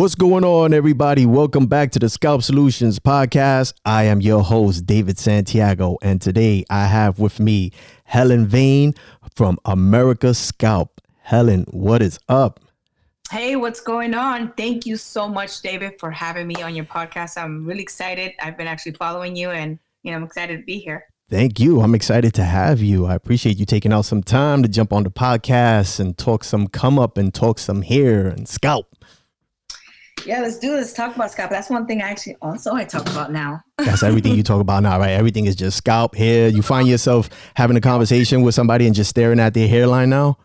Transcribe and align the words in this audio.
What's 0.00 0.14
going 0.14 0.44
on, 0.44 0.72
everybody? 0.72 1.26
Welcome 1.26 1.66
back 1.66 1.90
to 1.90 1.98
the 1.98 2.08
Scalp 2.08 2.42
Solutions 2.42 2.98
podcast. 2.98 3.74
I 3.84 4.04
am 4.04 4.22
your 4.22 4.42
host, 4.42 4.86
David 4.86 5.18
Santiago, 5.18 5.98
and 6.00 6.22
today 6.22 6.64
I 6.70 6.86
have 6.86 7.18
with 7.18 7.38
me 7.38 7.72
Helen 8.04 8.46
Vane 8.46 8.94
from 9.36 9.58
America 9.66 10.32
Scalp. 10.32 11.02
Helen, 11.18 11.66
what 11.70 12.00
is 12.00 12.18
up? 12.30 12.60
Hey, 13.30 13.56
what's 13.56 13.82
going 13.82 14.14
on? 14.14 14.54
Thank 14.56 14.86
you 14.86 14.96
so 14.96 15.28
much, 15.28 15.60
David, 15.60 16.00
for 16.00 16.10
having 16.10 16.46
me 16.46 16.62
on 16.62 16.74
your 16.74 16.86
podcast. 16.86 17.36
I'm 17.36 17.62
really 17.66 17.82
excited. 17.82 18.32
I've 18.40 18.56
been 18.56 18.68
actually 18.68 18.92
following 18.92 19.36
you, 19.36 19.50
and 19.50 19.78
you 20.02 20.12
know, 20.12 20.16
I'm 20.16 20.24
excited 20.24 20.60
to 20.60 20.64
be 20.64 20.78
here. 20.78 21.04
Thank 21.28 21.60
you. 21.60 21.82
I'm 21.82 21.94
excited 21.94 22.32
to 22.36 22.44
have 22.44 22.80
you. 22.80 23.04
I 23.04 23.14
appreciate 23.14 23.58
you 23.58 23.66
taking 23.66 23.92
out 23.92 24.06
some 24.06 24.22
time 24.22 24.62
to 24.62 24.68
jump 24.70 24.94
on 24.94 25.02
the 25.02 25.10
podcast 25.10 26.00
and 26.00 26.16
talk 26.16 26.42
some 26.42 26.68
come 26.68 26.98
up 26.98 27.18
and 27.18 27.34
talk 27.34 27.58
some 27.58 27.82
hair 27.82 28.28
and 28.28 28.48
scalp. 28.48 28.86
Yeah, 30.26 30.40
let's 30.40 30.58
do 30.58 30.76
this. 30.76 30.92
Talk 30.92 31.14
about 31.16 31.30
scalp. 31.30 31.50
That's 31.50 31.70
one 31.70 31.86
thing 31.86 32.02
I 32.02 32.10
actually 32.10 32.36
also 32.42 32.74
I 32.74 32.84
talk 32.84 33.08
about 33.10 33.32
now. 33.32 33.62
That's 33.78 34.02
everything 34.02 34.34
you 34.34 34.42
talk 34.42 34.60
about 34.60 34.82
now, 34.82 34.98
right? 34.98 35.10
Everything 35.10 35.46
is 35.46 35.56
just 35.56 35.76
scalp, 35.76 36.14
hair. 36.14 36.48
You 36.48 36.62
find 36.62 36.88
yourself 36.88 37.30
having 37.54 37.76
a 37.76 37.80
conversation 37.80 38.42
with 38.42 38.54
somebody 38.54 38.86
and 38.86 38.94
just 38.94 39.10
staring 39.10 39.40
at 39.40 39.54
their 39.54 39.68
hairline 39.68 40.10
now. 40.10 40.38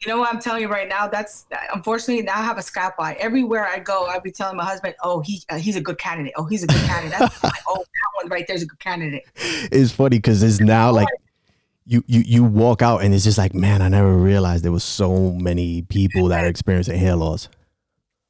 You 0.00 0.08
know 0.08 0.18
what 0.18 0.34
I'm 0.34 0.40
telling 0.40 0.62
you 0.62 0.68
right 0.68 0.88
now? 0.88 1.06
That's 1.06 1.46
unfortunately 1.72 2.24
now 2.24 2.38
I 2.38 2.42
have 2.42 2.58
a 2.58 2.62
scalp 2.62 2.94
eye. 2.98 3.14
Everywhere 3.20 3.66
I 3.66 3.78
go, 3.78 4.06
I'll 4.06 4.20
be 4.20 4.32
telling 4.32 4.56
my 4.56 4.64
husband, 4.64 4.96
"Oh, 5.04 5.20
he 5.20 5.42
uh, 5.48 5.58
he's 5.58 5.76
a 5.76 5.80
good 5.80 5.98
candidate. 5.98 6.32
Oh, 6.36 6.44
he's 6.44 6.64
a 6.64 6.66
good 6.66 6.82
candidate." 6.82 7.20
like, 7.42 7.52
oh, 7.68 7.76
that 7.78 8.22
one 8.22 8.28
right 8.28 8.44
there's 8.48 8.62
a 8.62 8.66
good 8.66 8.80
candidate. 8.80 9.22
It's 9.36 9.92
funny 9.92 10.18
because 10.18 10.42
it's 10.42 10.58
now 10.58 10.90
like 10.90 11.06
you 11.86 12.02
you 12.08 12.22
you 12.26 12.42
walk 12.42 12.82
out 12.82 13.04
and 13.04 13.14
it's 13.14 13.22
just 13.22 13.38
like, 13.38 13.54
man, 13.54 13.80
I 13.80 13.88
never 13.88 14.12
realized 14.12 14.64
there 14.64 14.72
was 14.72 14.84
so 14.84 15.32
many 15.32 15.82
people 15.82 16.28
that 16.28 16.44
are 16.44 16.48
experiencing 16.48 16.98
hair 16.98 17.14
loss. 17.14 17.48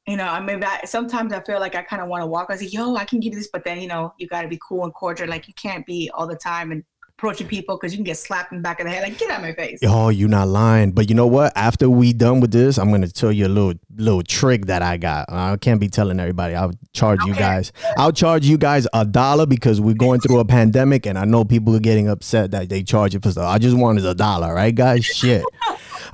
You 0.07 0.17
know, 0.17 0.25
I 0.25 0.41
mean, 0.41 0.59
that 0.59 0.89
sometimes 0.89 1.31
I 1.31 1.39
feel 1.41 1.59
like 1.59 1.75
I 1.75 1.81
kind 1.81 2.01
of 2.01 2.09
want 2.09 2.23
to 2.23 2.27
walk. 2.27 2.47
I 2.49 2.57
say, 2.57 2.65
"Yo, 2.65 2.95
I 2.95 3.05
can 3.05 3.21
give 3.21 3.33
you 3.33 3.39
this," 3.39 3.49
but 3.51 3.63
then 3.63 3.79
you 3.79 3.87
know, 3.87 4.13
you 4.17 4.27
got 4.27 4.41
to 4.41 4.49
be 4.49 4.59
cool 4.67 4.83
and 4.83 4.93
cordial. 4.93 5.29
Like 5.29 5.47
you 5.47 5.53
can't 5.53 5.85
be 5.85 6.11
all 6.13 6.27
the 6.27 6.35
time 6.35 6.71
and 6.71 6.83
approaching 7.23 7.47
people 7.47 7.77
because 7.77 7.93
you 7.93 7.97
can 7.97 8.03
get 8.03 8.17
slapped 8.17 8.51
in 8.51 8.57
the 8.57 8.61
back 8.61 8.81
of 8.81 8.85
the 8.85 8.91
head. 8.91 9.01
Like, 9.01 9.17
get 9.17 9.29
out 9.31 9.37
of 9.37 9.43
my 9.43 9.53
face. 9.53 9.79
Oh, 9.83 10.09
you're 10.09 10.27
not 10.27 10.49
lying. 10.49 10.91
But 10.91 11.07
you 11.07 11.15
know 11.15 11.25
what? 11.27 11.53
After 11.55 11.89
we 11.89 12.11
done 12.11 12.41
with 12.41 12.51
this, 12.51 12.77
I'm 12.77 12.91
gonna 12.91 13.07
tell 13.07 13.31
you 13.31 13.47
a 13.47 13.47
little 13.47 13.73
little 13.95 14.23
trick 14.23 14.65
that 14.65 14.81
I 14.81 14.97
got. 14.97 15.31
I 15.31 15.55
can't 15.55 15.79
be 15.79 15.87
telling 15.87 16.19
everybody. 16.19 16.53
I'll 16.53 16.73
charge 16.91 17.21
okay. 17.21 17.29
you 17.29 17.35
guys. 17.35 17.71
I'll 17.97 18.11
charge 18.11 18.45
you 18.45 18.57
guys 18.57 18.87
a 18.93 19.05
dollar 19.05 19.45
because 19.45 19.79
we're 19.79 19.93
going 19.93 20.19
through 20.19 20.39
a 20.39 20.45
pandemic, 20.45 21.05
and 21.05 21.17
I 21.17 21.23
know 21.23 21.45
people 21.45 21.73
are 21.75 21.79
getting 21.79 22.09
upset 22.09 22.51
that 22.51 22.67
they 22.67 22.83
charge 22.83 23.15
it 23.15 23.23
for 23.23 23.31
stuff. 23.31 23.47
I 23.47 23.57
just 23.57 23.77
want 23.77 23.93
wanted 23.93 24.05
a 24.05 24.15
dollar, 24.15 24.53
right, 24.53 24.75
guys? 24.75 25.05
Shit. 25.05 25.43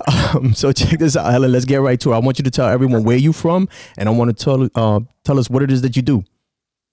Um, 0.07 0.53
so 0.53 0.71
check 0.71 0.97
this 0.97 1.17
out, 1.17 1.29
Helen. 1.29 1.51
Let's 1.51 1.65
get 1.65 1.81
right 1.81 1.99
to 2.01 2.13
it. 2.13 2.15
I 2.15 2.19
want 2.19 2.39
you 2.39 2.43
to 2.43 2.51
tell 2.51 2.67
everyone 2.67 3.03
where 3.03 3.17
you 3.17 3.33
from, 3.33 3.67
and 3.97 4.07
I 4.07 4.11
want 4.13 4.35
to 4.35 4.43
tell 4.43 4.69
uh, 4.75 5.01
tell 5.25 5.37
us 5.37 5.49
what 5.49 5.61
it 5.61 5.71
is 5.71 5.81
that 5.81 5.97
you 5.97 6.01
do. 6.01 6.23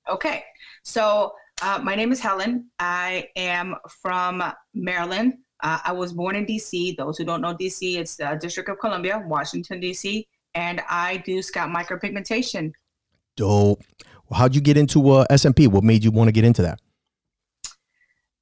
Okay, 0.08 0.42
so 0.82 1.32
uh, 1.62 1.80
my 1.82 1.94
name 1.94 2.12
is 2.12 2.20
Helen. 2.20 2.70
I 2.78 3.28
am 3.36 3.76
from 3.88 4.42
Maryland. 4.74 5.34
Uh, 5.62 5.78
I 5.84 5.92
was 5.92 6.12
born 6.12 6.36
in 6.36 6.44
DC. 6.44 6.96
Those 6.96 7.16
who 7.16 7.24
don't 7.24 7.40
know 7.40 7.54
DC, 7.54 7.96
it's 7.96 8.16
the 8.16 8.38
District 8.40 8.68
of 8.68 8.78
Columbia, 8.78 9.22
Washington, 9.26 9.80
DC. 9.80 10.26
And 10.54 10.82
I 10.88 11.18
do 11.18 11.40
scalp 11.42 11.70
micropigmentation. 11.70 12.72
Dope. 13.36 13.82
Well, 14.28 14.40
how'd 14.40 14.54
you 14.54 14.60
get 14.60 14.76
into 14.76 15.10
uh, 15.10 15.26
SMP? 15.30 15.68
What 15.68 15.84
made 15.84 16.04
you 16.04 16.10
want 16.10 16.28
to 16.28 16.32
get 16.32 16.44
into 16.44 16.62
that? 16.62 16.80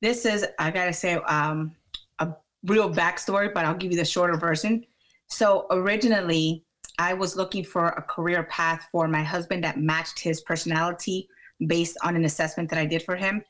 This 0.00 0.26
is, 0.26 0.46
I 0.58 0.70
got 0.70 0.86
to 0.86 0.92
say, 0.92 1.14
um, 1.14 1.74
a 2.18 2.32
real 2.64 2.92
backstory, 2.92 3.52
but 3.52 3.64
I'll 3.64 3.74
give 3.74 3.92
you 3.92 3.98
the 3.98 4.04
shorter 4.04 4.36
version. 4.36 4.84
So 5.28 5.66
originally, 5.70 6.64
I 6.98 7.14
was 7.14 7.36
looking 7.36 7.64
for 7.64 7.89
a 7.89 8.02
career 8.02 8.44
path 8.44 8.86
for 8.90 9.08
my 9.08 9.22
husband 9.22 9.64
that 9.64 9.78
matched 9.78 10.18
his 10.18 10.40
personality 10.40 11.28
based 11.66 11.96
on 12.02 12.16
an 12.16 12.24
assessment 12.24 12.70
that 12.70 12.78
I 12.78 12.86
did 12.86 13.02
for 13.02 13.16
him. 13.16 13.42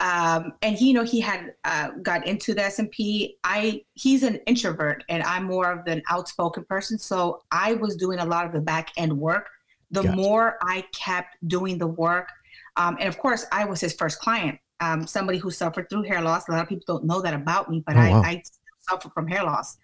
Um, 0.00 0.54
and 0.62 0.76
he, 0.76 0.88
you 0.88 0.94
know, 0.94 1.04
he 1.04 1.20
had 1.20 1.52
uh, 1.64 1.90
got 2.02 2.26
into 2.26 2.54
the 2.54 2.62
SMP. 2.62 3.34
I 3.44 3.82
he's 3.94 4.22
an 4.22 4.36
introvert, 4.46 5.04
and 5.10 5.22
I'm 5.24 5.44
more 5.44 5.70
of 5.70 5.86
an 5.86 6.02
outspoken 6.10 6.64
person. 6.64 6.98
So 6.98 7.42
I 7.50 7.74
was 7.74 7.96
doing 7.96 8.18
a 8.18 8.24
lot 8.24 8.46
of 8.46 8.52
the 8.52 8.60
back 8.60 8.92
end 8.96 9.16
work. 9.16 9.48
The 9.90 10.02
gotcha. 10.02 10.16
more 10.16 10.58
I 10.62 10.84
kept 10.94 11.36
doing 11.48 11.76
the 11.76 11.86
work, 11.86 12.28
um, 12.76 12.96
and 12.98 13.08
of 13.08 13.18
course, 13.18 13.44
I 13.52 13.66
was 13.66 13.80
his 13.80 13.92
first 13.92 14.20
client. 14.20 14.58
Um, 14.80 15.06
somebody 15.06 15.36
who 15.36 15.50
suffered 15.50 15.90
through 15.90 16.04
hair 16.04 16.22
loss. 16.22 16.48
A 16.48 16.52
lot 16.52 16.62
of 16.62 16.68
people 16.68 16.84
don't 16.86 17.04
know 17.04 17.20
that 17.20 17.34
about 17.34 17.70
me, 17.70 17.82
but 17.86 17.96
oh, 17.96 18.00
I, 18.00 18.10
wow. 18.10 18.22
I 18.24 18.42
suffer 18.88 19.10
from 19.10 19.26
hair 19.26 19.44
loss. 19.44 19.76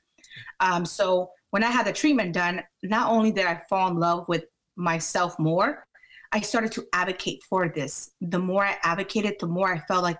Um, 0.60 0.86
so 0.86 1.30
when 1.50 1.62
I 1.62 1.70
had 1.70 1.86
the 1.86 1.92
treatment 1.92 2.32
done, 2.32 2.62
not 2.82 3.10
only 3.10 3.30
did 3.30 3.44
I 3.44 3.60
fall 3.68 3.90
in 3.90 3.98
love 3.98 4.26
with 4.28 4.44
myself 4.76 5.38
more, 5.38 5.86
I 6.32 6.40
started 6.40 6.72
to 6.72 6.86
advocate 6.92 7.42
for 7.44 7.68
this. 7.68 8.12
The 8.20 8.38
more 8.38 8.64
I 8.64 8.76
advocated, 8.82 9.36
the 9.40 9.46
more 9.46 9.72
I 9.72 9.78
felt 9.78 10.02
like 10.02 10.18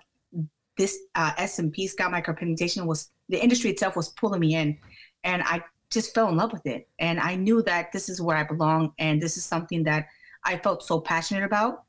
this 0.77 0.97
uh, 1.15 1.31
SMP 1.33 1.89
scalp 1.89 2.13
micropigmentation 2.13 2.85
was 2.85 3.09
the 3.29 3.41
industry 3.41 3.71
itself 3.71 3.95
was 3.95 4.09
pulling 4.09 4.39
me 4.39 4.55
in, 4.55 4.77
and 5.23 5.41
I 5.43 5.63
just 5.89 6.13
fell 6.13 6.29
in 6.29 6.37
love 6.37 6.53
with 6.53 6.65
it. 6.65 6.87
And 6.99 7.19
I 7.19 7.35
knew 7.35 7.61
that 7.63 7.91
this 7.91 8.09
is 8.09 8.21
where 8.21 8.37
I 8.37 8.43
belong, 8.43 8.93
and 8.99 9.21
this 9.21 9.37
is 9.37 9.45
something 9.45 9.83
that 9.83 10.07
I 10.43 10.57
felt 10.57 10.83
so 10.83 10.99
passionate 10.99 11.43
about. 11.43 11.83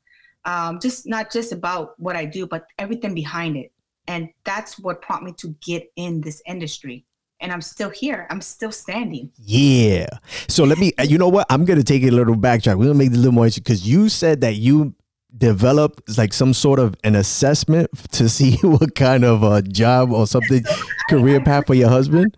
Um, 0.45 0.79
just 0.79 1.07
not 1.07 1.31
just 1.31 1.51
about 1.51 1.99
what 1.99 2.15
I 2.15 2.25
do, 2.25 2.47
but 2.47 2.65
everything 2.77 3.13
behind 3.13 3.57
it. 3.57 3.71
And 4.07 4.29
that's 4.43 4.79
what 4.79 5.01
prompted 5.01 5.25
me 5.25 5.33
to 5.39 5.55
get 5.61 5.91
in 5.95 6.21
this 6.21 6.41
industry 6.47 7.05
and 7.41 7.51
I'm 7.51 7.61
still 7.61 7.89
here. 7.89 8.27
I'm 8.29 8.41
still 8.41 8.71
standing. 8.71 9.31
Yeah. 9.37 10.07
So 10.47 10.63
let 10.63 10.77
me, 10.77 10.93
you 11.03 11.17
know 11.17 11.29
what? 11.29 11.47
I'm 11.49 11.65
going 11.65 11.79
to 11.79 11.83
take 11.83 12.03
it 12.03 12.09
a 12.09 12.15
little 12.15 12.35
backtrack. 12.35 12.77
We're 12.77 12.85
going 12.85 12.93
to 12.93 12.93
make 12.95 13.11
it 13.11 13.15
a 13.15 13.17
little 13.17 13.31
more 13.31 13.45
interesting. 13.45 13.63
because 13.63 13.87
you 13.87 14.09
said 14.09 14.41
that 14.41 14.55
you 14.55 14.93
developed 15.37 16.17
like 16.17 16.33
some 16.33 16.53
sort 16.53 16.79
of 16.79 16.95
an 17.03 17.15
assessment 17.15 17.89
to 18.11 18.27
see 18.37 18.57
what 18.61 18.95
kind 18.95 19.23
of 19.23 19.43
a 19.43 19.61
job 19.61 20.11
or 20.11 20.27
something 20.27 20.63
career 21.09 21.41
path 21.41 21.67
for 21.67 21.75
your 21.75 21.89
husband. 21.89 22.35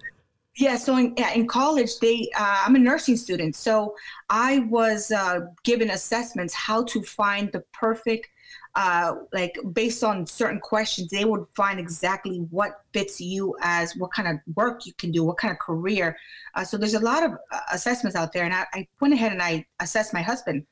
Yeah, 0.57 0.75
so 0.75 0.97
in, 0.97 1.16
in 1.33 1.47
college, 1.47 2.00
they 2.00 2.29
uh, 2.35 2.63
I'm 2.66 2.75
a 2.75 2.79
nursing 2.79 3.16
student, 3.16 3.56
so 3.56 3.95
I 4.29 4.59
was 4.69 5.09
uh, 5.09 5.47
given 5.63 5.89
assessments 5.89 6.53
how 6.53 6.83
to 6.83 7.01
find 7.01 7.50
the 7.53 7.63
perfect 7.73 8.28
uh, 8.75 9.15
like 9.33 9.57
based 9.73 10.03
on 10.03 10.25
certain 10.25 10.59
questions, 10.59 11.09
they 11.09 11.25
would 11.25 11.45
find 11.55 11.79
exactly 11.79 12.37
what 12.51 12.81
fits 12.93 13.19
you 13.19 13.55
as 13.61 13.95
what 13.97 14.11
kind 14.13 14.27
of 14.27 14.37
work 14.55 14.85
you 14.85 14.93
can 14.93 15.11
do, 15.11 15.23
what 15.23 15.37
kind 15.37 15.51
of 15.51 15.59
career. 15.59 16.15
Uh, 16.55 16.63
so 16.63 16.77
there's 16.77 16.93
a 16.93 16.99
lot 16.99 17.23
of 17.23 17.31
uh, 17.51 17.59
assessments 17.73 18.15
out 18.15 18.31
there, 18.31 18.45
and 18.45 18.53
I, 18.53 18.65
I, 18.73 18.87
went 18.99 19.13
ahead 19.13 19.33
and 19.33 19.41
I 19.41 19.65
assessed 19.79 20.13
my 20.13 20.21
husband 20.21 20.65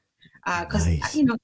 because 0.45 0.87
uh, 0.87 0.91
nice. 0.91 1.15
you 1.15 1.25
know 1.25 1.37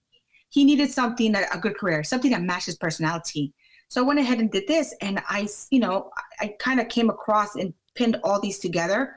he 0.49 0.63
needed 0.63 0.89
something 0.89 1.33
that 1.33 1.53
a 1.53 1.59
good 1.59 1.77
career, 1.77 2.03
something 2.03 2.31
that 2.31 2.41
matches 2.41 2.77
personality. 2.77 3.53
So 3.89 4.01
I 4.01 4.07
went 4.07 4.19
ahead 4.19 4.39
and 4.39 4.49
did 4.49 4.67
this, 4.67 4.95
and 5.01 5.21
I, 5.27 5.47
you 5.69 5.79
know, 5.79 6.09
I 6.39 6.55
kind 6.59 6.79
of 6.79 6.87
came 6.87 7.09
across 7.09 7.55
and 7.55 7.73
pinned 7.95 8.17
all 8.23 8.39
these 8.39 8.59
together, 8.59 9.15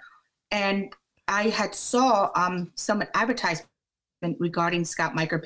and 0.50 0.93
I 1.28 1.44
had 1.50 1.75
saw 1.75 2.31
um, 2.34 2.72
some 2.75 3.03
advertisement 3.15 3.69
regarding 4.38 4.84
scalp 4.84 5.15
micro 5.15 5.41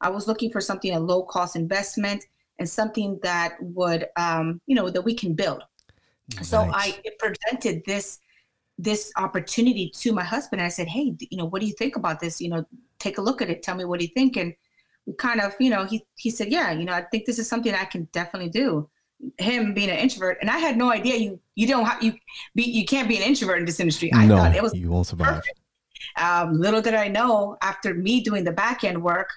I 0.00 0.10
was 0.10 0.26
looking 0.26 0.50
for 0.50 0.60
something 0.60 0.92
a 0.94 1.00
low 1.00 1.22
cost 1.22 1.56
investment 1.56 2.24
and 2.58 2.68
something 2.68 3.18
that 3.22 3.56
would, 3.60 4.06
um, 4.16 4.60
you 4.66 4.74
know, 4.74 4.90
that 4.90 5.02
we 5.02 5.14
can 5.14 5.34
build. 5.34 5.62
Nice. 6.36 6.48
So 6.48 6.70
I 6.72 7.00
presented 7.18 7.82
this 7.86 8.20
this 8.80 9.10
opportunity 9.16 9.90
to 9.90 10.12
my 10.12 10.22
husband. 10.22 10.62
I 10.62 10.68
said, 10.68 10.86
"Hey, 10.86 11.16
you 11.18 11.38
know, 11.38 11.46
what 11.46 11.60
do 11.60 11.66
you 11.66 11.74
think 11.74 11.96
about 11.96 12.20
this? 12.20 12.40
You 12.40 12.50
know, 12.50 12.64
take 12.98 13.18
a 13.18 13.22
look 13.22 13.42
at 13.42 13.50
it. 13.50 13.62
Tell 13.62 13.74
me 13.74 13.84
what 13.84 13.98
do 13.98 14.06
you 14.06 14.12
think." 14.12 14.36
And 14.36 14.54
we 15.06 15.14
kind 15.14 15.40
of, 15.40 15.54
you 15.58 15.70
know, 15.70 15.84
he 15.84 16.04
he 16.16 16.30
said, 16.30 16.48
"Yeah, 16.48 16.70
you 16.72 16.84
know, 16.84 16.92
I 16.92 17.02
think 17.02 17.24
this 17.24 17.38
is 17.38 17.48
something 17.48 17.74
I 17.74 17.84
can 17.84 18.08
definitely 18.12 18.50
do." 18.50 18.88
Him 19.38 19.74
being 19.74 19.90
an 19.90 19.98
introvert, 19.98 20.38
and 20.40 20.48
I 20.48 20.58
had 20.58 20.76
no 20.76 20.92
idea 20.92 21.16
you 21.16 21.40
you 21.56 21.66
don't 21.66 21.84
have 21.84 22.00
you 22.00 22.12
be 22.54 22.62
you 22.62 22.84
can't 22.84 23.08
be 23.08 23.16
an 23.16 23.22
introvert 23.22 23.58
in 23.58 23.64
this 23.64 23.80
industry. 23.80 24.12
I 24.14 24.26
no, 24.26 24.36
thought 24.36 24.54
it 24.54 24.62
was 24.62 24.74
you 24.74 24.90
won't 24.90 25.08
survive. 25.08 25.42
Um, 26.16 26.60
little 26.60 26.80
did 26.80 26.94
I 26.94 27.08
know, 27.08 27.56
after 27.60 27.94
me 27.94 28.20
doing 28.20 28.44
the 28.44 28.52
back 28.52 28.84
end 28.84 29.02
work, 29.02 29.28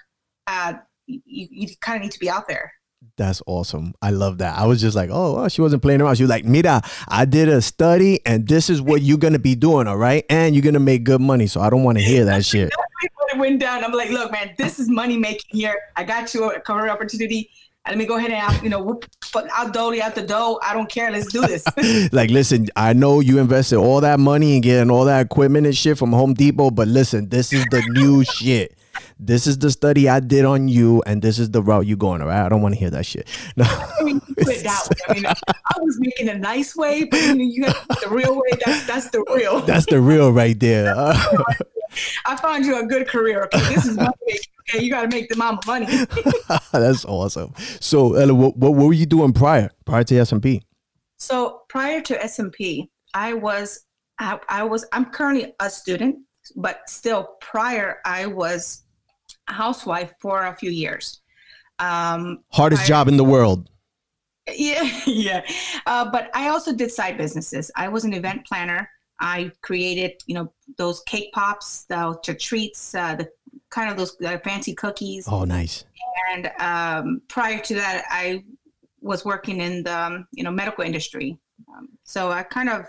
uh, 0.46 0.74
you, 1.06 1.20
you 1.26 1.68
kind 1.80 1.96
of 1.96 2.02
need 2.02 2.12
to 2.12 2.20
be 2.20 2.30
out 2.30 2.48
there. 2.48 2.72
That's 3.16 3.42
awesome. 3.46 3.94
I 4.00 4.10
love 4.10 4.38
that. 4.38 4.56
I 4.56 4.66
was 4.66 4.80
just 4.80 4.96
like, 4.96 5.10
oh, 5.12 5.34
well, 5.34 5.48
she 5.48 5.60
wasn't 5.60 5.82
playing 5.82 6.00
around. 6.00 6.16
She 6.16 6.22
was 6.22 6.30
like, 6.30 6.44
Mira, 6.44 6.82
I 7.08 7.24
did 7.24 7.48
a 7.48 7.60
study 7.60 8.20
and 8.24 8.46
this 8.46 8.70
is 8.70 8.80
what 8.80 9.02
you're 9.02 9.18
going 9.18 9.32
to 9.32 9.38
be 9.38 9.54
doing. 9.54 9.88
All 9.88 9.96
right. 9.96 10.24
And 10.30 10.54
you're 10.54 10.62
going 10.62 10.74
to 10.74 10.80
make 10.80 11.04
good 11.04 11.20
money. 11.20 11.46
So 11.46 11.60
I 11.60 11.68
don't 11.68 11.82
want 11.82 11.98
to 11.98 12.04
hear 12.04 12.24
that 12.26 12.44
shit. 12.44 12.72
it 13.02 13.38
went 13.38 13.60
down. 13.60 13.84
I'm 13.84 13.92
like, 13.92 14.10
look, 14.10 14.30
man, 14.30 14.54
this 14.56 14.78
is 14.78 14.88
money 14.88 15.16
making 15.16 15.58
here. 15.58 15.76
I 15.96 16.04
got 16.04 16.32
you 16.32 16.50
a 16.50 16.60
career 16.60 16.88
opportunity. 16.88 17.50
Let 17.86 17.98
me 17.98 18.06
go 18.06 18.16
ahead 18.16 18.30
and, 18.30 18.62
you 18.62 18.68
know, 18.68 18.80
whoop, 18.80 19.04
I'll 19.52 19.70
dolly 19.70 20.00
out 20.00 20.14
the 20.14 20.22
dough. 20.22 20.60
I 20.62 20.72
don't 20.72 20.88
care. 20.88 21.10
Let's 21.10 21.26
do 21.26 21.40
this. 21.40 21.64
like, 22.12 22.30
listen, 22.30 22.68
I 22.76 22.92
know 22.92 23.18
you 23.18 23.38
invested 23.38 23.78
all 23.78 24.00
that 24.02 24.20
money 24.20 24.54
and 24.54 24.62
getting 24.62 24.88
all 24.88 25.04
that 25.06 25.26
equipment 25.26 25.66
and 25.66 25.76
shit 25.76 25.98
from 25.98 26.12
Home 26.12 26.32
Depot, 26.32 26.70
but 26.70 26.86
listen, 26.86 27.28
this 27.28 27.52
is 27.52 27.64
the 27.72 27.82
new 27.90 28.22
shit 28.36 28.76
this 29.24 29.46
is 29.46 29.58
the 29.58 29.70
study 29.70 30.08
I 30.08 30.20
did 30.20 30.44
on 30.44 30.68
you, 30.68 31.02
and 31.06 31.22
this 31.22 31.38
is 31.38 31.50
the 31.50 31.62
route 31.62 31.86
you're 31.86 31.96
going. 31.96 32.20
All 32.22 32.28
right, 32.28 32.44
I 32.44 32.48
don't 32.48 32.60
want 32.60 32.74
to 32.74 32.78
hear 32.78 32.90
that 32.90 33.06
shit. 33.06 33.28
No, 33.56 33.64
I 33.64 34.02
mean, 34.02 34.20
put 34.20 34.48
it 34.48 34.64
that 34.64 34.88
way. 34.88 34.96
I 35.08 35.14
mean, 35.14 35.26
I 35.26 35.78
was 35.80 35.98
making 36.00 36.28
a 36.30 36.38
nice 36.38 36.74
way, 36.74 37.04
but 37.04 37.20
you 37.20 37.34
know, 37.34 37.44
you 37.44 37.62
got 37.64 38.00
the 38.00 38.08
real 38.08 38.34
way. 38.34 38.58
That's 38.64 38.86
that's 38.86 39.10
the 39.10 39.24
real. 39.32 39.60
That's 39.66 39.86
the 39.86 40.00
real 40.00 40.32
right 40.32 40.58
there. 40.58 40.94
I 42.24 42.36
found 42.36 42.64
you 42.64 42.78
a 42.80 42.86
good 42.86 43.06
career. 43.08 43.44
Okay, 43.44 43.74
this 43.74 43.84
is 43.84 43.96
money. 43.96 44.10
Okay, 44.62 44.82
you 44.82 44.90
got 44.90 45.02
to 45.02 45.08
make 45.08 45.28
the 45.28 45.36
mama 45.36 45.60
money. 45.66 45.86
That's 46.72 47.04
awesome. 47.04 47.52
So, 47.80 48.14
Ella, 48.14 48.34
what, 48.34 48.56
what 48.56 48.72
were 48.72 48.92
you 48.92 49.06
doing 49.06 49.32
prior 49.32 49.70
prior 49.84 50.04
to 50.04 50.14
SMP? 50.14 50.62
So 51.18 51.62
prior 51.68 52.00
to 52.00 52.18
SMP, 52.18 52.88
I 53.14 53.34
was 53.34 53.84
I, 54.18 54.40
I 54.48 54.62
was 54.64 54.86
I'm 54.92 55.06
currently 55.06 55.54
a 55.60 55.68
student, 55.68 56.16
but 56.56 56.88
still 56.88 57.36
prior 57.40 57.98
I 58.04 58.26
was 58.26 58.82
housewife 59.46 60.12
for 60.20 60.46
a 60.46 60.54
few 60.54 60.70
years. 60.70 61.20
Um, 61.78 62.44
Hardest 62.50 62.82
prior, 62.82 62.88
job 62.88 63.08
in 63.08 63.16
the 63.16 63.24
world. 63.24 63.68
Yeah, 64.52 64.90
yeah. 65.06 65.46
Uh, 65.86 66.10
but 66.10 66.28
I 66.34 66.48
also 66.48 66.74
did 66.74 66.90
side 66.90 67.16
businesses. 67.16 67.70
I 67.76 67.86
was 67.86 68.04
an 68.04 68.12
event 68.12 68.44
planner. 68.44 68.90
I 69.20 69.52
created, 69.62 70.20
you 70.26 70.34
know, 70.34 70.52
those 70.78 71.00
cake 71.02 71.32
pops, 71.32 71.84
the, 71.84 72.18
the 72.26 72.34
treats, 72.34 72.92
uh, 72.92 73.14
the 73.14 73.30
kind 73.70 73.88
of 73.88 73.96
those 73.96 74.20
uh, 74.20 74.38
fancy 74.42 74.74
cookies. 74.74 75.28
Oh, 75.30 75.44
nice. 75.44 75.84
And 76.32 76.50
um, 76.58 77.22
prior 77.28 77.60
to 77.60 77.74
that, 77.74 78.04
I 78.10 78.42
was 79.00 79.24
working 79.24 79.60
in 79.60 79.84
the, 79.84 79.96
um, 79.96 80.26
you 80.32 80.42
know, 80.42 80.50
medical 80.50 80.82
industry. 80.82 81.38
Um, 81.72 81.90
so 82.02 82.32
I 82.32 82.42
kind 82.42 82.68
of 82.68 82.84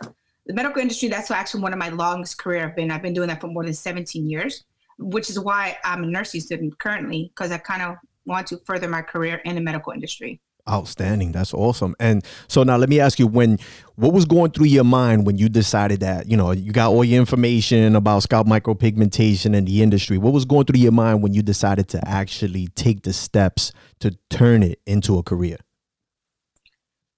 the 0.45 0.53
medical 0.53 0.81
industry. 0.81 1.09
That's 1.09 1.31
actually 1.31 1.61
one 1.61 1.73
of 1.73 1.79
my 1.79 1.89
longest 1.89 2.37
career. 2.37 2.65
I've 2.65 2.75
been 2.75 2.91
I've 2.91 3.01
been 3.01 3.13
doing 3.13 3.27
that 3.29 3.41
for 3.41 3.47
more 3.47 3.63
than 3.63 3.73
17 3.73 4.27
years, 4.29 4.63
which 4.97 5.29
is 5.29 5.39
why 5.39 5.77
I'm 5.83 6.03
a 6.03 6.07
nursing 6.07 6.41
student 6.41 6.77
currently 6.79 7.31
because 7.33 7.51
I 7.51 7.57
kind 7.57 7.81
of 7.81 7.95
want 8.25 8.47
to 8.47 8.57
further 8.65 8.87
my 8.87 9.01
career 9.01 9.41
in 9.45 9.55
the 9.55 9.61
medical 9.61 9.93
industry. 9.93 10.39
Outstanding. 10.69 11.33
That's 11.33 11.53
awesome. 11.53 11.93
And 11.99 12.23
so 12.47 12.63
now 12.63 12.77
let 12.77 12.87
me 12.87 13.01
ask 13.01 13.19
you 13.19 13.27
when 13.27 13.59
what 13.95 14.13
was 14.13 14.23
going 14.23 14.51
through 14.51 14.67
your 14.67 14.85
mind 14.85 15.25
when 15.25 15.37
you 15.37 15.49
decided 15.49 15.99
that, 15.99 16.29
you 16.29 16.37
know, 16.37 16.51
you 16.51 16.71
got 16.71 16.89
all 16.91 17.03
your 17.03 17.19
information 17.19 17.97
about 17.97 18.23
scalp 18.23 18.47
micropigmentation 18.47 19.57
and 19.57 19.67
the 19.67 19.83
industry. 19.83 20.17
What 20.17 20.31
was 20.31 20.45
going 20.45 20.65
through 20.65 20.79
your 20.79 20.93
mind 20.93 21.21
when 21.21 21.33
you 21.33 21.41
decided 21.41 21.89
to 21.89 22.07
actually 22.07 22.67
take 22.75 23.03
the 23.03 23.11
steps 23.11 23.73
to 23.99 24.17
turn 24.29 24.63
it 24.63 24.79
into 24.85 25.17
a 25.17 25.23
career? 25.23 25.57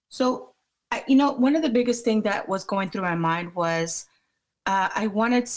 So, 0.09 0.53
I, 0.91 1.03
you 1.07 1.15
know, 1.15 1.33
one 1.33 1.55
of 1.55 1.61
the 1.61 1.69
biggest 1.69 2.03
thing 2.03 2.23
that 2.23 2.49
was 2.49 2.63
going 2.63 2.89
through 2.89 3.03
my 3.03 3.15
mind 3.15 3.53
was 3.53 4.07
uh, 4.65 4.89
I 4.95 5.05
wanted 5.05 5.51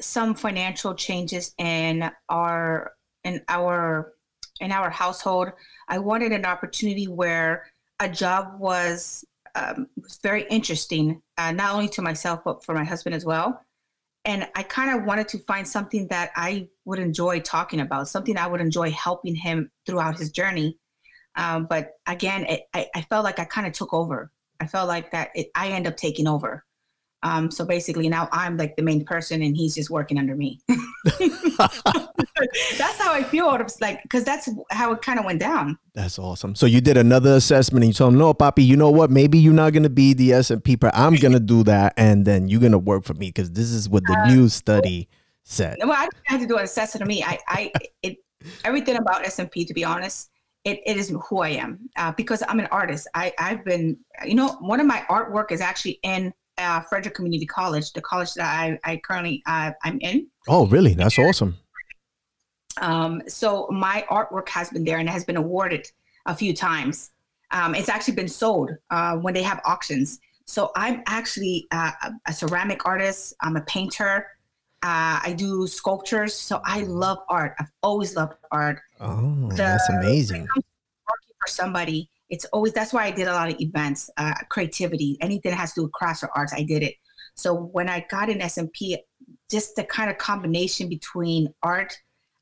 some 0.00 0.34
financial 0.34 0.94
changes 0.94 1.54
in 1.58 2.10
our 2.28 2.92
in 3.24 3.42
our 3.48 4.12
in 4.60 4.72
our 4.72 4.90
household 4.90 5.52
I 5.88 5.98
wanted 5.98 6.32
an 6.32 6.44
opportunity 6.44 7.06
where 7.06 7.66
a 8.00 8.08
job 8.08 8.60
was 8.60 9.24
um, 9.54 9.88
was 9.96 10.18
very 10.22 10.46
interesting, 10.50 11.22
uh, 11.36 11.52
not 11.52 11.74
only 11.74 11.88
to 11.88 12.02
myself 12.02 12.40
but 12.44 12.64
for 12.64 12.74
my 12.74 12.84
husband 12.84 13.14
as 13.14 13.24
well. 13.24 13.60
And 14.24 14.46
I 14.54 14.62
kind 14.62 14.96
of 14.96 15.06
wanted 15.06 15.28
to 15.28 15.38
find 15.38 15.66
something 15.66 16.06
that 16.08 16.32
I 16.36 16.68
would 16.84 16.98
enjoy 16.98 17.40
talking 17.40 17.80
about, 17.80 18.08
something 18.08 18.36
I 18.36 18.46
would 18.46 18.60
enjoy 18.60 18.90
helping 18.90 19.34
him 19.34 19.70
throughout 19.86 20.18
his 20.18 20.30
journey. 20.30 20.76
Um, 21.36 21.66
but 21.68 21.92
again, 22.06 22.44
it, 22.44 22.64
I, 22.74 22.88
I, 22.94 23.02
felt 23.02 23.24
like 23.24 23.38
I 23.38 23.44
kind 23.44 23.66
of 23.66 23.72
took 23.72 23.94
over. 23.94 24.30
I 24.60 24.66
felt 24.66 24.88
like 24.88 25.12
that 25.12 25.30
it, 25.34 25.48
I 25.54 25.68
end 25.68 25.86
up 25.86 25.96
taking 25.96 26.26
over. 26.26 26.64
Um, 27.22 27.50
so 27.50 27.64
basically, 27.64 28.08
now 28.08 28.28
I'm 28.30 28.56
like 28.56 28.76
the 28.76 28.82
main 28.82 29.04
person, 29.04 29.42
and 29.42 29.56
he's 29.56 29.74
just 29.74 29.90
working 29.90 30.18
under 30.18 30.36
me. 30.36 30.60
that's 30.68 32.98
how 32.98 33.12
I 33.12 33.24
feel. 33.28 33.52
It's 33.54 33.80
like 33.80 34.02
because 34.02 34.24
that's 34.24 34.48
how 34.70 34.92
it 34.92 35.02
kind 35.02 35.18
of 35.18 35.24
went 35.24 35.40
down. 35.40 35.78
That's 35.94 36.18
awesome. 36.18 36.54
So 36.54 36.66
you 36.66 36.80
did 36.80 36.96
another 36.96 37.34
assessment, 37.34 37.84
and 37.84 37.90
you 37.90 37.94
told 37.94 38.12
him, 38.12 38.18
"No, 38.18 38.32
Papi, 38.34 38.64
you 38.64 38.76
know 38.76 38.90
what? 38.90 39.10
Maybe 39.10 39.38
you're 39.38 39.52
not 39.52 39.72
gonna 39.72 39.90
be 39.90 40.14
the 40.14 40.30
SMP 40.30 40.78
I'm 40.94 41.16
gonna 41.16 41.40
do 41.40 41.64
that, 41.64 41.94
and 41.96 42.24
then 42.24 42.48
you're 42.48 42.60
gonna 42.60 42.78
work 42.78 43.04
for 43.04 43.14
me 43.14 43.28
because 43.28 43.50
this 43.50 43.70
is 43.70 43.88
what 43.88 44.04
the 44.06 44.16
uh, 44.16 44.28
new 44.28 44.48
study 44.48 45.08
said." 45.42 45.78
Well, 45.80 45.92
I 45.92 46.04
didn't 46.04 46.14
have 46.26 46.40
to 46.40 46.46
do 46.46 46.56
an 46.56 46.64
assessment 46.64 47.02
of 47.02 47.08
me. 47.08 47.24
I, 47.24 47.38
I, 47.48 47.72
it, 48.02 48.18
everything 48.64 48.96
about 48.96 49.24
SMP, 49.24 49.66
to 49.66 49.74
be 49.74 49.84
honest, 49.84 50.30
it, 50.64 50.80
it 50.86 50.96
is 50.96 51.14
who 51.28 51.40
I 51.40 51.50
am 51.50 51.88
uh, 51.96 52.12
because 52.12 52.42
I'm 52.48 52.60
an 52.60 52.66
artist. 52.66 53.08
I, 53.14 53.32
I've 53.38 53.64
been, 53.64 53.96
you 54.24 54.34
know, 54.34 54.56
one 54.60 54.80
of 54.80 54.86
my 54.86 55.04
artwork 55.08 55.50
is 55.50 55.60
actually 55.60 55.98
in 56.02 56.32
uh, 56.58 56.80
Frederick 56.80 57.14
Community 57.14 57.46
College, 57.46 57.92
the 57.92 58.00
college 58.02 58.34
that 58.34 58.46
I, 58.46 58.78
I 58.84 58.96
currently 58.98 59.42
uh, 59.46 59.72
I'm 59.84 59.98
in. 60.00 60.26
Oh, 60.46 60.66
really? 60.66 60.94
That's 60.94 61.18
awesome. 61.18 61.56
Um, 62.80 63.22
so 63.26 63.68
my 63.70 64.04
artwork 64.10 64.48
has 64.48 64.70
been 64.70 64.84
there 64.84 64.98
and 64.98 65.08
it 65.08 65.12
has 65.12 65.24
been 65.24 65.36
awarded 65.36 65.90
a 66.26 66.34
few 66.34 66.54
times. 66.54 67.10
Um, 67.50 67.74
it's 67.74 67.88
actually 67.88 68.14
been 68.14 68.28
sold 68.28 68.70
uh, 68.90 69.16
when 69.16 69.34
they 69.34 69.42
have 69.42 69.60
auctions. 69.64 70.20
So 70.44 70.70
I'm 70.76 71.02
actually 71.06 71.66
uh, 71.72 71.92
a 72.26 72.32
ceramic 72.32 72.86
artist. 72.86 73.34
I'm 73.40 73.56
a 73.56 73.62
painter. 73.62 74.26
Uh, 74.82 75.18
I 75.22 75.34
do 75.36 75.66
sculptures. 75.66 76.34
So 76.34 76.60
I 76.64 76.82
love 76.82 77.18
art. 77.28 77.54
I've 77.58 77.70
always 77.82 78.14
loved 78.16 78.34
art. 78.52 78.80
Oh, 79.00 79.48
the, 79.50 79.56
that's 79.56 79.88
amazing. 79.88 80.42
Working 80.42 81.34
for 81.40 81.48
somebody, 81.48 82.08
it's 82.30 82.44
always 82.46 82.72
that's 82.72 82.92
why 82.92 83.04
I 83.04 83.10
did 83.10 83.26
a 83.26 83.32
lot 83.32 83.52
of 83.52 83.60
events, 83.60 84.10
uh, 84.16 84.34
creativity, 84.48 85.16
anything 85.20 85.50
that 85.50 85.56
has 85.56 85.72
to 85.74 85.80
do 85.80 85.84
with 85.84 85.92
crafts 85.92 86.22
or 86.22 86.30
arts. 86.34 86.52
I 86.52 86.62
did 86.62 86.82
it. 86.82 86.94
So 87.34 87.54
when 87.54 87.88
I 87.88 88.04
got 88.10 88.28
in 88.28 88.38
SMP, 88.38 88.96
just 89.50 89.76
the 89.76 89.84
kind 89.84 90.10
of 90.10 90.18
combination 90.18 90.88
between 90.88 91.52
art 91.62 91.96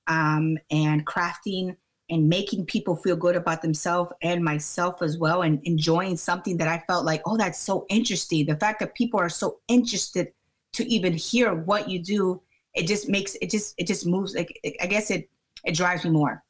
um, 0.07 0.59
and 0.71 1.07
crafting 1.07 1.77
and 2.09 2.29
making 2.29 2.65
people 2.67 2.97
feel 2.97 3.17
good 3.17 3.37
about 3.37 3.63
themselves 3.63 4.13
and 4.23 4.43
myself 4.43 5.03
as 5.03 5.19
well 5.19 5.43
and 5.43 5.61
enjoying 5.65 6.17
something 6.17 6.57
that 6.57 6.69
I 6.69 6.83
felt 6.87 7.05
like, 7.05 7.21
oh, 7.27 7.37
that's 7.37 7.59
so 7.59 7.85
interesting. 7.89 8.47
The 8.47 8.57
fact 8.57 8.81
that 8.81 8.95
people 8.95 9.19
are 9.19 9.29
so 9.29 9.59
interested 9.69 10.33
to 10.75 10.87
even 10.87 11.13
hear 11.13 11.55
what 11.55 11.89
you 11.89 11.99
do, 11.99 12.41
it 12.75 12.87
just 12.87 13.09
makes 13.09 13.37
it 13.41 13.51
just 13.51 13.75
it 13.79 13.87
just 13.87 14.07
moves 14.07 14.35
like 14.35 14.61
I 14.81 14.87
guess 14.87 15.11
it 15.11 15.29
it 15.65 15.75
drives 15.75 16.05
me 16.05 16.11
more. 16.11 16.43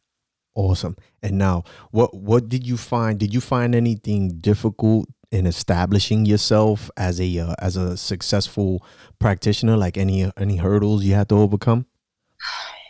Awesome. 0.57 0.97
And 1.23 1.37
now, 1.37 1.65
what 1.91 2.15
what 2.15 2.49
did 2.49 2.67
you 2.67 2.79
find? 2.79 3.21
Did 3.21 3.35
you 3.35 3.43
find 3.43 3.75
anything 3.75 4.41
difficult 4.41 5.07
in 5.31 5.47
establishing 5.47 6.25
yourself 6.25 6.91
as 6.97 7.21
a 7.21 7.39
uh, 7.39 7.55
as 7.59 7.77
a 7.77 7.95
successful 7.95 8.83
practitioner? 9.19 9.77
Like 9.77 9.99
any 9.99 10.33
any 10.39 10.57
hurdles 10.57 11.05
you 11.05 11.15
had 11.15 11.29
to 11.29 11.37
overcome? 11.37 11.85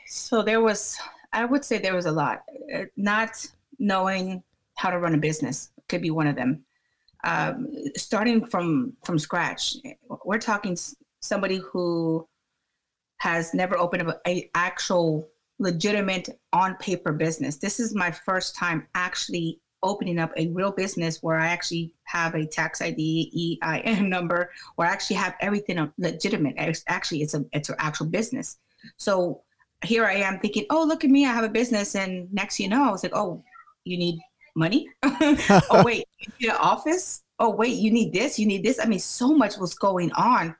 So 0.07 0.43
there 0.43 0.61
was, 0.61 0.97
I 1.33 1.45
would 1.45 1.65
say 1.65 1.79
there 1.79 1.95
was 1.95 2.07
a 2.07 2.13
lot. 2.13 2.43
Uh, 2.73 2.85
not 2.97 3.31
knowing 3.81 4.45
how 4.77 4.91
to 4.91 5.01
run 5.01 5.15
a 5.15 5.19
business 5.19 5.71
could 5.89 6.03
be 6.03 6.11
one 6.11 6.29
of 6.29 6.37
them. 6.37 6.65
Um, 7.25 7.69
starting 7.97 8.47
from 8.47 8.93
from 9.05 9.19
scratch, 9.19 9.77
we're 10.25 10.39
talking 10.39 10.79
somebody 11.21 11.57
who 11.59 12.29
has 13.19 13.53
never 13.55 13.77
opened 13.77 14.09
up 14.09 14.21
a 14.25 14.49
actual 14.55 15.29
legitimate 15.59 16.29
on 16.53 16.77
paper 16.77 17.13
business. 17.13 17.57
This 17.57 17.81
is 17.81 17.95
my 17.95 18.11
first 18.11 18.57
time 18.57 18.87
actually 18.95 19.61
opening 19.83 20.19
up 20.19 20.33
a 20.37 20.49
real 20.49 20.73
business 20.73 21.23
where 21.23 21.39
I 21.39 21.47
actually 21.47 21.93
have 22.05 22.35
a 22.35 22.47
tax 22.47 22.83
ID, 22.83 23.59
EIN 23.63 24.09
number, 24.09 24.51
where 24.75 24.89
I 24.89 24.91
actually 24.91 25.17
have 25.17 25.35
everything 25.41 25.91
legitimate. 25.99 26.55
Actually, 26.89 27.23
it's 27.23 27.35
a 27.35 27.45
it's 27.53 27.69
an 27.69 27.77
actual 27.79 28.07
business. 28.07 28.59
So 28.97 29.43
here 29.85 30.05
I 30.05 30.15
am 30.15 30.39
thinking, 30.41 30.67
oh, 30.71 30.85
look 30.85 31.05
at 31.05 31.11
me, 31.11 31.27
I 31.27 31.33
have 31.33 31.45
a 31.45 31.49
business. 31.49 31.95
And 31.95 32.33
next 32.33 32.59
you 32.59 32.69
know, 32.69 32.89
I 32.89 32.91
was 32.91 33.03
like, 33.03 33.15
oh, 33.15 33.43
you 33.85 33.97
need 33.97 34.19
money? 34.55 34.89
oh, 35.03 35.83
wait, 35.85 36.07
you 36.19 36.33
need 36.41 36.49
an 36.51 36.57
office? 36.57 37.23
Oh, 37.39 37.51
wait, 37.51 37.77
you 37.77 37.91
need 37.91 38.13
this, 38.13 38.39
you 38.39 38.47
need 38.47 38.65
this. 38.65 38.81
I 38.81 38.87
mean, 38.87 38.99
so 38.99 39.35
much 39.35 39.59
was 39.59 39.75
going 39.75 40.11
on 40.13 40.57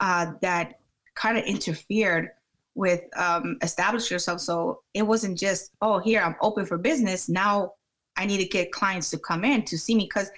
uh, 0.00 0.32
that 0.40 0.80
kind 1.14 1.36
of 1.36 1.44
interfered 1.44 2.30
with 2.74 3.02
um, 3.16 3.56
establish 3.62 4.10
yourself. 4.10 4.40
So 4.40 4.80
it 4.94 5.02
wasn't 5.02 5.38
just, 5.38 5.72
oh, 5.80 5.98
here, 5.98 6.20
I'm 6.20 6.36
open 6.40 6.66
for 6.66 6.78
business. 6.78 7.28
Now 7.28 7.72
I 8.16 8.26
need 8.26 8.38
to 8.38 8.48
get 8.48 8.72
clients 8.72 9.10
to 9.10 9.18
come 9.18 9.44
in 9.44 9.64
to 9.66 9.78
see 9.78 9.94
me 9.94 10.04
because 10.04 10.30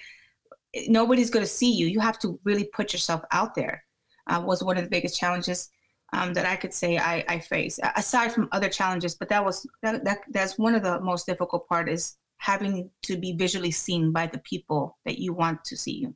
nobody's 0.87 1.29
going 1.29 1.45
to 1.45 1.51
see 1.51 1.71
you. 1.71 1.87
You 1.87 1.99
have 1.99 2.19
to 2.19 2.39
really 2.43 2.65
put 2.65 2.93
yourself 2.93 3.21
out 3.31 3.55
there. 3.55 3.83
Uh, 4.27 4.41
was 4.45 4.61
one 4.61 4.77
of 4.77 4.83
the 4.83 4.89
biggest 4.89 5.17
challenges 5.17 5.69
um, 6.13 6.33
that 6.33 6.45
I 6.45 6.55
could 6.55 6.73
say 6.73 6.97
I, 6.97 7.23
I 7.27 7.39
face, 7.39 7.79
aside 7.95 8.31
from 8.33 8.49
other 8.51 8.69
challenges. 8.69 9.15
But 9.15 9.29
that 9.29 9.43
was 9.43 9.65
that, 9.83 10.03
that 10.03 10.19
that's 10.31 10.57
one 10.57 10.75
of 10.75 10.83
the 10.83 10.99
most 10.99 11.25
difficult 11.25 11.67
part 11.67 11.89
is 11.89 12.17
having 12.37 12.89
to 13.03 13.17
be 13.17 13.33
visually 13.33 13.71
seen 13.71 14.11
by 14.11 14.27
the 14.27 14.39
people 14.39 14.97
that 15.05 15.17
you 15.17 15.33
want 15.33 15.63
to 15.65 15.77
see 15.77 15.93
you. 15.93 16.15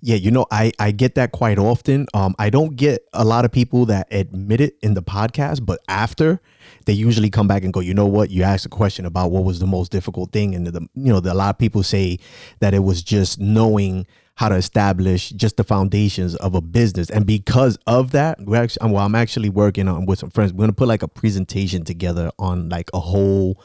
Yeah, 0.00 0.16
you 0.16 0.30
know, 0.30 0.46
I 0.50 0.72
I 0.78 0.90
get 0.90 1.14
that 1.14 1.32
quite 1.32 1.58
often. 1.58 2.06
Um, 2.14 2.34
I 2.38 2.50
don't 2.50 2.76
get 2.76 3.06
a 3.12 3.24
lot 3.24 3.44
of 3.44 3.52
people 3.52 3.86
that 3.86 4.08
admit 4.10 4.60
it 4.60 4.76
in 4.82 4.94
the 4.94 5.02
podcast, 5.02 5.64
but 5.64 5.80
after 5.88 6.40
they 6.86 6.92
usually 6.92 7.30
come 7.30 7.46
back 7.46 7.62
and 7.62 7.72
go, 7.72 7.80
you 7.80 7.94
know 7.94 8.06
what? 8.06 8.30
You 8.30 8.42
asked 8.42 8.66
a 8.66 8.70
question 8.70 9.06
about 9.06 9.30
what 9.30 9.44
was 9.44 9.58
the 9.58 9.66
most 9.66 9.92
difficult 9.92 10.32
thing, 10.32 10.54
and 10.54 10.66
the 10.66 10.80
you 10.94 11.12
know, 11.12 11.20
the, 11.20 11.32
a 11.32 11.34
lot 11.34 11.50
of 11.50 11.58
people 11.58 11.82
say 11.82 12.18
that 12.60 12.74
it 12.74 12.80
was 12.80 13.02
just 13.02 13.38
knowing 13.40 14.06
how 14.36 14.48
to 14.48 14.54
establish 14.54 15.30
just 15.30 15.58
the 15.58 15.64
foundations 15.64 16.34
of 16.36 16.54
a 16.54 16.62
business. 16.62 17.10
And 17.10 17.26
because 17.26 17.76
of 17.86 18.12
that, 18.12 18.40
we're 18.40 18.56
actually, 18.56 18.90
well, 18.90 19.04
I'm 19.04 19.14
actually 19.14 19.50
working 19.50 19.86
on 19.86 20.06
with 20.06 20.18
some 20.18 20.30
friends. 20.30 20.52
We're 20.54 20.62
gonna 20.62 20.72
put 20.72 20.88
like 20.88 21.02
a 21.02 21.08
presentation 21.08 21.84
together 21.84 22.30
on 22.38 22.70
like 22.70 22.88
a 22.94 23.00
whole 23.00 23.62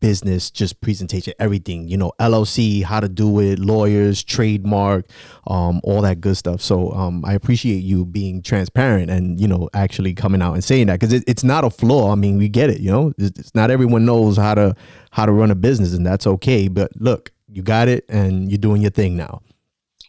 business 0.00 0.50
just 0.50 0.80
presentation 0.80 1.32
everything 1.38 1.88
you 1.88 1.96
know 1.96 2.12
llc 2.20 2.82
how 2.84 3.00
to 3.00 3.08
do 3.08 3.40
it 3.40 3.58
lawyers 3.58 4.22
trademark 4.22 5.06
um, 5.46 5.80
all 5.84 6.02
that 6.02 6.20
good 6.20 6.36
stuff 6.36 6.60
so 6.60 6.92
um, 6.92 7.24
i 7.24 7.32
appreciate 7.32 7.78
you 7.78 8.04
being 8.04 8.42
transparent 8.42 9.10
and 9.10 9.40
you 9.40 9.48
know 9.48 9.68
actually 9.74 10.12
coming 10.12 10.42
out 10.42 10.54
and 10.54 10.62
saying 10.62 10.86
that 10.86 11.00
because 11.00 11.12
it, 11.12 11.24
it's 11.26 11.44
not 11.44 11.64
a 11.64 11.70
flaw 11.70 12.12
i 12.12 12.14
mean 12.14 12.36
we 12.36 12.48
get 12.48 12.68
it 12.68 12.80
you 12.80 12.90
know 12.90 13.12
it's, 13.18 13.38
it's 13.38 13.54
not 13.54 13.70
everyone 13.70 14.04
knows 14.04 14.36
how 14.36 14.54
to 14.54 14.74
how 15.10 15.24
to 15.24 15.32
run 15.32 15.50
a 15.50 15.54
business 15.54 15.94
and 15.94 16.06
that's 16.06 16.26
okay 16.26 16.68
but 16.68 16.90
look 17.00 17.32
you 17.48 17.62
got 17.62 17.88
it 17.88 18.04
and 18.08 18.50
you're 18.50 18.58
doing 18.58 18.82
your 18.82 18.90
thing 18.90 19.16
now 19.16 19.40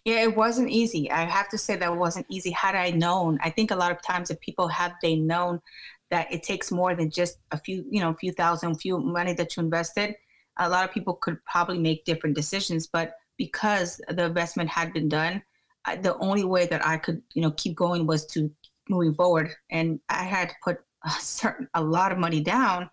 yeah, 0.08 0.22
it 0.22 0.38
wasn't 0.38 0.70
easy. 0.70 1.12
I 1.12 1.26
have 1.26 1.50
to 1.50 1.58
say 1.58 1.76
that 1.76 1.92
it 1.92 1.98
wasn't 1.98 2.28
easy. 2.30 2.50
Had 2.52 2.76
I 2.76 2.92
known, 2.92 3.38
I 3.44 3.50
think 3.50 3.72
a 3.72 3.76
lot 3.76 3.92
of 3.92 4.02
times 4.02 4.32
if 4.32 4.40
people 4.40 4.70
have 4.70 4.94
they 5.02 5.18
known 5.18 5.60
that 6.10 6.32
it 6.32 6.44
takes 6.44 6.72
more 6.72 6.96
than 6.96 7.10
just 7.10 7.40
a 7.52 7.58
few, 7.58 7.86
you 7.90 8.00
know, 8.00 8.10
a 8.10 8.16
few 8.16 8.32
thousand, 8.32 8.76
few 8.76 8.98
money 8.98 9.34
that 9.34 9.56
you 9.56 9.64
invested, 9.64 10.16
a 10.58 10.70
lot 10.70 10.86
of 10.86 10.94
people 10.94 11.16
could 11.16 11.44
probably 11.46 11.80
make 11.80 12.06
different 12.06 12.36
decisions. 12.36 12.88
But 12.88 13.16
because 13.38 14.02
the 14.08 14.26
investment 14.26 14.70
had 14.70 14.94
been 14.94 15.10
done, 15.10 15.42
I, 15.86 15.96
the 15.98 16.18
only 16.18 16.44
way 16.44 16.66
that 16.68 16.86
I 16.86 16.98
could, 16.98 17.22
you 17.34 17.42
know, 17.42 17.52
keep 17.52 17.76
going 17.76 18.08
was 18.08 18.26
to 18.28 18.52
moving 18.90 19.14
forward. 19.14 19.52
And 19.70 20.00
I 20.10 20.24
had 20.24 20.50
to 20.50 20.56
put 20.64 20.80
a 21.06 21.10
certain, 21.20 21.68
a 21.74 21.84
lot 21.84 22.12
of 22.12 22.18
money 22.18 22.42
down 22.42 22.90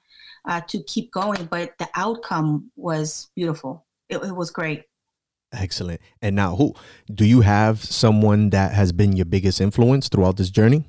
uh, 0.47 0.61
to 0.69 0.83
keep 0.85 1.11
going. 1.13 1.47
But 1.47 1.77
the 1.79 1.89
outcome 1.95 2.71
was 2.77 3.31
beautiful. 3.35 3.87
It, 4.09 4.19
it 4.19 4.35
was 4.35 4.51
great. 4.51 4.85
Excellent. 5.53 6.01
And 6.21 6.35
now, 6.35 6.57
who 6.57 6.75
do 7.13 7.25
you 7.25 7.43
have 7.43 7.83
someone 7.85 8.51
that 8.51 8.73
has 8.73 8.93
been 8.93 9.13
your 9.15 9.25
biggest 9.25 9.61
influence 9.61 10.09
throughout 10.09 10.37
this 10.37 10.51
journey? 10.51 10.85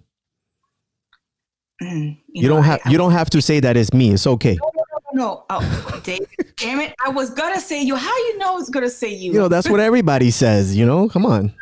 You, 2.36 2.42
you 2.42 2.50
know, 2.50 2.56
don't 2.56 2.64
have 2.64 2.82
I, 2.86 2.90
you 2.90 2.98
don't 2.98 3.12
have 3.12 3.30
to 3.30 3.42
say 3.42 3.62
that 3.62 3.78
it's 3.78 3.94
me. 3.94 4.12
It's 4.12 4.28
okay. 4.28 4.58
No, 4.62 4.72
no, 4.76 4.84
no, 5.14 5.26
no. 5.26 5.46
Oh, 5.50 6.02
David, 6.04 6.28
damn 6.58 6.82
it! 6.82 6.94
I 7.06 7.10
was 7.10 7.30
gonna 7.30 7.62
say 7.62 7.82
you. 7.82 7.96
How 7.96 8.16
you 8.16 8.38
know 8.38 8.58
it's 8.60 8.70
gonna 8.70 8.90
say 8.90 9.14
you? 9.14 9.32
You 9.32 9.40
know 9.40 9.48
that's 9.48 9.70
what 9.70 9.80
everybody 9.80 10.32
says. 10.32 10.76
You 10.76 10.86
know, 10.86 11.08
come 11.08 11.26
on. 11.26 11.54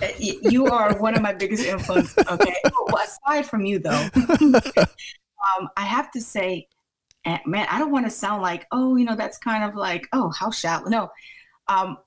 Uh, 0.00 0.08
you 0.18 0.66
are 0.66 0.96
one 0.98 1.14
of 1.14 1.22
my 1.22 1.34
biggest 1.34 1.64
influences. 1.64 2.24
Okay, 2.30 2.54
well, 2.86 3.04
aside 3.04 3.42
from 3.42 3.66
you 3.66 3.78
though, 3.78 4.08
um, 4.40 5.68
I 5.76 5.82
have 5.84 6.10
to 6.12 6.20
say, 6.20 6.68
eh, 7.24 7.38
man, 7.44 7.66
I 7.70 7.78
don't 7.78 7.90
want 7.90 8.06
to 8.06 8.10
sound 8.10 8.40
like, 8.40 8.66
oh, 8.72 8.96
you 8.96 9.04
know, 9.04 9.16
that's 9.16 9.38
kind 9.38 9.64
of 9.64 9.74
like, 9.74 10.06
oh, 10.12 10.30
how 10.38 10.50
shallow. 10.50 10.88
No, 10.88 11.10
um, 11.68 11.98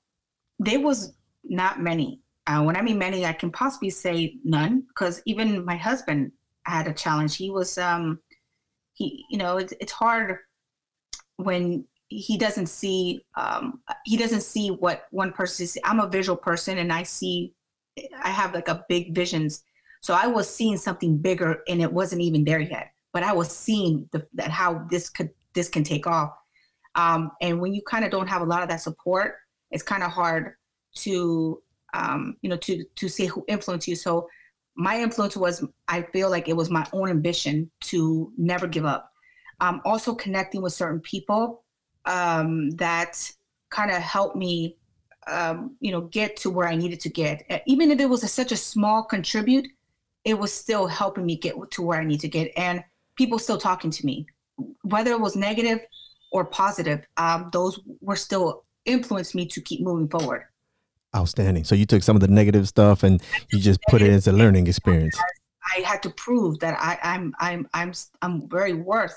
there 0.58 0.80
was 0.80 1.12
not 1.44 1.80
many. 1.80 2.20
Uh, 2.46 2.62
when 2.62 2.76
I 2.76 2.82
mean 2.82 2.98
many, 2.98 3.24
I 3.24 3.32
can 3.32 3.52
possibly 3.52 3.90
say 3.90 4.36
none, 4.42 4.84
because 4.88 5.22
even 5.26 5.64
my 5.64 5.76
husband 5.76 6.32
had 6.64 6.86
a 6.86 6.92
challenge. 6.92 7.36
He 7.36 7.50
was, 7.50 7.78
um, 7.78 8.20
he, 8.94 9.24
you 9.30 9.38
know, 9.38 9.56
it's, 9.56 9.74
it's 9.80 9.92
hard 9.92 10.38
when 11.36 11.84
he 12.08 12.36
doesn't 12.36 12.66
see, 12.66 13.24
um, 13.36 13.80
he 14.04 14.16
doesn't 14.16 14.42
see 14.42 14.68
what 14.68 15.04
one 15.10 15.32
person 15.32 15.66
sees. 15.66 15.82
I'm 15.84 16.00
a 16.00 16.08
visual 16.08 16.36
person, 16.36 16.78
and 16.78 16.92
I 16.92 17.02
see, 17.02 17.54
I 18.22 18.30
have 18.30 18.54
like 18.54 18.68
a 18.68 18.84
big 18.88 19.14
visions. 19.14 19.64
So 20.02 20.14
I 20.14 20.26
was 20.26 20.52
seeing 20.52 20.76
something 20.76 21.16
bigger, 21.16 21.62
and 21.68 21.80
it 21.80 21.92
wasn't 21.92 22.22
even 22.22 22.44
there 22.44 22.60
yet. 22.60 22.92
But 23.12 23.22
I 23.22 23.32
was 23.32 23.54
seeing 23.54 24.08
the, 24.12 24.26
that 24.34 24.50
how 24.50 24.86
this 24.90 25.08
could 25.10 25.30
this 25.54 25.68
can 25.68 25.84
take 25.84 26.06
off. 26.06 26.32
Um, 26.94 27.30
and 27.40 27.60
when 27.60 27.74
you 27.74 27.82
kind 27.82 28.04
of 28.04 28.10
don't 28.10 28.26
have 28.26 28.42
a 28.42 28.46
lot 28.46 28.62
of 28.62 28.68
that 28.68 28.80
support, 28.80 29.36
it's 29.70 29.82
kind 29.82 30.02
of 30.02 30.10
hard 30.10 30.54
to 30.96 31.62
um, 31.94 32.36
you 32.42 32.50
know 32.50 32.56
to 32.58 32.84
to 32.96 33.08
see 33.08 33.26
who 33.26 33.44
influenced 33.48 33.88
you. 33.88 33.96
So 33.96 34.28
my 34.74 35.00
influence 35.00 35.36
was 35.36 35.64
I 35.88 36.02
feel 36.02 36.30
like 36.30 36.48
it 36.48 36.56
was 36.56 36.70
my 36.70 36.86
own 36.92 37.08
ambition 37.08 37.70
to 37.82 38.32
never 38.36 38.66
give 38.66 38.84
up. 38.84 39.12
Um, 39.60 39.80
also 39.84 40.14
connecting 40.14 40.62
with 40.62 40.72
certain 40.72 41.00
people 41.00 41.62
um, 42.04 42.70
that 42.72 43.30
kind 43.70 43.90
of 43.90 43.98
helped 43.98 44.36
me 44.36 44.76
um, 45.28 45.76
you 45.80 45.92
know 45.92 46.02
get 46.02 46.36
to 46.38 46.50
where 46.50 46.66
I 46.66 46.74
needed 46.74 47.00
to 47.00 47.08
get. 47.08 47.62
Even 47.66 47.90
if 47.90 48.00
it 48.00 48.06
was 48.06 48.24
a, 48.24 48.28
such 48.28 48.52
a 48.52 48.56
small 48.56 49.04
contribute, 49.04 49.68
it 50.24 50.38
was 50.38 50.52
still 50.52 50.86
helping 50.86 51.26
me 51.26 51.36
get 51.36 51.54
to 51.72 51.82
where 51.82 52.00
I 52.00 52.04
need 52.04 52.20
to 52.20 52.28
get. 52.28 52.52
And 52.56 52.82
people 53.16 53.38
still 53.38 53.58
talking 53.58 53.90
to 53.90 54.06
me, 54.06 54.26
whether 54.82 55.12
it 55.12 55.20
was 55.20 55.36
negative 55.36 55.80
or 56.32 56.44
positive. 56.44 57.04
Um, 57.16 57.50
those 57.52 57.80
were 58.00 58.16
still 58.16 58.64
influenced 58.84 59.34
me 59.34 59.46
to 59.46 59.60
keep 59.60 59.80
moving 59.80 60.08
forward. 60.08 60.46
Outstanding. 61.14 61.64
So 61.64 61.74
you 61.74 61.84
took 61.84 62.02
some 62.02 62.16
of 62.16 62.20
the 62.20 62.28
negative 62.28 62.66
stuff 62.68 63.02
and 63.02 63.22
you 63.52 63.58
just 63.58 63.80
put 63.90 64.00
it 64.00 64.10
as 64.10 64.26
a 64.26 64.32
learning 64.32 64.66
experience. 64.66 65.14
I 65.76 65.80
had 65.80 66.02
to 66.04 66.10
prove 66.10 66.58
that 66.60 66.76
I, 66.78 66.98
am 67.02 67.34
I'm 67.38 67.68
I'm 67.74 67.92
I'm 68.22 68.48
very 68.48 68.72
worth, 68.72 69.14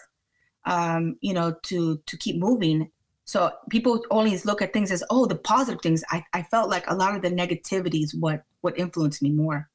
um, 0.65 1.17
you 1.21 1.33
know, 1.33 1.55
to 1.63 1.97
to 2.05 2.17
keep 2.17 2.37
moving. 2.37 2.91
So 3.23 3.51
people 3.69 4.03
only 4.11 4.37
look 4.39 4.61
at 4.61 4.73
things 4.73 4.91
as 4.91 5.03
oh 5.09 5.25
the 5.25 5.35
positive 5.35 5.81
things. 5.81 6.03
I, 6.09 6.23
I 6.33 6.43
felt 6.43 6.69
like 6.69 6.89
a 6.89 6.95
lot 6.95 7.15
of 7.15 7.21
the 7.21 7.29
negativity 7.29 8.03
is 8.03 8.13
what 8.13 8.43
what 8.61 8.77
influenced 8.77 9.21
me 9.21 9.31
more. 9.31 9.69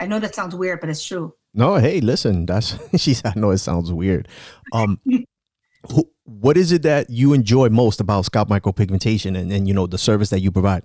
I 0.00 0.06
know 0.06 0.18
that 0.18 0.34
sounds 0.34 0.54
weird, 0.54 0.80
but 0.80 0.90
it's 0.90 1.04
true. 1.04 1.34
No, 1.52 1.76
hey, 1.76 2.00
listen, 2.00 2.46
that's 2.46 2.76
she. 2.96 3.16
I 3.24 3.32
know 3.36 3.50
it 3.50 3.58
sounds 3.58 3.92
weird. 3.92 4.28
Um, 4.72 4.98
who, 5.92 6.10
what 6.24 6.56
is 6.56 6.72
it 6.72 6.82
that 6.82 7.10
you 7.10 7.32
enjoy 7.32 7.68
most 7.68 8.00
about 8.00 8.24
scalp 8.24 8.48
micropigmentation 8.48 9.38
and, 9.38 9.52
and 9.52 9.68
you 9.68 9.74
know 9.74 9.86
the 9.86 9.98
service 9.98 10.30
that 10.30 10.40
you 10.40 10.50
provide 10.50 10.82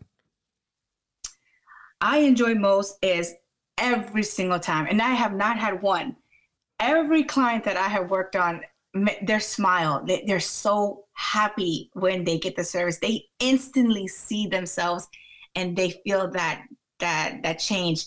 i 2.02 2.18
enjoy 2.18 2.56
most 2.56 2.98
is 3.02 3.36
every 3.78 4.24
single 4.24 4.60
time 4.60 4.88
and 4.90 5.02
i 5.02 5.12
have 5.12 5.34
not 5.34 5.58
had 5.58 5.82
one. 5.82 6.16
Every 6.82 7.24
client 7.24 7.64
that 7.66 7.78
i 7.78 7.88
have 7.88 8.10
worked 8.10 8.36
on 8.36 8.62
their 9.22 9.40
smile 9.40 10.04
they, 10.06 10.24
they're 10.26 10.40
so 10.40 11.06
happy 11.14 11.92
when 11.94 12.24
they 12.24 12.40
get 12.40 12.56
the 12.56 12.64
service. 12.64 12.98
They 13.00 13.26
instantly 13.40 14.08
see 14.08 14.48
themselves 14.48 15.08
and 15.56 15.76
they 15.76 16.02
feel 16.04 16.30
that 16.32 16.66
that 17.00 17.40
that 17.44 17.60
change. 17.60 18.06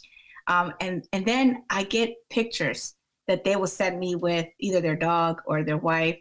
Um, 0.49 0.75
and 0.81 1.07
and 1.13 1.25
then 1.25 1.65
i 1.71 1.85
get 1.85 2.15
pictures 2.31 2.95
that 3.29 3.45
they 3.45 3.57
will 3.57 3.67
send 3.67 3.99
me 4.01 4.15
with 4.17 4.47
either 4.59 4.81
their 4.81 4.97
dog 4.97 5.41
or 5.47 5.63
their 5.63 5.77
wife. 5.77 6.19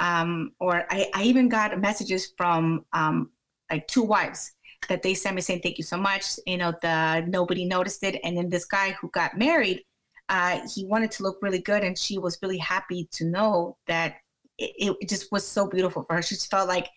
Um, 0.00 0.52
or 0.60 0.84
I, 0.90 1.08
I, 1.14 1.22
even 1.22 1.48
got 1.48 1.80
messages 1.80 2.32
from 2.36 2.84
um, 2.92 3.30
like 3.70 3.86
two 3.86 4.02
wives 4.02 4.52
that 4.88 5.02
they 5.02 5.14
sent 5.14 5.36
me 5.36 5.42
saying 5.42 5.60
thank 5.62 5.78
you 5.78 5.84
so 5.84 5.96
much 5.96 6.38
you 6.46 6.56
know 6.56 6.72
the 6.82 7.24
nobody 7.28 7.64
noticed 7.64 8.02
it. 8.02 8.20
And 8.24 8.36
then 8.36 8.50
this 8.50 8.64
guy 8.64 8.92
who 9.00 9.10
got 9.10 9.38
married 9.38 9.82
uh, 10.28 10.60
he 10.74 10.86
wanted 10.86 11.10
to 11.12 11.22
look 11.22 11.38
really 11.42 11.58
good 11.58 11.84
and 11.84 11.98
she 11.98 12.18
was 12.18 12.38
really 12.42 12.58
happy 12.58 13.08
to 13.12 13.24
know 13.24 13.76
that 13.86 14.16
it, 14.58 14.96
it 15.00 15.08
just 15.08 15.30
was 15.30 15.46
so 15.46 15.68
beautiful 15.68 16.02
for 16.04 16.16
her. 16.16 16.22
She 16.22 16.34
just 16.34 16.50
felt 16.50 16.68
like 16.68 16.88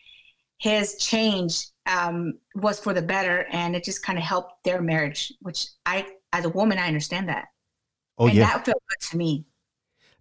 his 0.60 0.96
change 0.98 1.68
um, 1.86 2.34
was 2.56 2.80
for 2.80 2.94
the 2.94 3.02
better 3.02 3.46
and 3.52 3.76
it 3.76 3.84
just 3.84 4.04
kind 4.04 4.18
of 4.18 4.24
helped 4.24 4.64
their 4.64 4.82
marriage 4.82 5.32
which 5.42 5.68
i 5.86 6.06
as 6.34 6.46
a 6.46 6.50
woman 6.50 6.78
i 6.78 6.88
understand 6.88 7.30
that. 7.30 7.46
Oh 8.18 8.28
and 8.28 8.36
yeah. 8.36 8.46
that 8.46 8.66
felt 8.66 8.82
good 8.90 9.10
to 9.12 9.18
me 9.18 9.46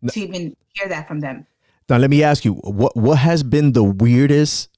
no. 0.03 0.11
to 0.11 0.21
even 0.21 0.57
hear 0.75 0.89
that 0.89 1.09
from 1.09 1.21
them. 1.21 1.47
Now 1.89 1.99
let 1.99 2.11
me 2.11 2.23
ask 2.23 2.45
you, 2.45 2.55
what 2.55 2.97
what 2.97 3.19
has 3.19 3.43
been 3.43 3.73
the 3.73 3.85
weirdest 3.85 4.69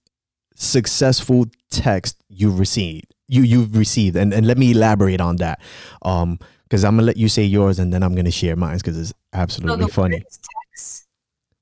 successful 0.58 1.46
text 1.70 2.16
you've 2.28 2.58
received? 2.58 3.14
You 3.28 3.42
you've 3.42 3.76
received, 3.76 4.16
and 4.16 4.32
and 4.32 4.46
let 4.46 4.58
me 4.58 4.72
elaborate 4.72 5.20
on 5.20 5.36
that. 5.36 5.60
Um, 6.02 6.38
because 6.64 6.84
I'm 6.84 6.96
gonna 6.96 7.06
let 7.06 7.16
you 7.16 7.28
say 7.28 7.44
yours, 7.44 7.78
and 7.78 7.92
then 7.92 8.02
I'm 8.02 8.14
gonna 8.14 8.30
share 8.30 8.56
mine 8.56 8.76
because 8.76 8.98
it's 8.98 9.12
absolutely 9.32 9.84
so 9.84 9.88
funny. 9.88 10.18
Text, 10.18 11.08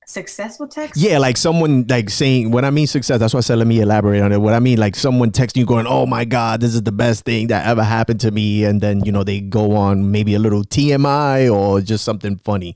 successful 0.05 0.67
text? 0.67 0.99
Yeah, 0.99 1.17
like 1.17 1.37
someone 1.37 1.85
like 1.87 2.09
saying 2.09 2.51
when 2.51 2.65
I 2.65 2.71
mean 2.71 2.87
success. 2.87 3.19
That's 3.19 3.33
why 3.33 3.39
I 3.39 3.41
said 3.41 3.57
let 3.57 3.67
me 3.67 3.79
elaborate 3.79 4.21
on 4.21 4.31
it. 4.31 4.39
What 4.39 4.53
I 4.53 4.59
mean, 4.59 4.79
like 4.79 4.95
someone 4.95 5.31
texting 5.31 5.57
you 5.57 5.65
going, 5.65 5.87
"Oh 5.87 6.05
my 6.05 6.25
God, 6.25 6.61
this 6.61 6.73
is 6.73 6.83
the 6.83 6.91
best 6.91 7.25
thing 7.25 7.47
that 7.47 7.65
ever 7.65 7.83
happened 7.83 8.19
to 8.21 8.31
me," 8.31 8.65
and 8.65 8.81
then 8.81 9.03
you 9.05 9.11
know 9.11 9.23
they 9.23 9.41
go 9.41 9.75
on 9.75 10.11
maybe 10.11 10.35
a 10.35 10.39
little 10.39 10.63
TMI 10.63 11.53
or 11.53 11.81
just 11.81 12.03
something 12.03 12.37
funny. 12.37 12.75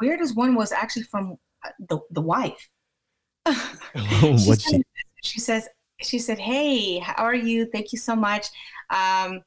Weirdest 0.00 0.36
one 0.36 0.54
was 0.54 0.72
actually 0.72 1.04
from 1.04 1.38
the 1.88 1.98
the 2.10 2.20
wife. 2.20 2.68
what 3.46 4.60
she? 4.60 4.82
She 5.24 5.40
says 5.40 5.68
she 6.00 6.18
said, 6.18 6.38
"Hey, 6.38 6.98
how 6.98 7.14
are 7.24 7.34
you? 7.34 7.66
Thank 7.66 7.92
you 7.92 7.98
so 7.98 8.14
much." 8.14 8.48
Um, 8.90 9.40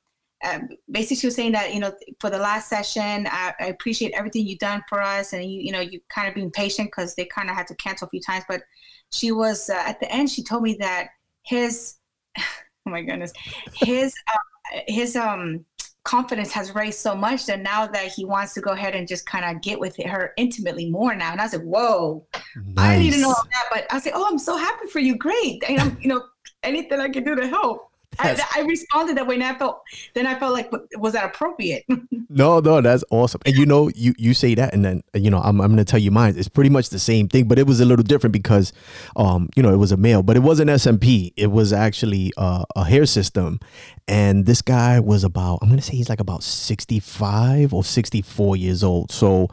uh, 0.44 0.60
basically, 0.92 1.18
she 1.18 1.28
was 1.28 1.36
saying 1.36 1.52
that 1.54 1.74
you 1.74 1.80
know 1.80 1.92
for 2.20 2.30
the 2.30 2.38
last 2.38 2.70
session, 2.70 3.28
I, 3.28 3.54
I, 3.60 3.66
appreciate 3.68 4.14
everything 4.14 4.46
you've 4.46 4.60
done 4.60 4.84
for 4.88 5.02
us, 5.02 5.34
and 5.34 5.44
you 5.44 5.62
you 5.62 5.72
know 5.72 5.80
you 5.80 6.00
kind 6.10 6.28
of 6.28 6.36
being 6.36 6.52
patient 6.52 6.90
because 6.90 7.16
they 7.16 7.26
kind 7.26 7.50
of 7.50 7.56
had 7.56 7.68
to 7.68 7.76
cancel 7.76 8.08
a 8.08 8.10
few 8.10 8.22
times. 8.22 8.46
But 8.48 8.62
she 9.12 9.32
was 9.32 9.70
uh, 9.70 9.84
at 9.86 10.00
the 10.00 10.12
end. 10.12 10.30
She 10.30 10.44
told 10.44 10.64
me 10.64 10.78
that 10.80 11.10
his, 11.44 11.96
oh 12.38 12.42
my 12.86 13.02
goodness, 13.02 13.34
his 13.74 14.14
uh, 14.34 14.80
his 14.88 15.16
um 15.16 15.66
confidence 16.08 16.54
has 16.54 16.74
raised 16.74 17.00
so 17.00 17.14
much 17.14 17.46
that 17.46 17.60
now 17.60 17.86
that 17.86 18.06
he 18.06 18.24
wants 18.24 18.54
to 18.54 18.62
go 18.62 18.72
ahead 18.72 18.96
and 18.96 19.08
just 19.08 19.26
kind 19.26 19.44
of 19.44 19.62
get 19.62 19.78
with 19.78 19.98
her 20.06 20.34
intimately 20.38 20.90
more 20.90 21.14
now. 21.14 21.34
And 21.34 21.42
I 21.42 21.44
was 21.44 21.54
like, 21.54 21.64
whoa, 21.64 22.26
nice. 22.56 22.98
I 22.98 22.98
need 22.98 23.12
to 23.12 23.20
know 23.20 23.36
that. 23.52 23.66
But 23.70 23.86
I 23.92 24.00
said, 24.00 24.14
oh, 24.16 24.26
I'm 24.26 24.40
so 24.40 24.56
happy 24.56 24.88
for 24.88 25.00
you. 25.00 25.18
Great. 25.18 25.62
And 25.68 25.80
I'm, 25.80 25.98
you 26.02 26.08
know, 26.08 26.24
anything 26.64 27.02
I 27.02 27.10
can 27.10 27.26
do 27.26 27.36
to 27.36 27.46
help. 27.48 27.87
I, 28.20 28.42
I, 28.56 28.62
responded 28.62 29.18
that 29.18 29.28
way, 29.28 29.36
and 29.36 29.44
I 29.44 29.56
felt 29.56 29.82
then 30.14 30.26
I 30.26 30.38
felt 30.38 30.54
like 30.54 30.72
was 30.98 31.14
that 31.14 31.26
appropriate? 31.26 31.86
no, 32.30 32.60
no, 32.60 32.82
that's 32.82 33.04
awesome. 33.12 33.42
And 33.46 33.56
you 33.56 33.66
know, 33.66 33.90
you 33.96 34.14
you 34.18 34.34
say 34.34 34.56
that, 34.56 34.74
and 34.74 34.84
then 34.84 35.04
you 35.14 35.30
know, 35.30 35.40
I'm 35.40 35.62
I'm 35.62 35.72
gonna 35.72 35.86
tell 35.86 36.00
you 36.00 36.12
mine. 36.12 36.36
It's 36.38 36.48
pretty 36.48 36.70
much 36.70 36.90
the 36.90 37.00
same 37.00 37.28
thing, 37.28 37.48
but 37.48 37.60
it 37.60 37.68
was 37.68 37.80
a 37.80 37.86
little 37.86 38.04
different 38.04 38.34
because, 38.34 38.74
um, 39.16 39.50
you 39.56 39.64
know, 39.64 39.74
it 39.74 39.78
was 39.78 39.92
a 39.92 39.98
male, 39.98 40.24
but 40.24 40.36
it 40.36 40.42
wasn't 40.42 40.70
SMP. 40.70 41.34
It 41.36 41.48
was 41.48 41.74
actually 41.74 42.32
uh, 42.38 42.66
a 42.76 42.84
hair 42.84 43.06
system, 43.06 43.60
and 44.08 44.46
this 44.46 44.62
guy 44.62 45.00
was 45.00 45.24
about 45.24 45.60
I'm 45.62 45.70
gonna 45.70 45.82
say 45.82 45.96
he's 45.96 46.10
like 46.10 46.20
about 46.20 46.44
65 46.44 47.74
or 47.74 47.84
64 47.84 48.58
years 48.58 48.84
old. 48.84 49.12
So 49.12 49.50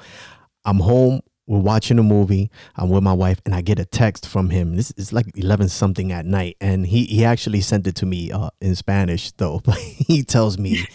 I'm 0.64 0.78
home 0.78 1.20
we're 1.46 1.58
watching 1.58 1.98
a 1.98 2.02
movie. 2.02 2.50
I'm 2.76 2.88
with 2.88 3.02
my 3.02 3.12
wife, 3.12 3.40
and 3.44 3.54
I 3.54 3.60
get 3.60 3.78
a 3.78 3.84
text 3.84 4.26
from 4.26 4.50
him. 4.50 4.76
This 4.76 4.92
is 4.92 5.12
like 5.12 5.26
eleven 5.36 5.68
something 5.68 6.12
at 6.12 6.26
night, 6.26 6.56
and 6.60 6.86
he 6.86 7.04
he 7.04 7.24
actually 7.24 7.60
sent 7.60 7.86
it 7.86 7.94
to 7.96 8.06
me 8.06 8.32
uh, 8.32 8.50
in 8.60 8.74
Spanish 8.74 9.32
though. 9.32 9.60
But 9.64 9.78
he 9.78 10.22
tells 10.22 10.58
me, 10.58 10.86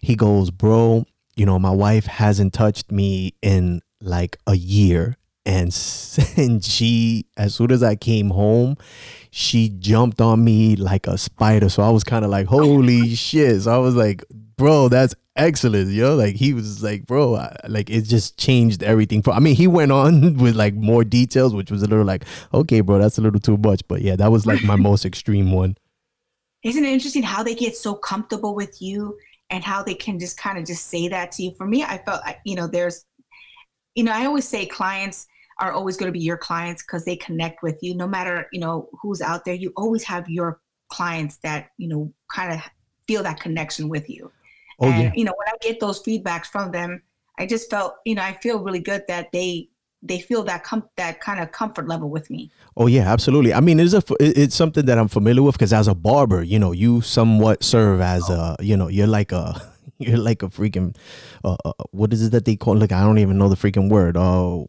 he 0.00 0.16
goes, 0.16 0.50
"Bro, 0.50 1.06
you 1.36 1.46
know 1.46 1.58
my 1.58 1.70
wife 1.70 2.06
hasn't 2.06 2.52
touched 2.52 2.92
me 2.92 3.34
in 3.42 3.80
like 4.00 4.36
a 4.46 4.56
year, 4.56 5.16
and 5.46 5.74
and 6.36 6.64
she 6.64 7.26
as 7.36 7.54
soon 7.54 7.70
as 7.72 7.82
I 7.82 7.96
came 7.96 8.30
home, 8.30 8.76
she 9.30 9.68
jumped 9.68 10.20
on 10.20 10.44
me 10.44 10.76
like 10.76 11.06
a 11.06 11.18
spider. 11.18 11.68
So 11.68 11.82
I 11.82 11.90
was 11.90 12.04
kind 12.04 12.24
of 12.24 12.30
like, 12.30 12.46
holy 12.46 13.14
shit. 13.14 13.62
So 13.62 13.74
I 13.74 13.78
was 13.78 13.94
like, 13.94 14.24
bro, 14.56 14.88
that's 14.88 15.14
excellent, 15.36 15.90
yo. 15.90 16.14
Like 16.14 16.36
he 16.36 16.54
was 16.54 16.82
like, 16.82 17.06
bro, 17.06 17.36
I, 17.36 17.56
like 17.68 17.90
it 17.90 18.02
just 18.02 18.38
changed 18.38 18.82
everything. 18.82 19.22
For 19.22 19.32
I 19.32 19.38
mean, 19.38 19.54
he 19.54 19.66
went 19.66 19.92
on 19.92 20.34
with 20.38 20.56
like 20.56 20.74
more 20.74 21.04
details, 21.04 21.54
which 21.54 21.70
was 21.70 21.82
a 21.82 21.86
little 21.86 22.04
like, 22.04 22.24
okay, 22.52 22.80
bro, 22.80 22.98
that's 22.98 23.18
a 23.18 23.20
little 23.20 23.40
too 23.40 23.56
much. 23.56 23.82
But 23.88 24.02
yeah, 24.02 24.16
that 24.16 24.30
was 24.30 24.46
like 24.46 24.62
my 24.62 24.76
most 24.76 25.04
extreme 25.06 25.52
one. 25.52 25.76
Isn't 26.62 26.84
it 26.84 26.92
interesting 26.92 27.22
how 27.22 27.42
they 27.42 27.54
get 27.54 27.76
so 27.76 27.94
comfortable 27.94 28.54
with 28.54 28.80
you 28.80 29.18
and 29.50 29.62
how 29.62 29.82
they 29.82 29.94
can 29.94 30.18
just 30.18 30.38
kind 30.38 30.58
of 30.58 30.64
just 30.64 30.86
say 30.86 31.08
that 31.08 31.32
to 31.32 31.42
you? 31.42 31.54
For 31.56 31.66
me, 31.66 31.82
I 31.82 31.98
felt, 31.98 32.22
you 32.46 32.56
know, 32.56 32.66
there's, 32.66 33.04
you 33.94 34.02
know, 34.02 34.12
I 34.12 34.24
always 34.24 34.48
say 34.48 34.64
clients 34.64 35.26
are 35.58 35.72
always 35.72 35.96
going 35.96 36.08
to 36.08 36.18
be 36.18 36.24
your 36.24 36.36
clients 36.36 36.82
because 36.82 37.04
they 37.04 37.16
connect 37.16 37.62
with 37.62 37.78
you. 37.82 37.94
No 37.94 38.06
matter 38.06 38.48
you 38.52 38.60
know 38.60 38.88
who's 39.00 39.20
out 39.20 39.44
there, 39.44 39.54
you 39.54 39.72
always 39.76 40.02
have 40.04 40.28
your 40.28 40.60
clients 40.88 41.38
that 41.38 41.70
you 41.76 41.88
know 41.88 42.12
kind 42.32 42.52
of 42.52 42.60
feel 43.06 43.22
that 43.22 43.40
connection 43.40 43.88
with 43.88 44.08
you. 44.08 44.30
Oh, 44.80 44.88
and 44.90 45.02
yeah. 45.04 45.12
you 45.14 45.24
know, 45.24 45.34
when 45.36 45.48
I 45.48 45.56
get 45.60 45.80
those 45.80 46.02
feedbacks 46.02 46.46
from 46.46 46.72
them, 46.72 47.02
I 47.38 47.46
just 47.46 47.70
felt, 47.70 47.96
you 48.04 48.14
know, 48.14 48.22
I 48.22 48.34
feel 48.34 48.62
really 48.62 48.80
good 48.80 49.02
that 49.08 49.32
they 49.32 49.68
they 50.02 50.20
feel 50.20 50.44
that 50.44 50.62
com- 50.62 50.88
that 50.96 51.20
kind 51.20 51.40
of 51.40 51.50
comfort 51.50 51.88
level 51.88 52.10
with 52.10 52.30
me. 52.30 52.50
Oh 52.76 52.86
yeah, 52.86 53.10
absolutely. 53.10 53.54
I 53.54 53.60
mean, 53.60 53.80
it's 53.80 53.94
a 53.94 54.02
it's 54.20 54.54
something 54.54 54.84
that 54.86 54.98
I'm 54.98 55.08
familiar 55.08 55.42
with 55.42 55.54
because 55.54 55.72
as 55.72 55.88
a 55.88 55.94
barber, 55.94 56.42
you 56.42 56.58
know, 56.58 56.72
you 56.72 57.00
somewhat 57.00 57.64
serve 57.64 58.00
as 58.00 58.28
a, 58.28 58.56
you 58.60 58.76
know, 58.76 58.88
you're 58.88 59.06
like 59.06 59.32
a 59.32 59.60
you're 59.98 60.18
like 60.18 60.42
a 60.42 60.48
freaking 60.48 60.94
uh, 61.42 61.56
uh, 61.64 61.72
what 61.90 62.12
is 62.12 62.26
it 62.26 62.32
that 62.32 62.44
they 62.44 62.56
call 62.56 62.76
like 62.76 62.92
I 62.92 63.02
don't 63.02 63.18
even 63.18 63.38
know 63.38 63.48
the 63.48 63.56
freaking 63.56 63.88
word. 63.88 64.16
Oh, 64.16 64.68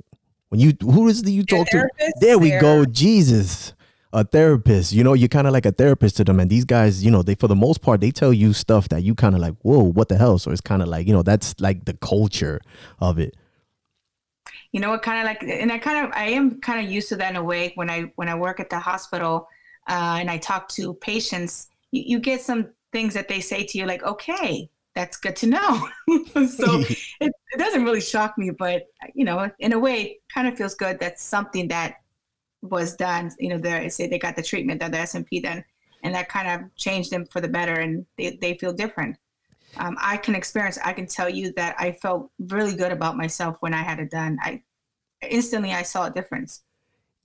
when 0.50 0.62
you 0.62 0.74
who 0.82 1.08
is 1.08 1.22
it 1.22 1.30
you 1.30 1.44
talk 1.44 1.68
to? 1.70 1.88
There 2.22 2.40
we 2.40 2.52
go. 2.52 2.86
Jesus 2.86 3.74
a 4.16 4.24
therapist. 4.24 4.94
You 4.94 5.04
know, 5.04 5.14
you're 5.14 5.28
kind 5.28 5.46
of 5.46 5.54
like 5.54 5.66
a 5.66 5.72
therapist 5.72 6.18
to 6.18 6.24
them. 6.24 6.40
And 6.40 6.50
these 6.50 6.66
guys, 6.66 7.04
you 7.04 7.12
know, 7.12 7.22
they 7.22 7.36
for 7.36 7.48
the 7.48 7.56
most 7.56 7.82
part 7.82 8.00
they 8.00 8.12
tell 8.12 8.34
you 8.34 8.54
stuff 8.54 8.90
that 8.90 9.04
you 9.04 9.14
kind 9.14 9.36
of 9.36 9.42
like, 9.42 9.56
whoa, 9.62 9.84
what 9.84 10.08
the 10.10 10.18
hell? 10.18 10.40
So 10.40 10.52
it's 10.52 10.62
kind 10.62 10.82
of 10.82 10.88
like, 10.88 11.06
you 11.06 11.14
know, 11.14 11.22
that's 11.22 11.54
like 11.60 11.84
the 11.86 11.94
culture 11.96 12.62
of 13.00 13.20
it. 13.20 13.36
You 14.72 14.80
know 14.80 14.90
what 14.90 15.04
kind 15.04 15.20
of 15.20 15.26
like 15.26 15.44
and 15.44 15.72
I 15.72 15.78
kind 15.78 16.06
of 16.06 16.12
I 16.14 16.26
am 16.26 16.60
kind 16.60 16.86
of 16.86 16.92
used 16.92 17.10
to 17.10 17.16
that 17.18 17.30
in 17.30 17.36
a 17.36 17.44
way 17.44 17.72
when 17.76 17.90
I 17.90 18.12
when 18.16 18.28
I 18.28 18.36
work 18.36 18.60
at 18.60 18.70
the 18.70 18.80
hospital 18.80 19.48
uh, 19.88 20.18
and 20.20 20.30
I 20.30 20.38
talk 20.38 20.68
to 20.70 20.94
patients, 20.96 21.68
you, 21.92 22.04
you 22.06 22.20
get 22.20 22.42
some 22.42 22.70
things 22.92 23.14
that 23.14 23.28
they 23.28 23.40
say 23.40 23.64
to 23.64 23.78
you 23.78 23.86
like, 23.86 24.04
okay, 24.04 24.70
that's 24.94 25.18
good 25.18 25.36
to 25.38 25.48
know. 25.48 25.90
so 26.36 26.80
it, 26.80 26.98
it, 27.20 27.58
doesn't 27.58 27.84
really 27.84 28.02
shock 28.02 28.38
me, 28.38 28.50
but 28.50 28.88
you 29.14 29.24
know, 29.24 29.50
in 29.60 29.74
a 29.74 29.80
way, 29.80 30.20
kind 30.34 30.48
of 30.48 30.58
feels 30.58 30.76
good. 30.76 31.00
That's 31.00 31.24
something 31.24 31.68
that 31.70 32.02
was 32.62 32.96
done, 32.96 33.32
you 33.40 33.50
know, 33.50 33.58
they 33.58 33.90
say 33.90 34.08
they 34.08 34.20
got 34.20 34.36
the 34.36 34.44
treatment 34.44 34.80
That 34.80 34.92
the 34.92 34.98
SMP 35.00 35.42
done, 35.42 35.64
and 36.04 36.16
that 36.16 36.30
kind 36.30 36.48
of 36.48 36.76
changed 36.76 37.12
them 37.12 37.26
for 37.32 37.42
the 37.42 37.48
better, 37.48 37.74
and 37.74 38.06
they, 38.18 38.38
they 38.42 38.56
feel 38.58 38.74
different. 38.74 39.18
Um, 39.78 39.98
I 40.00 40.18
can 40.18 40.36
experience, 40.36 40.78
I 40.84 40.94
can 40.94 41.06
tell 41.06 41.30
you 41.30 41.52
that 41.54 41.76
I 41.78 41.92
felt 41.92 42.32
really 42.40 42.76
good 42.76 42.92
about 42.92 43.18
myself 43.18 43.58
when 43.60 43.74
I 43.74 43.84
had 43.84 44.00
it 44.00 44.10
done. 44.10 44.38
I 44.42 44.62
instantly 45.22 45.72
I 45.72 45.84
saw 45.84 46.06
a 46.06 46.12
difference. 46.12 46.62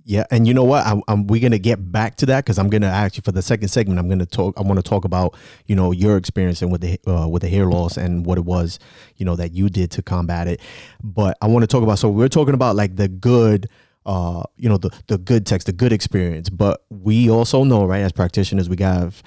Yeah, 0.04 0.24
and 0.30 0.48
you 0.48 0.54
know 0.54 0.64
what? 0.64 0.86
I'm, 0.86 1.02
I'm 1.08 1.26
we're 1.26 1.42
gonna 1.42 1.58
get 1.58 1.92
back 1.92 2.16
to 2.16 2.26
that 2.26 2.44
because 2.44 2.58
I'm 2.58 2.70
gonna 2.70 2.86
actually 2.86 3.22
for 3.22 3.32
the 3.32 3.42
second 3.42 3.68
segment 3.68 3.98
I'm 3.98 4.08
gonna 4.08 4.24
talk. 4.24 4.58
I 4.58 4.62
want 4.62 4.78
to 4.78 4.82
talk 4.82 5.04
about 5.04 5.36
you 5.66 5.76
know 5.76 5.92
your 5.92 6.16
experience 6.16 6.62
and 6.62 6.72
with 6.72 6.80
the 6.80 6.98
uh, 7.06 7.28
with 7.28 7.42
the 7.42 7.48
hair 7.48 7.66
loss 7.66 7.98
and 7.98 8.24
what 8.24 8.38
it 8.38 8.44
was 8.44 8.78
you 9.16 9.26
know 9.26 9.36
that 9.36 9.52
you 9.52 9.68
did 9.68 9.90
to 9.92 10.02
combat 10.02 10.48
it. 10.48 10.60
But 11.04 11.36
I 11.42 11.48
want 11.48 11.64
to 11.64 11.66
talk 11.66 11.82
about 11.82 11.98
so 11.98 12.08
we're 12.08 12.28
talking 12.28 12.54
about 12.54 12.76
like 12.76 12.96
the 12.96 13.08
good 13.08 13.68
uh, 14.10 14.42
you 14.56 14.68
know, 14.68 14.76
the 14.76 14.90
the 15.06 15.18
good 15.18 15.46
text, 15.46 15.66
the 15.68 15.72
good 15.72 15.92
experience. 15.92 16.48
But 16.50 16.84
we 16.90 17.30
also 17.30 17.62
know, 17.62 17.84
right, 17.84 18.02
as 18.02 18.10
practitioners, 18.10 18.68
we 18.68 18.76
have 18.80 19.22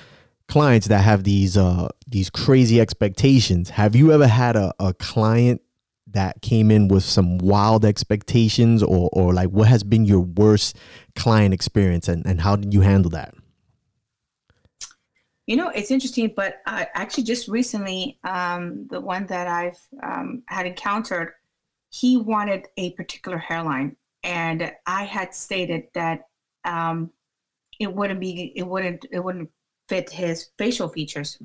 clients 0.50 0.88
that 0.88 1.00
have 1.00 1.24
these 1.24 1.56
uh 1.56 1.88
these 2.06 2.30
crazy 2.30 2.82
expectations. 2.82 3.69
Have 3.69 3.96
you 3.96 4.12
ever 4.12 4.28
had 4.28 4.58
a, 4.58 4.74
a 4.80 4.93
client 4.93 5.62
that 6.08 6.41
came 6.41 6.69
in 6.69 6.89
with 6.89 7.04
some 7.04 7.38
wild 7.38 7.86
expectations 7.86 8.84
or 8.84 9.10
or 9.13 9.34
like 9.34 9.50
what 9.50 9.69
has 9.69 9.84
been 9.84 10.04
your 10.04 10.19
worst 10.19 10.78
client 11.15 11.54
experience 11.54 12.10
and, 12.10 12.26
and 12.26 12.41
how 12.41 12.58
did 12.58 12.74
you 12.74 12.82
handle 12.82 13.12
that? 13.12 13.34
You 15.48 15.56
know, 15.56 15.69
it's 15.69 15.91
interesting, 15.91 16.34
but 16.36 16.62
uh, 16.65 16.86
actually, 16.93 17.24
just 17.24 17.48
recently, 17.48 18.19
um, 18.26 18.88
the 18.89 19.00
one 19.00 19.28
that 19.28 19.48
I've 19.48 19.80
um, 20.02 20.43
had 20.48 20.65
encountered, 20.65 21.34
he 21.89 22.17
wanted 22.17 22.67
a 22.78 22.91
particular 22.93 23.38
hairline, 23.38 23.98
and 24.24 24.72
I 24.86 25.04
had 25.04 25.34
stated 25.34 25.84
that 25.94 26.28
um, 26.66 27.12
it 27.80 27.94
wouldn't 27.94 28.20
be, 28.20 28.54
it 28.56 28.64
wouldn't, 28.64 29.06
it 29.12 29.20
wouldn't 29.20 29.50
fit 29.90 30.10
his 30.10 30.50
facial 30.58 30.88
features. 30.90 31.38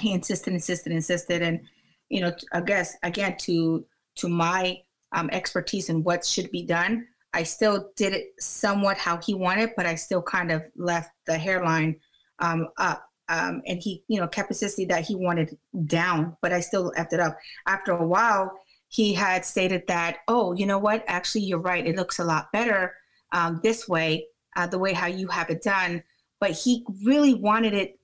He 0.00 0.12
insisted, 0.12 0.54
insisted, 0.54 0.92
insisted, 0.92 1.42
and 1.42 1.60
you 2.08 2.20
know, 2.20 2.32
I 2.52 2.60
guess 2.60 2.96
again 3.02 3.36
to 3.40 3.84
to 4.16 4.28
my 4.28 4.78
um, 5.12 5.30
expertise 5.30 5.88
in 5.88 6.02
what 6.02 6.24
should 6.24 6.50
be 6.50 6.62
done, 6.62 7.06
I 7.32 7.42
still 7.42 7.90
did 7.96 8.12
it 8.12 8.34
somewhat 8.38 8.98
how 8.98 9.18
he 9.18 9.34
wanted, 9.34 9.70
but 9.76 9.86
I 9.86 9.94
still 9.94 10.22
kind 10.22 10.50
of 10.50 10.62
left 10.76 11.10
the 11.26 11.38
hairline 11.38 11.96
um, 12.40 12.68
up. 12.78 13.08
Um, 13.28 13.62
and 13.66 13.78
he, 13.78 14.04
you 14.08 14.20
know, 14.20 14.28
kept 14.28 14.50
insisting 14.50 14.88
that 14.88 15.06
he 15.06 15.14
wanted 15.14 15.56
down, 15.86 16.36
but 16.42 16.52
I 16.52 16.60
still 16.60 16.92
left 16.96 17.14
it 17.14 17.20
up. 17.20 17.38
After 17.66 17.92
a 17.92 18.06
while, 18.06 18.52
he 18.92 19.14
had 19.14 19.44
stated 19.44 19.84
that, 19.88 20.18
oh, 20.28 20.52
you 20.52 20.66
know 20.66 20.78
what? 20.78 21.02
Actually, 21.06 21.44
you're 21.44 21.58
right. 21.58 21.86
It 21.86 21.96
looks 21.96 22.18
a 22.18 22.24
lot 22.24 22.52
better 22.52 22.94
um, 23.32 23.58
this 23.62 23.88
way, 23.88 24.26
uh, 24.54 24.66
the 24.66 24.78
way 24.78 24.92
how 24.92 25.06
you 25.06 25.26
have 25.28 25.48
it 25.48 25.62
done. 25.62 26.02
But 26.40 26.50
he 26.50 26.84
really 27.02 27.32
wanted 27.32 27.72
it 27.72 27.98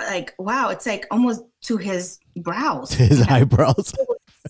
like, 0.00 0.34
wow, 0.38 0.70
it's 0.70 0.86
like 0.86 1.06
almost 1.10 1.42
to 1.64 1.76
his 1.76 2.20
brows. 2.36 2.92
His 2.92 3.20
eyebrows. 3.28 3.94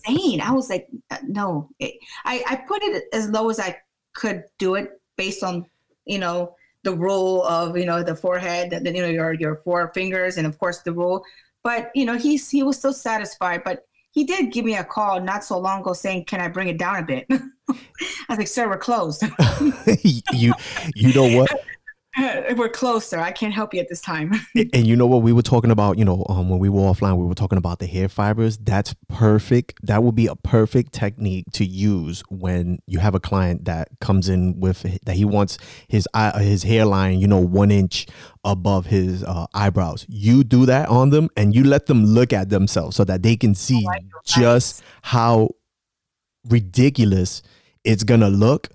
insane. 0.07 0.39
I 0.39 0.53
was 0.53 0.69
like, 0.69 0.87
uh, 1.11 1.17
no. 1.27 1.69
It, 1.79 1.95
I, 2.23 2.41
I 2.47 2.55
put 2.55 2.81
it 2.81 3.03
as 3.11 3.29
low 3.29 3.49
as 3.49 3.59
I 3.59 3.77
could 4.13 4.43
do 4.57 4.75
it 4.75 5.01
based 5.17 5.43
on, 5.43 5.65
you 6.05 6.19
know, 6.19 6.55
the 6.83 6.95
rule 6.95 7.43
of, 7.43 7.77
you 7.77 7.85
know, 7.85 8.01
the 8.01 8.15
forehead, 8.15 8.69
then, 8.69 8.85
you 8.85 9.01
know, 9.01 9.09
your, 9.09 9.33
your 9.33 9.57
four 9.57 9.91
fingers, 9.93 10.37
and 10.37 10.47
of 10.47 10.57
course 10.57 10.79
the 10.79 10.93
rule. 10.93 11.23
But, 11.63 11.91
you 11.95 12.05
know, 12.05 12.17
he's, 12.17 12.49
he 12.49 12.63
was 12.63 12.77
still 12.77 12.93
satisfied. 12.93 13.63
But 13.65 13.85
he 14.15 14.23
did 14.23 14.51
give 14.53 14.63
me 14.63 14.75
a 14.77 14.83
call 14.83 15.21
not 15.21 15.43
so 15.43 15.59
long 15.59 15.81
ago 15.81 15.93
saying, 15.93 16.23
"Can 16.23 16.39
I 16.39 16.47
bring 16.47 16.69
it 16.69 16.79
down 16.79 16.95
a 16.95 17.03
bit?" 17.03 17.27
I 17.29 17.75
was 18.29 18.37
like, 18.37 18.47
"Sir, 18.47 18.67
we're 18.67 18.77
closed." 18.77 19.23
you, 20.03 20.53
you 20.95 21.13
know 21.13 21.37
what? 21.37 21.51
we're 22.55 22.69
closer. 22.69 23.19
I 23.19 23.31
can't 23.31 23.53
help 23.53 23.73
you 23.73 23.79
at 23.79 23.89
this 23.89 24.01
time. 24.01 24.33
and 24.55 24.87
you 24.87 24.95
know 24.95 25.07
what 25.07 25.21
we 25.21 25.33
were 25.33 25.41
talking 25.41 25.71
about? 25.71 25.97
You 25.97 26.05
know, 26.05 26.25
um, 26.29 26.49
when 26.49 26.59
we 26.59 26.69
were 26.69 26.81
offline, 26.81 27.17
we 27.17 27.25
were 27.25 27.35
talking 27.35 27.57
about 27.57 27.79
the 27.79 27.87
hair 27.87 28.07
fibers. 28.07 28.57
That's 28.57 28.95
perfect. 29.09 29.79
That 29.83 30.03
would 30.03 30.15
be 30.15 30.27
a 30.27 30.35
perfect 30.35 30.93
technique 30.93 31.45
to 31.53 31.65
use 31.65 32.23
when 32.29 32.79
you 32.87 32.99
have 32.99 33.15
a 33.15 33.19
client 33.19 33.65
that 33.65 33.89
comes 33.99 34.29
in 34.29 34.59
with 34.59 34.83
that 35.05 35.15
he 35.15 35.25
wants 35.25 35.57
his 35.87 36.07
eye, 36.13 36.41
his 36.41 36.63
hairline, 36.63 37.19
you 37.19 37.27
know, 37.27 37.39
one 37.39 37.71
inch 37.71 38.07
above 38.43 38.85
his 38.85 39.23
uh, 39.23 39.47
eyebrows. 39.53 40.05
You 40.07 40.43
do 40.43 40.65
that 40.67 40.87
on 40.89 41.09
them, 41.09 41.29
and 41.35 41.53
you 41.53 41.63
let 41.63 41.87
them 41.87 42.05
look 42.05 42.31
at 42.31 42.49
themselves 42.49 42.95
so 42.95 43.03
that 43.03 43.23
they 43.23 43.35
can 43.35 43.55
see 43.55 43.85
oh, 43.89 44.21
just 44.25 44.83
how 45.01 45.49
ridiculous 46.47 47.41
it's 47.83 48.03
gonna 48.03 48.29
look 48.29 48.69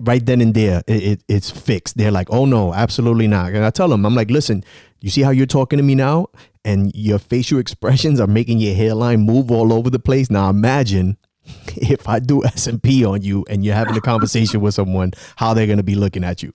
right 0.00 0.24
then 0.24 0.40
and 0.40 0.54
there, 0.54 0.82
it, 0.86 1.02
it, 1.02 1.24
it's 1.28 1.50
fixed. 1.50 1.96
They're 1.96 2.10
like, 2.10 2.28
oh 2.30 2.44
no, 2.44 2.74
absolutely 2.74 3.26
not. 3.26 3.52
And 3.52 3.64
I 3.64 3.70
tell 3.70 3.88
them, 3.88 4.04
I'm 4.04 4.14
like, 4.14 4.30
listen, 4.30 4.64
you 5.00 5.10
see 5.10 5.22
how 5.22 5.30
you're 5.30 5.46
talking 5.46 5.76
to 5.78 5.82
me 5.82 5.94
now, 5.94 6.28
and 6.64 6.92
your 6.94 7.18
facial 7.18 7.58
expressions 7.64 8.20
are 8.20 8.26
making 8.26 8.58
your 8.58 8.74
hairline 8.74 9.20
move 9.20 9.50
all 9.50 9.72
over 9.72 9.90
the 9.90 9.98
place. 9.98 10.30
Now 10.30 10.50
imagine 10.50 11.16
if 11.76 12.08
I 12.08 12.18
do 12.18 12.40
SMP 12.46 13.08
on 13.08 13.22
you 13.22 13.44
and 13.48 13.64
you're 13.64 13.74
having 13.74 13.96
a 13.96 14.00
conversation 14.00 14.60
with 14.60 14.74
someone, 14.74 15.12
how 15.36 15.54
they're 15.54 15.66
going 15.66 15.78
to 15.78 15.84
be 15.84 15.94
looking 15.94 16.24
at 16.24 16.42
you. 16.42 16.52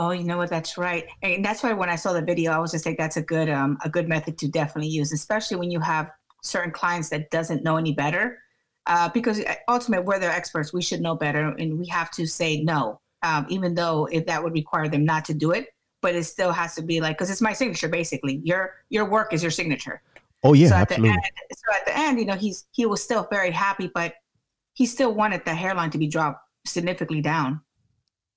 Oh, 0.00 0.12
you 0.12 0.22
know 0.22 0.36
what? 0.36 0.48
That's 0.48 0.78
right, 0.78 1.06
and 1.24 1.44
that's 1.44 1.64
why 1.64 1.72
when 1.72 1.90
I 1.90 1.96
saw 1.96 2.12
the 2.12 2.22
video, 2.22 2.52
I 2.52 2.58
was 2.58 2.70
just 2.70 2.86
like, 2.86 2.96
"That's 2.96 3.16
a 3.16 3.22
good, 3.22 3.50
um, 3.50 3.78
a 3.84 3.90
good 3.90 4.08
method 4.08 4.38
to 4.38 4.46
definitely 4.46 4.90
use, 4.90 5.12
especially 5.12 5.56
when 5.56 5.72
you 5.72 5.80
have 5.80 6.12
certain 6.40 6.70
clients 6.70 7.08
that 7.08 7.32
doesn't 7.32 7.64
know 7.64 7.76
any 7.76 7.94
better." 7.94 8.38
Uh, 8.88 9.08
because 9.10 9.40
uh, 9.40 9.54
ultimately, 9.68 10.04
we're 10.04 10.18
their 10.18 10.32
experts; 10.32 10.72
we 10.72 10.82
should 10.82 11.00
know 11.00 11.14
better, 11.14 11.48
and 11.58 11.78
we 11.78 11.86
have 11.86 12.10
to 12.12 12.26
say 12.26 12.62
no, 12.62 13.00
um, 13.22 13.46
even 13.48 13.74
though 13.74 14.06
if 14.06 14.26
that 14.26 14.42
would 14.42 14.54
require 14.54 14.88
them 14.88 15.04
not 15.04 15.24
to 15.26 15.34
do 15.34 15.52
it. 15.52 15.68
But 16.00 16.14
it 16.14 16.24
still 16.24 16.52
has 16.52 16.74
to 16.76 16.82
be 16.82 17.00
like, 17.00 17.18
because 17.18 17.28
it's 17.28 17.40
my 17.40 17.52
signature, 17.52 17.88
basically. 17.88 18.40
Your 18.44 18.76
your 18.88 19.04
work 19.04 19.32
is 19.32 19.42
your 19.42 19.50
signature. 19.50 20.00
Oh 20.42 20.54
yeah, 20.54 20.68
so 20.68 20.74
absolutely. 20.76 21.10
End, 21.10 21.22
so 21.52 21.74
at 21.74 21.84
the 21.84 21.96
end, 21.96 22.18
you 22.18 22.24
know, 22.24 22.36
he's 22.36 22.66
he 22.72 22.86
was 22.86 23.02
still 23.02 23.26
very 23.30 23.50
happy, 23.50 23.90
but 23.92 24.14
he 24.74 24.86
still 24.86 25.12
wanted 25.12 25.44
the 25.44 25.54
hairline 25.54 25.90
to 25.90 25.98
be 25.98 26.06
dropped 26.06 26.40
significantly 26.64 27.20
down. 27.20 27.60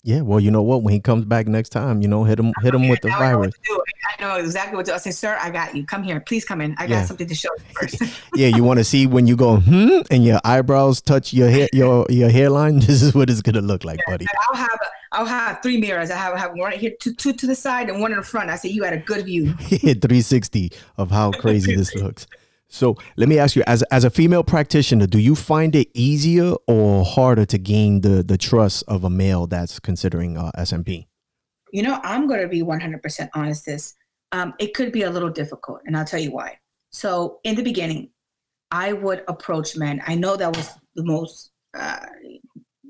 Yeah, 0.03 0.21
well, 0.21 0.39
you 0.39 0.49
know 0.49 0.63
what? 0.63 0.81
When 0.81 0.93
he 0.93 0.99
comes 0.99 1.25
back 1.25 1.47
next 1.47 1.69
time, 1.69 2.01
you 2.01 2.07
know, 2.07 2.23
hit 2.23 2.39
him, 2.39 2.53
hit 2.63 2.73
him 2.73 2.87
with 2.87 3.01
the 3.01 3.09
fibers. 3.09 3.53
I 4.17 4.19
know, 4.19 4.35
exactly 4.37 4.75
what 4.75 4.87
to 4.87 4.91
do. 4.91 4.95
I 4.95 4.97
say, 4.97 5.11
sir, 5.11 5.37
I 5.39 5.51
got 5.51 5.75
you. 5.75 5.85
Come 5.85 6.01
here, 6.01 6.19
please 6.19 6.43
come 6.43 6.59
in. 6.59 6.73
I 6.79 6.87
got 6.87 7.05
something 7.05 7.27
to 7.27 7.35
show 7.35 7.49
you 7.55 7.63
first. 7.79 8.01
yeah, 8.33 8.47
you 8.47 8.63
want 8.63 8.79
to 8.79 8.83
see 8.83 9.05
when 9.05 9.27
you 9.27 9.35
go 9.35 9.57
hmm, 9.57 9.99
and 10.09 10.25
your 10.25 10.39
eyebrows 10.43 11.01
touch 11.01 11.33
your 11.33 11.49
hair, 11.49 11.69
your 11.71 12.07
your 12.09 12.29
hairline. 12.29 12.79
This 12.91 13.03
is 13.03 13.13
what 13.13 13.29
it's 13.29 13.41
gonna 13.41 13.61
look 13.61 13.83
like, 13.83 13.99
yeah, 13.99 14.13
buddy. 14.13 14.25
I'll 14.49 14.55
have 14.55 14.79
I'll 15.11 15.25
have 15.25 15.61
three 15.61 15.77
mirrors. 15.77 16.09
I 16.09 16.15
have, 16.15 16.37
have 16.37 16.53
one 16.55 16.71
here, 16.71 16.93
two, 16.99 17.13
two 17.13 17.33
to 17.33 17.45
the 17.45 17.55
side, 17.55 17.89
and 17.89 18.01
one 18.01 18.11
in 18.11 18.17
the 18.17 18.23
front. 18.23 18.49
I 18.49 18.55
say 18.55 18.69
you 18.69 18.83
had 18.83 18.93
a 18.93 18.97
good 18.97 19.25
view. 19.25 19.53
360 19.53 20.71
of 20.97 21.11
how 21.11 21.31
crazy 21.31 21.75
this 21.75 21.93
looks. 21.95 22.27
So 22.71 22.95
let 23.17 23.27
me 23.27 23.37
ask 23.37 23.57
you, 23.57 23.63
as 23.67 23.83
as 23.83 24.05
a 24.05 24.09
female 24.09 24.43
practitioner, 24.43 25.05
do 25.05 25.19
you 25.19 25.35
find 25.35 25.75
it 25.75 25.89
easier 25.93 26.53
or 26.67 27.03
harder 27.03 27.45
to 27.45 27.57
gain 27.57 27.99
the 27.99 28.23
the 28.23 28.37
trust 28.37 28.85
of 28.87 29.03
a 29.03 29.09
male 29.09 29.45
that's 29.45 29.77
considering 29.77 30.37
uh, 30.37 30.51
SMP? 30.57 31.07
You 31.73 31.83
know, 31.83 31.99
I'm 32.03 32.27
going 32.27 32.41
to 32.41 32.47
be 32.47 32.63
100% 32.63 33.29
honest. 33.33 33.65
This 33.65 33.93
um, 34.31 34.53
it 34.57 34.73
could 34.73 34.93
be 34.93 35.03
a 35.03 35.09
little 35.09 35.29
difficult, 35.29 35.81
and 35.85 35.97
I'll 35.97 36.05
tell 36.05 36.21
you 36.21 36.31
why. 36.31 36.59
So 36.91 37.39
in 37.43 37.55
the 37.55 37.61
beginning, 37.61 38.09
I 38.71 38.93
would 38.93 39.25
approach 39.27 39.75
men. 39.75 40.01
I 40.07 40.15
know 40.15 40.37
that 40.37 40.55
was 40.55 40.69
the 40.95 41.03
most 41.03 41.51
uh, 41.73 42.05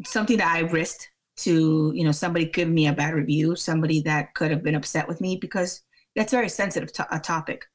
something 0.05 0.37
that 0.37 0.55
I 0.55 0.59
risked 0.59 1.09
to, 1.37 1.91
you 1.95 2.03
know, 2.03 2.11
somebody 2.11 2.45
give 2.45 2.69
me 2.69 2.85
a 2.85 2.93
bad 2.93 3.15
review, 3.15 3.55
somebody 3.55 4.01
that 4.01 4.35
could 4.35 4.51
have 4.51 4.61
been 4.61 4.75
upset 4.75 5.07
with 5.07 5.21
me 5.21 5.37
because 5.37 5.81
that's 6.15 6.31
very 6.31 6.49
sensitive 6.49 6.93
to- 6.93 7.15
a 7.15 7.19
topic. 7.19 7.65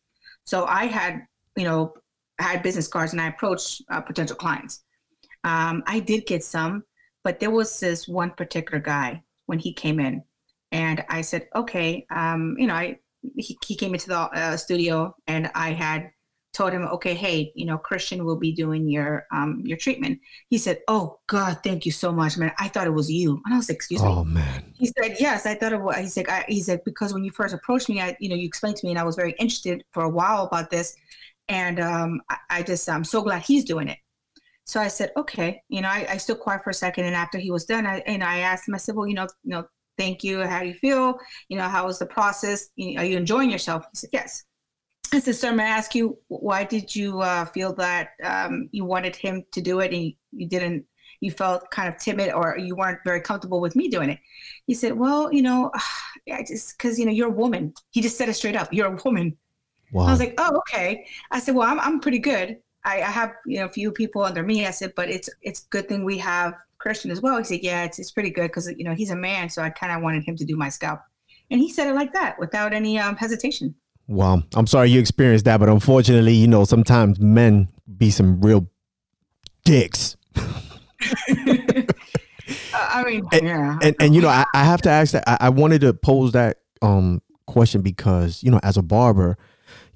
So 0.45 0.67
I 0.67 0.87
had 0.87 1.27
you 1.57 1.65
know, 1.65 1.95
I 2.39 2.45
had 2.45 2.63
business 2.63 2.89
cards 2.89 3.13
and 3.13 3.21
I 3.21 3.29
approached 3.29 3.83
uh, 3.91 4.01
potential 4.01 4.37
clients. 4.37 4.85
Um, 5.45 5.83
I 5.87 6.01
did 6.01 6.27
get 6.27 6.45
some, 6.45 6.85
but 7.25 7.41
there 7.41 7.51
was 7.51 7.81
this 7.81 8.07
one 8.09 8.31
particular 8.31 8.81
guy 8.81 9.23
when 9.47 9.59
he 9.59 9.73
came 9.73 10.01
in, 10.01 10.23
and 10.73 11.05
I 11.09 11.21
said, 11.21 11.49
okay, 11.55 12.07
um, 12.11 12.57
you 12.59 12.67
know, 12.67 12.75
I 12.75 12.99
he, 13.37 13.59
he 13.65 13.75
came 13.75 13.95
into 13.95 14.09
the 14.09 14.19
uh, 14.19 14.57
studio 14.57 15.15
and 15.27 15.51
I 15.55 15.73
had 15.73 16.11
told 16.53 16.73
him, 16.73 16.83
okay, 16.85 17.15
hey, 17.15 17.53
you 17.55 17.67
know, 17.67 17.77
Christian 17.77 18.25
will 18.25 18.37
be 18.37 18.53
doing 18.53 18.89
your 18.89 19.27
um 19.31 19.63
your 19.65 19.77
treatment. 19.77 20.19
He 20.49 20.59
said, 20.59 20.81
oh 20.89 21.21
God, 21.27 21.59
thank 21.63 21.87
you 21.87 21.93
so 21.93 22.13
much, 22.13 22.39
man. 22.39 22.53
I 22.59 22.69
thought 22.69 22.87
it 22.87 22.95
was 22.95 23.11
you, 23.11 23.41
and 23.45 23.55
I 23.55 23.57
was 23.57 23.69
like, 23.69 23.77
excuse 23.77 24.01
oh, 24.03 24.07
me. 24.07 24.13
Oh 24.13 24.25
man. 24.25 24.73
He 24.75 24.87
said, 24.87 25.17
yes, 25.21 25.47
I 25.47 25.55
thought 25.55 25.73
it 25.73 25.81
was. 25.81 25.97
He 25.97 26.09
said, 26.09 26.29
I, 26.29 26.45
he 26.49 26.63
said 26.63 26.83
because 26.85 27.13
when 27.13 27.25
you 27.25 27.31
first 27.31 27.55
approached 27.55 27.89
me, 27.89 28.01
I, 28.01 28.17
you 28.21 28.29
know, 28.29 28.37
you 28.37 28.47
explained 28.47 28.77
to 28.77 28.87
me, 28.87 28.93
and 28.93 28.99
I 28.99 29.05
was 29.05 29.17
very 29.17 29.33
interested 29.33 29.85
for 29.93 30.03
a 30.05 30.11
while 30.11 30.45
about 30.45 30.71
this 30.71 30.97
and 31.49 31.81
um, 31.81 32.21
I, 32.51 32.63
just 32.63 32.89
I'm 32.89 33.05
so 33.05 33.23
glad 33.23 33.43
he's 33.43 33.65
doing 33.65 33.89
it. 33.89 33.99
So 34.65 34.81
I 34.81 34.89
said, 34.89 35.13
okay, 35.17 35.63
you 35.69 35.81
know, 35.81 35.89
I, 35.89 36.07
I 36.11 36.17
stood 36.17 36.41
quiet 36.41 36.65
for 36.65 36.71
a 36.71 36.75
second, 36.75 37.05
and 37.05 37.15
after 37.15 37.39
he 37.39 37.51
was 37.51 37.65
done, 37.65 37.87
I 37.87 37.99
and 38.07 38.25
I 38.25 38.39
asked 38.39 38.69
him, 38.69 38.75
I 38.75 38.79
said, 38.79 38.97
well, 38.97 39.07
you 39.07 39.15
know, 39.15 39.29
you 39.45 39.51
know, 39.51 39.65
thank 39.97 40.25
you. 40.25 40.43
How 40.43 40.61
do 40.61 40.67
you 40.67 40.75
feel? 40.75 41.19
You 41.49 41.59
know, 41.59 41.69
how 41.69 41.87
was 41.87 41.99
the 41.99 42.07
process? 42.07 42.69
Are 42.79 43.05
you 43.05 43.17
enjoying 43.17 43.51
yourself? 43.51 43.85
He 43.93 43.97
said, 43.97 44.11
yes. 44.13 44.45
I 45.13 45.21
said, 45.21 45.37
sir, 45.37 45.53
may 45.53 45.65
I 45.65 45.69
ask 45.69 45.95
you 45.95 46.19
why 46.29 46.65
did 46.65 46.95
you 46.95 47.21
uh, 47.21 47.45
feel 47.45 47.73
that 47.75 48.11
um, 48.25 48.69
you 48.73 48.85
wanted 48.85 49.15
him 49.15 49.45
to 49.53 49.61
do 49.61 49.79
it 49.79 49.93
and 49.93 50.05
you, 50.05 50.13
you 50.33 50.49
didn't? 50.49 50.85
You 51.21 51.31
felt 51.31 51.71
kind 51.71 51.89
of 51.89 51.99
timid 51.99 52.33
or 52.33 52.59
you 52.59 52.77
weren't 52.77 52.99
very 53.05 53.21
comfortable 53.21 53.61
with 53.61 53.75
me 53.75 53.89
doing 53.89 54.11
it. 54.11 54.19
He 54.67 54.75
said, 54.75 54.93
well, 54.93 55.33
you 55.33 55.43
know, 55.43 55.71
I 56.33 56.43
just 56.43 56.77
because 56.77 56.99
you 56.99 57.07
know 57.07 57.13
you're 57.13 57.29
a 57.29 57.31
woman. 57.31 57.73
He 57.93 58.03
just 58.03 58.19
said 58.19 58.29
it 58.29 58.35
straight 58.35 58.57
up. 58.57 58.73
You're 58.73 58.93
a 58.93 59.01
woman 59.05 59.37
Wow. 59.97 60.09
I 60.09 60.11
was 60.11 60.21
like, 60.21 60.35
oh, 60.37 60.59
okay. 60.59 61.07
I 61.31 61.41
said, 61.41 61.55
well, 61.55 61.67
I'm, 61.67 61.81
I'm 61.81 62.01
pretty 62.01 62.19
good. 62.19 62.59
I, 62.85 62.97
I 62.97 63.11
have, 63.11 63.33
you 63.47 63.59
know, 63.59 63.65
a 63.65 63.71
few 63.71 63.91
people 63.91 64.23
under 64.23 64.43
me. 64.43 64.67
I 64.67 64.71
said, 64.71 64.93
but 64.95 65.09
it's, 65.09 65.31
it's 65.41 65.61
good 65.71 65.89
thing 65.89 66.05
we 66.05 66.19
have 66.19 66.53
Christian 66.77 67.11
as 67.11 67.23
well. 67.23 67.39
He 67.39 67.45
said, 67.45 67.61
yeah, 67.63 67.85
it's, 67.85 67.99
it's 67.99 68.11
pretty 68.11 68.29
good. 68.29 68.53
Cause 68.53 68.71
you 68.77 68.85
know, 68.85 68.95
he's 68.95 69.11
a 69.11 69.17
man. 69.17 69.49
So 69.49 69.63
I 69.63 69.71
kind 69.71 69.93
of 69.93 70.03
wanted 70.03 70.23
him 70.23 70.37
to 70.37 70.45
do 70.45 70.55
my 70.55 70.69
scalp. 70.69 71.01
And 71.51 71.59
he 71.63 71.73
said 71.73 71.89
it 71.89 71.95
like 71.95 72.13
that 72.13 72.39
without 72.39 72.75
any 72.75 72.99
um, 72.99 73.17
hesitation. 73.17 73.75
Wow. 74.07 74.43
I'm 74.55 74.67
sorry 74.67 74.91
you 74.91 75.01
experienced 75.01 75.47
that, 75.47 75.61
but 75.61 75.71
unfortunately, 75.71 76.35
you 76.35 76.47
know, 76.47 76.67
sometimes 76.67 77.19
men 77.19 77.69
be 77.97 78.11
some 78.11 78.39
real 78.43 78.69
dicks. 79.65 80.19
I 82.75 83.03
mean, 83.07 83.27
and, 83.33 83.47
yeah. 83.47 83.79
And, 83.81 83.97
and, 83.99 84.15
you 84.15 84.21
know, 84.21 84.29
I, 84.29 84.45
I 84.53 84.63
have 84.63 84.83
to 84.83 84.91
ask 84.91 85.13
that. 85.13 85.25
I, 85.27 85.47
I 85.47 85.49
wanted 85.49 85.81
to 85.81 85.95
pose 85.95 86.33
that 86.33 86.59
um, 86.83 87.23
question 87.47 87.81
because, 87.81 88.43
you 88.43 88.51
know, 88.51 88.61
as 88.63 88.77
a 88.77 88.83
barber, 88.83 89.39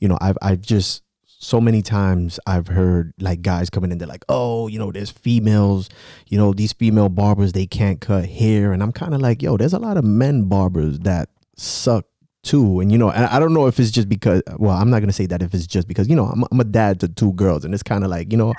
you 0.01 0.09
know, 0.09 0.19
I've 0.21 0.39
I've 0.43 0.61
just 0.61 1.03
so 1.43 1.61
many 1.61 1.81
times 1.81 2.39
I've 2.47 2.69
heard 2.69 3.15
like 3.19 3.41
guys 3.41 3.71
coming 3.71 3.91
in, 3.91 3.99
they're 3.99 4.07
like, 4.07 4.25
oh, 4.29 4.69
you 4.69 4.79
know, 4.79 4.93
there's 4.93 5.11
females, 5.11 5.89
you 6.29 6.37
know, 6.37 6.53
these 6.53 6.75
female 6.75 7.09
barbers, 7.09 7.53
they 7.53 7.67
can't 7.67 7.99
cut 8.01 8.27
hair. 8.27 8.73
And 8.73 8.83
I'm 8.83 8.93
kind 8.93 9.15
of 9.15 9.23
like, 9.23 9.41
yo, 9.41 9.57
there's 9.57 9.73
a 9.73 9.79
lot 9.79 9.97
of 9.97 10.05
men 10.05 10.45
barbers 10.45 10.99
that 11.01 11.31
suck 11.57 12.05
too. 12.43 12.81
And, 12.81 12.91
you 12.91 12.99
know, 12.99 13.11
and 13.11 13.27
I 13.27 13.39
don't 13.39 13.53
know 13.53 13.67
if 13.67 13.79
it's 13.79 13.91
just 13.91 14.09
because, 14.09 14.43
well, 14.57 14.77
I'm 14.77 14.91
not 14.91 15.01
to 15.01 15.13
say 15.13 15.27
that 15.27 15.43
if 15.43 15.53
it's 15.53 15.67
just 15.67 15.87
because, 15.87 16.09
you 16.09 16.17
know, 16.17 16.25
I'm, 16.25 16.45
I'm 16.51 16.61
a 16.61 16.65
dad 16.65 17.01
to 17.01 17.09
two 17.09 17.33
girls 17.35 17.65
and 17.65 17.75
it's 17.75 17.83
kind 17.83 18.03
of 18.03 18.11
like, 18.11 18.33
you 18.33 18.39
know, 18.39 18.55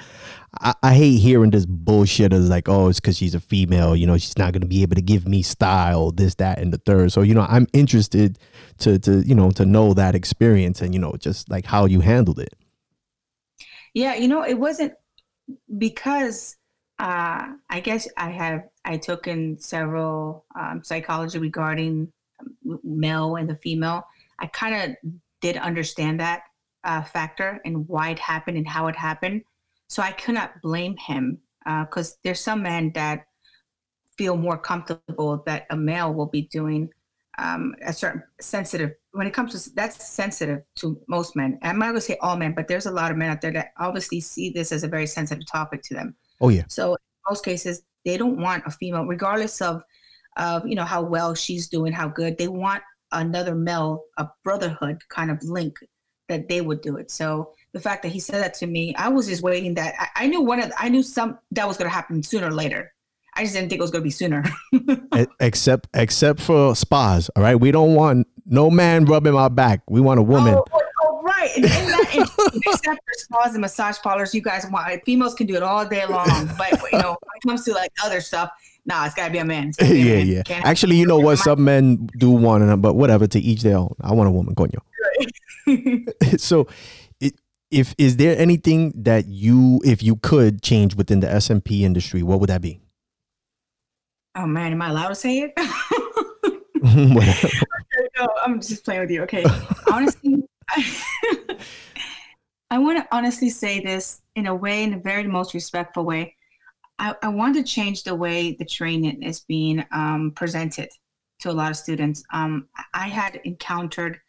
I, 0.60 0.74
I, 0.84 0.94
hate 0.94 1.18
hearing 1.18 1.50
this 1.50 1.66
bullshit 1.66 2.32
as 2.34 2.50
like, 2.50 2.70
oh, 2.70 2.90
it's 2.90 3.00
because 3.00 3.18
she's 3.18 3.34
a 3.34 3.40
female, 3.40 3.96
you 3.96 4.06
know, 4.06 4.18
she's 4.18 4.38
not 4.38 4.54
to 4.54 4.60
be 4.60 4.84
able 4.84 4.96
to 4.96 5.02
give 5.02 5.28
me 5.28 5.42
style, 5.42 6.12
this, 6.12 6.36
that, 6.36 6.60
and 6.60 6.72
the 6.72 6.78
third. 6.78 7.12
So, 7.12 7.22
you 7.22 7.34
know, 7.34 7.46
I'm 7.50 7.68
interested 7.74 8.38
to, 8.80 9.00
to, 9.00 9.22
you 9.22 9.34
know, 9.34 9.50
to 9.52 9.66
know 9.66 9.94
that 9.94 10.14
experience 10.14 10.82
and, 10.82 10.94
you 10.94 11.00
know, 11.00 11.16
just 11.18 11.50
like 11.50 11.66
how 11.66 11.86
you 11.86 12.02
handled 12.02 12.40
it. 12.40 12.54
Yeah. 13.94 14.16
You 14.16 14.28
know, 14.28 14.44
it 14.44 14.60
wasn't 14.60 14.94
because 15.78 16.56
uh, 17.00 17.48
I 17.70 17.80
guess 17.80 18.08
I 18.16 18.30
have, 18.30 18.64
I 18.86 18.98
took 18.98 19.28
in 19.28 19.58
several 19.60 20.46
um, 20.56 20.84
psychology 20.84 21.40
regarding 21.40 22.12
male 22.84 23.36
and 23.36 23.50
the 23.50 23.56
female, 23.56 24.04
I 24.40 24.48
kind 24.48 24.76
of 24.76 25.12
did 25.42 25.58
understand 25.58 26.20
that 26.20 26.44
uh, 26.84 27.02
factor 27.02 27.62
and 27.66 27.88
why 27.88 28.10
it 28.10 28.20
happened 28.20 28.58
and 28.58 28.68
how 28.68 28.88
it 28.88 28.96
happened. 28.96 29.44
So 29.88 30.02
I 30.02 30.12
could 30.12 30.36
not 30.36 30.62
blame 30.62 30.96
him 30.98 31.40
because 31.66 32.14
uh, 32.14 32.16
there's 32.24 32.40
some 32.40 32.64
men 32.64 32.92
that 32.96 33.26
feel 34.18 34.38
more 34.38 34.58
comfortable 34.58 35.44
that 35.46 35.66
a 35.70 35.76
male 35.76 36.14
will 36.14 36.28
be 36.28 36.44
doing 36.44 36.90
um, 37.38 37.74
a 37.86 37.94
certain 37.94 38.24
sensitive 38.40 38.92
when 39.14 39.26
it 39.26 39.34
comes 39.34 39.64
to 39.64 39.74
that's 39.74 40.08
sensitive 40.08 40.62
to 40.76 41.00
most 41.08 41.36
men. 41.36 41.58
I'm 41.62 41.80
not 41.80 41.88
gonna 41.88 42.02
say 42.02 42.18
all 42.22 42.38
men, 42.38 42.54
but 42.56 42.68
there's 42.68 42.86
a 42.86 42.92
lot 42.92 43.12
of 43.12 43.18
men 43.18 43.30
out 43.30 43.42
there 43.42 43.52
that 43.54 43.72
obviously 43.80 44.20
see 44.20 44.50
this 44.50 44.72
as 44.72 44.84
a 44.84 44.88
very 44.88 45.08
sensitive 45.08 45.46
topic 45.52 45.82
to 45.84 45.94
them. 45.94 46.16
Oh 46.40 46.50
yeah. 46.50 46.64
So 46.68 46.94
in 46.94 46.98
most 47.30 47.44
cases, 47.44 47.84
they 48.06 48.18
don't 48.18 48.40
want 48.40 48.64
a 48.66 48.72
female, 48.72 49.06
regardless 49.06 49.62
of 49.62 49.82
of 50.38 50.68
you 50.68 50.76
know 50.76 50.86
how 50.86 51.02
well 51.02 51.34
she's 51.34 51.68
doing, 51.68 51.94
how 51.94 52.08
good. 52.08 52.38
They 52.38 52.48
want 52.48 52.84
another 53.12 53.56
male, 53.56 54.04
a 54.18 54.28
brotherhood 54.44 55.02
kind 55.10 55.32
of 55.32 55.44
link 55.44 55.78
that 56.30 56.48
they 56.48 56.62
would 56.62 56.82
do 56.82 56.98
it. 56.98 57.12
So 57.12 57.54
the 57.74 57.80
fact 57.80 58.04
that 58.04 58.10
he 58.10 58.20
said 58.20 58.42
that 58.42 58.54
to 58.56 58.68
me, 58.68 58.96
I 58.96 59.10
was 59.10 59.28
just 59.28 59.42
waiting 59.42 59.74
that 59.76 59.94
I, 60.00 60.24
I 60.24 60.28
knew 60.28 60.42
one 60.42 60.62
of 60.62 60.72
I 60.78 60.90
knew 60.90 61.04
some 61.04 61.38
that 61.52 61.68
was 61.68 61.78
going 61.78 61.90
to 61.90 61.94
happen 61.94 62.24
sooner 62.24 62.48
or 62.48 62.52
later. 62.52 62.92
I 63.34 63.44
just 63.44 63.54
didn't 63.54 63.70
think 63.70 63.80
it 63.80 63.82
was 63.82 63.92
going 63.92 64.02
to 64.02 64.04
be 64.04 64.12
sooner. 64.12 64.44
except 65.40 65.88
except 65.94 66.42
for 66.42 66.76
spas, 66.76 67.30
all 67.36 67.44
right. 67.44 67.56
We 67.56 67.72
don't 67.72 67.96
want 67.96 68.28
no 68.46 68.70
man 68.70 69.06
rubbing 69.06 69.34
my 69.34 69.48
back. 69.48 69.82
We 69.90 70.02
want 70.02 70.20
a 70.20 70.24
woman. 70.24 70.56
Oh, 70.56 70.66
oh, 70.74 70.82
oh 71.04 71.22
right. 71.22 71.50
And, 71.56 71.66
and 71.66 71.88
that, 71.88 72.62
except 72.66 73.00
for 73.00 73.14
spas 73.14 73.54
and 73.54 73.62
massage 73.62 74.00
parlors, 74.00 74.36
you 74.36 74.42
guys 74.42 74.66
want 74.70 75.02
females 75.06 75.34
can 75.34 75.48
do 75.48 75.56
it 75.56 75.64
all 75.64 75.86
day 75.86 76.06
long. 76.06 76.50
But 76.58 76.74
you 76.92 77.00
know, 77.00 77.18
when 77.22 77.36
it 77.36 77.48
comes 77.48 77.64
to 77.66 77.74
like 77.74 77.92
other 78.04 78.20
stuff, 78.20 78.52
nah, 78.86 79.06
it's 79.06 79.16
gotta 79.16 79.32
be 79.32 79.38
a 79.38 79.46
man. 79.46 79.72
Be 79.80 79.86
yeah, 79.86 80.16
man. 80.16 80.28
yeah. 80.28 80.42
Can't 80.44 80.66
Actually, 80.66 80.98
you 80.98 81.06
know 81.06 81.20
what? 81.20 81.38
Some 81.38 81.64
men 81.64 82.08
do 82.18 82.30
want 82.30 82.64
it, 82.64 82.82
but 82.82 82.96
whatever. 82.96 83.28
To 83.28 83.40
each 83.40 83.62
their 83.62 83.78
own. 83.78 83.96
I 84.02 84.14
want 84.14 84.28
a 84.28 84.32
woman, 84.32 84.56
coño. 84.56 84.80
so, 86.40 86.68
it, 87.20 87.34
if 87.70 87.94
is 87.98 88.18
there 88.18 88.38
anything 88.38 88.94
that 88.96 89.28
you, 89.28 89.82
if 89.86 90.04
you 90.04 90.16
could 90.18 90.62
change 90.62 90.96
within 90.96 91.20
the 91.20 91.28
SMP 91.28 91.82
industry, 91.82 92.24
what 92.24 92.40
would 92.40 92.50
that 92.50 92.62
be? 92.62 92.80
Oh 94.36 94.48
man, 94.48 94.72
am 94.72 94.82
I 94.82 94.90
allowed 94.90 95.10
to 95.10 95.16
say 95.16 95.40
it? 95.40 95.54
no, 98.18 98.28
I'm 98.44 98.62
just 98.62 98.86
playing 98.86 99.02
with 99.02 99.12
you. 99.12 99.24
Okay, 99.24 99.44
honestly, 99.92 100.44
I, 100.70 101.58
I 102.72 102.78
want 102.78 102.98
to 102.98 103.08
honestly 103.16 103.50
say 103.50 103.82
this 103.82 104.22
in 104.36 104.48
a 104.48 104.56
way, 104.56 104.84
in 104.84 104.94
a 104.94 104.98
very 104.98 105.26
most 105.28 105.54
respectful 105.54 106.06
way. 106.06 106.36
I, 107.02 107.16
I 107.24 107.28
want 107.30 107.56
to 107.56 107.64
change 107.64 108.04
the 108.04 108.16
way 108.16 108.54
the 108.54 108.66
training 108.66 109.24
is 109.24 109.40
being 109.40 109.84
um, 109.92 110.32
presented 110.36 110.90
to 111.40 111.50
a 111.50 111.52
lot 111.52 111.72
of 111.72 111.78
students. 111.78 112.24
Um, 112.32 112.68
I 112.94 113.08
had 113.08 113.42
encountered 113.44 114.20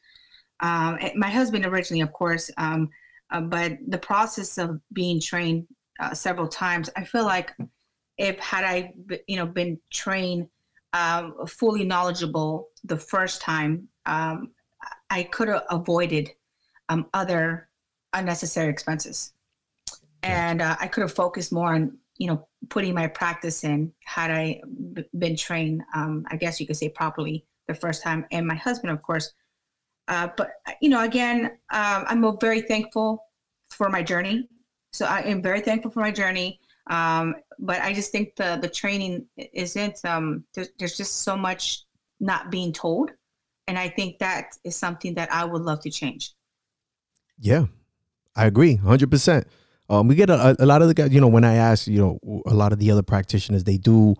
um, 0.60 0.96
eh, 1.00 1.12
my 1.14 1.28
husband 1.28 1.66
originally, 1.66 2.00
of 2.00 2.12
course, 2.12 2.50
um, 2.56 2.88
uh, 3.30 3.42
but 3.42 3.76
the 3.88 3.98
process 3.98 4.56
of 4.56 4.80
being 4.92 5.20
trained 5.20 5.66
uh, 6.00 6.14
several 6.14 6.48
times, 6.48 6.88
I 6.96 7.04
feel 7.04 7.24
like 7.24 7.52
if 8.16 8.38
had 8.38 8.64
I, 8.64 8.94
you 9.26 9.36
know, 9.36 9.46
been 9.46 9.78
trained 9.92 10.48
um, 10.94 11.34
fully 11.46 11.84
knowledgeable 11.84 12.68
the 12.84 12.96
first 12.96 13.42
time, 13.42 13.88
um, 14.06 14.52
I 15.10 15.24
could 15.24 15.48
have 15.48 15.64
avoided 15.70 16.30
um, 16.88 17.06
other 17.12 17.68
unnecessary 18.14 18.70
expenses, 18.70 19.34
and 20.22 20.62
uh, 20.62 20.76
I 20.80 20.86
could 20.86 21.02
have 21.02 21.12
focused 21.12 21.52
more 21.52 21.74
on, 21.74 21.98
you 22.18 22.26
know, 22.26 22.46
putting 22.68 22.94
my 22.94 23.06
practice 23.06 23.64
in 23.64 23.92
had 24.04 24.30
I 24.30 24.60
b- 24.92 25.04
been 25.18 25.36
trained. 25.36 25.82
Um, 25.94 26.24
I 26.30 26.36
guess 26.36 26.60
you 26.60 26.66
could 26.66 26.76
say 26.76 26.88
properly 26.88 27.44
the 27.68 27.74
first 27.74 28.02
time, 28.02 28.26
and 28.30 28.46
my 28.46 28.54
husband, 28.54 28.92
of 28.92 29.02
course. 29.02 29.32
Uh, 30.08 30.28
but 30.36 30.50
you 30.80 30.88
know, 30.88 31.02
again, 31.02 31.46
um, 31.70 32.04
I'm 32.06 32.38
very 32.40 32.62
thankful 32.62 33.24
for 33.70 33.88
my 33.88 34.02
journey. 34.02 34.48
So 34.92 35.06
I 35.06 35.20
am 35.20 35.42
very 35.42 35.60
thankful 35.60 35.90
for 35.90 36.00
my 36.00 36.10
journey. 36.10 36.60
Um, 36.88 37.36
but 37.58 37.80
I 37.80 37.92
just 37.92 38.10
think 38.12 38.36
the 38.36 38.58
the 38.60 38.68
training 38.68 39.26
isn't. 39.36 40.04
Um, 40.04 40.44
there's, 40.54 40.68
there's 40.78 40.96
just 40.96 41.22
so 41.22 41.36
much 41.36 41.84
not 42.20 42.50
being 42.50 42.72
told, 42.72 43.10
and 43.68 43.78
I 43.78 43.88
think 43.88 44.18
that 44.18 44.56
is 44.64 44.76
something 44.76 45.14
that 45.14 45.32
I 45.32 45.44
would 45.44 45.62
love 45.62 45.80
to 45.80 45.90
change. 45.90 46.34
Yeah, 47.38 47.66
I 48.36 48.46
agree, 48.46 48.76
hundred 48.76 49.10
percent. 49.10 49.46
Um, 49.92 50.08
we 50.08 50.14
get 50.14 50.30
a, 50.30 50.56
a, 50.58 50.64
lot 50.64 50.80
of 50.80 50.88
the 50.88 50.94
guys, 50.94 51.12
you 51.12 51.20
know, 51.20 51.28
when 51.28 51.44
I 51.44 51.56
ask, 51.56 51.86
you 51.86 52.00
know, 52.00 52.42
a 52.46 52.54
lot 52.54 52.72
of 52.72 52.78
the 52.78 52.90
other 52.90 53.02
practitioners, 53.02 53.64
they 53.64 53.76
do 53.76 54.14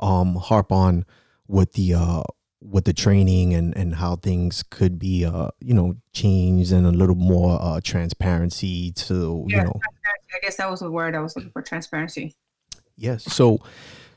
um, 0.00 0.34
harp 0.34 0.72
on 0.72 1.06
with 1.46 1.74
the 1.74 1.94
uh, 1.94 2.22
with 2.60 2.86
the 2.86 2.92
training 2.92 3.54
and 3.54 3.76
and 3.76 3.94
how 3.94 4.16
things 4.16 4.64
could 4.68 4.98
be, 4.98 5.24
uh, 5.24 5.50
you 5.60 5.74
know, 5.74 5.94
changed 6.12 6.72
and 6.72 6.86
a 6.86 6.90
little 6.90 7.14
more 7.14 7.56
uh, 7.62 7.80
transparency 7.84 8.90
to, 8.92 9.46
yeah, 9.48 9.58
you 9.58 9.64
know. 9.64 9.80
I 10.34 10.40
guess 10.42 10.56
that 10.56 10.68
was 10.68 10.80
the 10.80 10.90
word 10.90 11.14
I 11.14 11.20
was 11.20 11.36
looking 11.36 11.52
for, 11.52 11.62
transparency. 11.62 12.34
Yes. 12.96 13.22
So, 13.22 13.60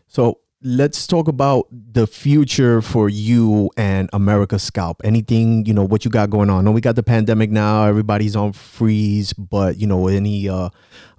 so 0.07 0.39
let's 0.65 1.05
talk 1.05 1.27
about 1.27 1.67
the 1.71 2.07
future 2.07 2.81
for 2.81 3.07
you 3.07 3.69
and 3.77 4.09
America 4.13 4.57
Scalp. 4.57 4.99
Anything, 5.03 5.63
you 5.67 5.75
know, 5.75 5.83
what 5.83 6.03
you 6.03 6.09
got 6.09 6.31
going 6.31 6.49
on. 6.49 6.57
I 6.57 6.61
know 6.63 6.71
we 6.71 6.81
got 6.81 6.95
the 6.95 7.03
pandemic 7.03 7.51
now, 7.51 7.85
everybody's 7.85 8.35
on 8.35 8.51
freeze, 8.51 9.31
but 9.31 9.77
you 9.77 9.85
know, 9.85 10.07
any 10.07 10.49
uh 10.49 10.69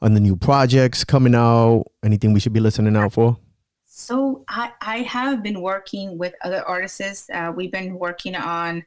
on 0.02 0.14
the 0.14 0.20
new 0.20 0.36
projects 0.36 1.04
coming 1.04 1.34
out, 1.34 1.84
anything 2.04 2.32
we 2.32 2.40
should 2.40 2.52
be 2.52 2.60
listening 2.60 2.96
out 2.96 3.12
for? 3.12 3.38
So 3.84 4.44
I, 4.48 4.72
I 4.82 4.98
have 5.02 5.44
been 5.44 5.62
working 5.62 6.18
with 6.18 6.34
other 6.42 6.62
artists. 6.64 7.30
Uh, 7.32 7.52
we've 7.54 7.72
been 7.72 7.98
working 7.98 8.34
on 8.34 8.84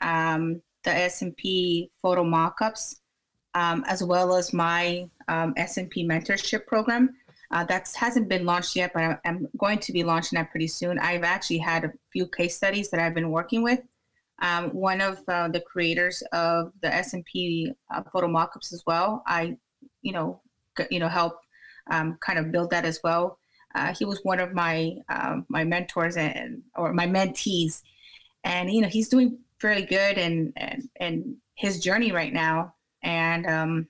um, 0.00 0.62
the 0.82 0.90
SMP 0.90 1.90
photo 2.00 2.24
mockups, 2.24 2.96
um, 3.54 3.84
as 3.86 4.02
well 4.02 4.34
as 4.34 4.52
my 4.52 5.08
um, 5.28 5.54
SMP 5.54 6.06
mentorship 6.06 6.66
program. 6.66 7.10
Uh, 7.52 7.64
that 7.64 7.88
hasn't 7.96 8.28
been 8.28 8.46
launched 8.46 8.76
yet, 8.76 8.92
but 8.94 9.20
I'm, 9.24 9.48
going 9.58 9.80
to 9.80 9.92
be 9.92 10.04
launching 10.04 10.36
that 10.36 10.50
pretty 10.50 10.68
soon. 10.68 11.00
I've 11.00 11.24
actually 11.24 11.58
had 11.58 11.84
a 11.84 11.92
few 12.12 12.26
case 12.28 12.56
studies 12.56 12.90
that 12.90 13.00
I've 13.00 13.14
been 13.14 13.30
working 13.30 13.62
with. 13.62 13.80
Um, 14.40 14.70
one 14.70 15.00
of 15.00 15.18
uh, 15.28 15.48
the 15.48 15.60
creators 15.60 16.22
of 16.32 16.72
the 16.80 16.88
SMP 16.88 17.74
uh, 17.92 18.02
photo 18.12 18.28
mockups 18.28 18.72
as 18.72 18.84
well. 18.86 19.22
I, 19.26 19.56
you 20.02 20.12
know, 20.12 20.40
you 20.90 21.00
know, 21.00 21.08
help 21.08 21.40
um, 21.90 22.18
kind 22.20 22.38
of 22.38 22.52
build 22.52 22.70
that 22.70 22.84
as 22.84 23.00
well. 23.02 23.38
Uh, 23.74 23.92
he 23.94 24.04
was 24.04 24.20
one 24.22 24.40
of 24.40 24.52
my 24.52 24.96
um, 25.08 25.44
my 25.48 25.64
mentors 25.64 26.16
and 26.16 26.62
or 26.74 26.92
my 26.92 27.06
mentees, 27.06 27.82
and 28.44 28.70
you 28.70 28.80
know, 28.80 28.88
he's 28.88 29.08
doing 29.08 29.38
fairly 29.60 29.84
good 29.84 30.18
and 30.18 30.52
and 30.56 30.88
and 30.96 31.36
his 31.54 31.78
journey 31.78 32.10
right 32.10 32.32
now, 32.32 32.74
and 33.02 33.46
um, 33.46 33.88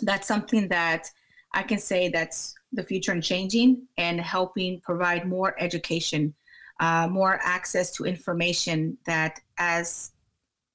that's 0.00 0.28
something 0.28 0.68
that 0.68 1.10
I 1.52 1.62
can 1.62 1.78
say 1.78 2.08
that's 2.08 2.54
the 2.72 2.82
future 2.82 3.12
and 3.12 3.22
changing 3.22 3.86
and 3.98 4.20
helping 4.20 4.80
provide 4.80 5.26
more 5.26 5.54
education, 5.58 6.34
uh, 6.80 7.06
more 7.08 7.38
access 7.42 7.90
to 7.92 8.04
information 8.04 8.96
that 9.06 9.40
as 9.58 10.12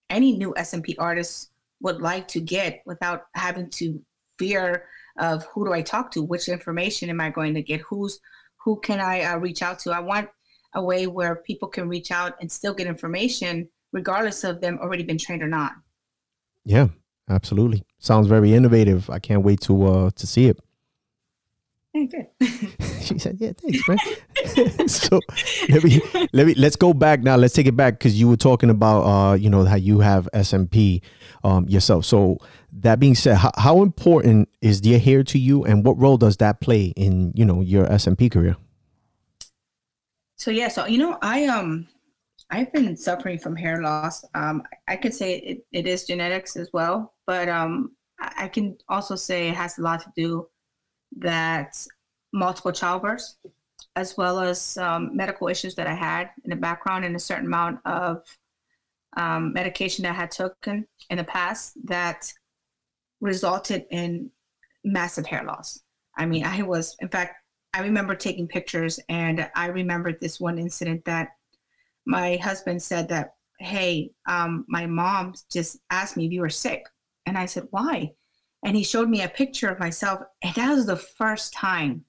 any 0.09 0.37
new 0.37 0.53
SMP 0.57 0.95
artist 0.97 1.51
would 1.81 2.01
like 2.01 2.27
to 2.29 2.39
get 2.39 2.81
without 2.85 3.27
having 3.33 3.69
to 3.69 4.01
fear 4.37 4.85
of 5.19 5.45
who 5.45 5.65
do 5.65 5.73
I 5.73 5.81
talk 5.81 6.11
to, 6.11 6.23
which 6.23 6.47
information 6.47 7.09
am 7.09 7.19
I 7.19 7.29
going 7.29 7.53
to 7.55 7.61
get, 7.61 7.81
who's 7.81 8.19
who 8.63 8.79
can 8.79 8.99
I 8.99 9.21
uh, 9.21 9.37
reach 9.37 9.61
out 9.61 9.79
to. 9.79 9.91
I 9.91 9.99
want 9.99 10.29
a 10.75 10.83
way 10.83 11.07
where 11.07 11.37
people 11.37 11.67
can 11.67 11.87
reach 11.87 12.11
out 12.11 12.35
and 12.41 12.51
still 12.51 12.73
get 12.73 12.87
information 12.87 13.69
regardless 13.93 14.43
of 14.43 14.61
them 14.61 14.77
already 14.81 15.03
been 15.03 15.17
trained 15.17 15.41
or 15.41 15.47
not. 15.47 15.73
Yeah, 16.65 16.87
absolutely. 17.29 17.83
Sounds 17.99 18.27
very 18.27 18.53
innovative. 18.53 19.09
I 19.09 19.19
can't 19.19 19.43
wait 19.43 19.61
to 19.61 19.85
uh 19.85 20.09
to 20.11 20.27
see 20.27 20.47
it. 20.47 20.59
Good. 22.05 22.27
she 23.01 23.17
said, 23.17 23.37
"Yeah, 23.39 23.53
thanks, 23.57 23.87
man." 23.87 24.87
so 24.87 25.19
let 25.69 25.83
me 25.83 26.01
let 26.33 26.45
me 26.45 26.53
let's 26.55 26.75
go 26.75 26.93
back 26.93 27.21
now. 27.21 27.35
Let's 27.35 27.53
take 27.53 27.65
it 27.65 27.75
back 27.75 27.95
because 27.97 28.19
you 28.19 28.27
were 28.27 28.37
talking 28.37 28.69
about 28.69 29.01
uh, 29.01 29.33
you 29.33 29.49
know 29.49 29.65
how 29.65 29.75
you 29.75 29.99
have 29.99 30.29
SMP 30.33 31.01
um, 31.43 31.67
yourself. 31.67 32.05
So 32.05 32.37
that 32.73 32.99
being 32.99 33.15
said, 33.15 33.37
how, 33.37 33.51
how 33.57 33.81
important 33.81 34.49
is 34.61 34.81
the 34.81 34.99
hair 34.99 35.23
to 35.23 35.39
you, 35.39 35.63
and 35.63 35.83
what 35.83 35.97
role 35.99 36.17
does 36.17 36.37
that 36.37 36.61
play 36.61 36.93
in 36.95 37.31
you 37.35 37.45
know 37.45 37.61
your 37.61 37.87
SMP 37.87 38.31
career? 38.31 38.55
So 40.35 40.51
yeah, 40.51 40.67
so 40.67 40.85
you 40.85 40.99
know, 40.99 41.17
I 41.21 41.45
um, 41.45 41.87
I've 42.51 42.71
been 42.71 42.95
suffering 42.95 43.39
from 43.39 43.55
hair 43.55 43.81
loss. 43.81 44.23
Um, 44.35 44.63
I 44.87 44.95
could 44.95 45.13
say 45.13 45.37
it, 45.39 45.65
it 45.71 45.87
is 45.87 46.05
genetics 46.05 46.55
as 46.55 46.69
well, 46.73 47.15
but 47.25 47.49
um, 47.49 47.91
I 48.19 48.47
can 48.47 48.77
also 48.89 49.15
say 49.15 49.49
it 49.49 49.55
has 49.55 49.77
a 49.77 49.81
lot 49.81 50.01
to 50.01 50.11
do 50.15 50.47
that 51.17 51.85
multiple 52.33 52.71
childbirths, 52.71 53.35
as 53.95 54.17
well 54.17 54.39
as 54.39 54.77
um, 54.77 55.15
medical 55.15 55.47
issues 55.47 55.75
that 55.75 55.87
I 55.87 55.93
had 55.93 56.29
in 56.43 56.49
the 56.49 56.55
background 56.55 57.05
and 57.05 57.15
a 57.15 57.19
certain 57.19 57.47
amount 57.47 57.79
of 57.85 58.23
um, 59.15 59.53
medication 59.53 60.03
that 60.03 60.11
I 60.11 60.15
had 60.15 60.31
taken 60.31 60.85
in 61.09 61.17
the 61.17 61.23
past 61.23 61.73
that 61.85 62.31
resulted 63.21 63.85
in 63.89 64.29
massive 64.83 65.25
hair 65.25 65.43
loss. 65.43 65.81
I 66.17 66.25
mean, 66.25 66.43
I 66.45 66.61
was, 66.61 66.95
in 66.99 67.09
fact, 67.09 67.35
I 67.73 67.81
remember 67.81 68.15
taking 68.15 68.47
pictures 68.47 68.99
and 69.09 69.49
I 69.55 69.67
remembered 69.67 70.19
this 70.19 70.39
one 70.39 70.57
incident 70.57 71.05
that 71.05 71.29
my 72.05 72.37
husband 72.37 72.81
said 72.81 73.09
that, 73.09 73.33
hey, 73.59 74.11
um, 74.27 74.65
my 74.67 74.85
mom 74.85 75.33
just 75.51 75.79
asked 75.89 76.17
me 76.17 76.25
if 76.25 76.31
you 76.31 76.41
were 76.41 76.49
sick. 76.49 76.85
And 77.25 77.37
I 77.37 77.45
said, 77.45 77.67
why? 77.71 78.13
And 78.65 78.75
he 78.75 78.83
showed 78.83 79.09
me 79.09 79.21
a 79.21 79.29
picture 79.29 79.69
of 79.69 79.79
myself 79.79 80.21
and 80.41 80.55
that 80.55 80.73
was 80.73 80.85
the 80.85 80.95
first 80.95 81.53
time 81.53 82.03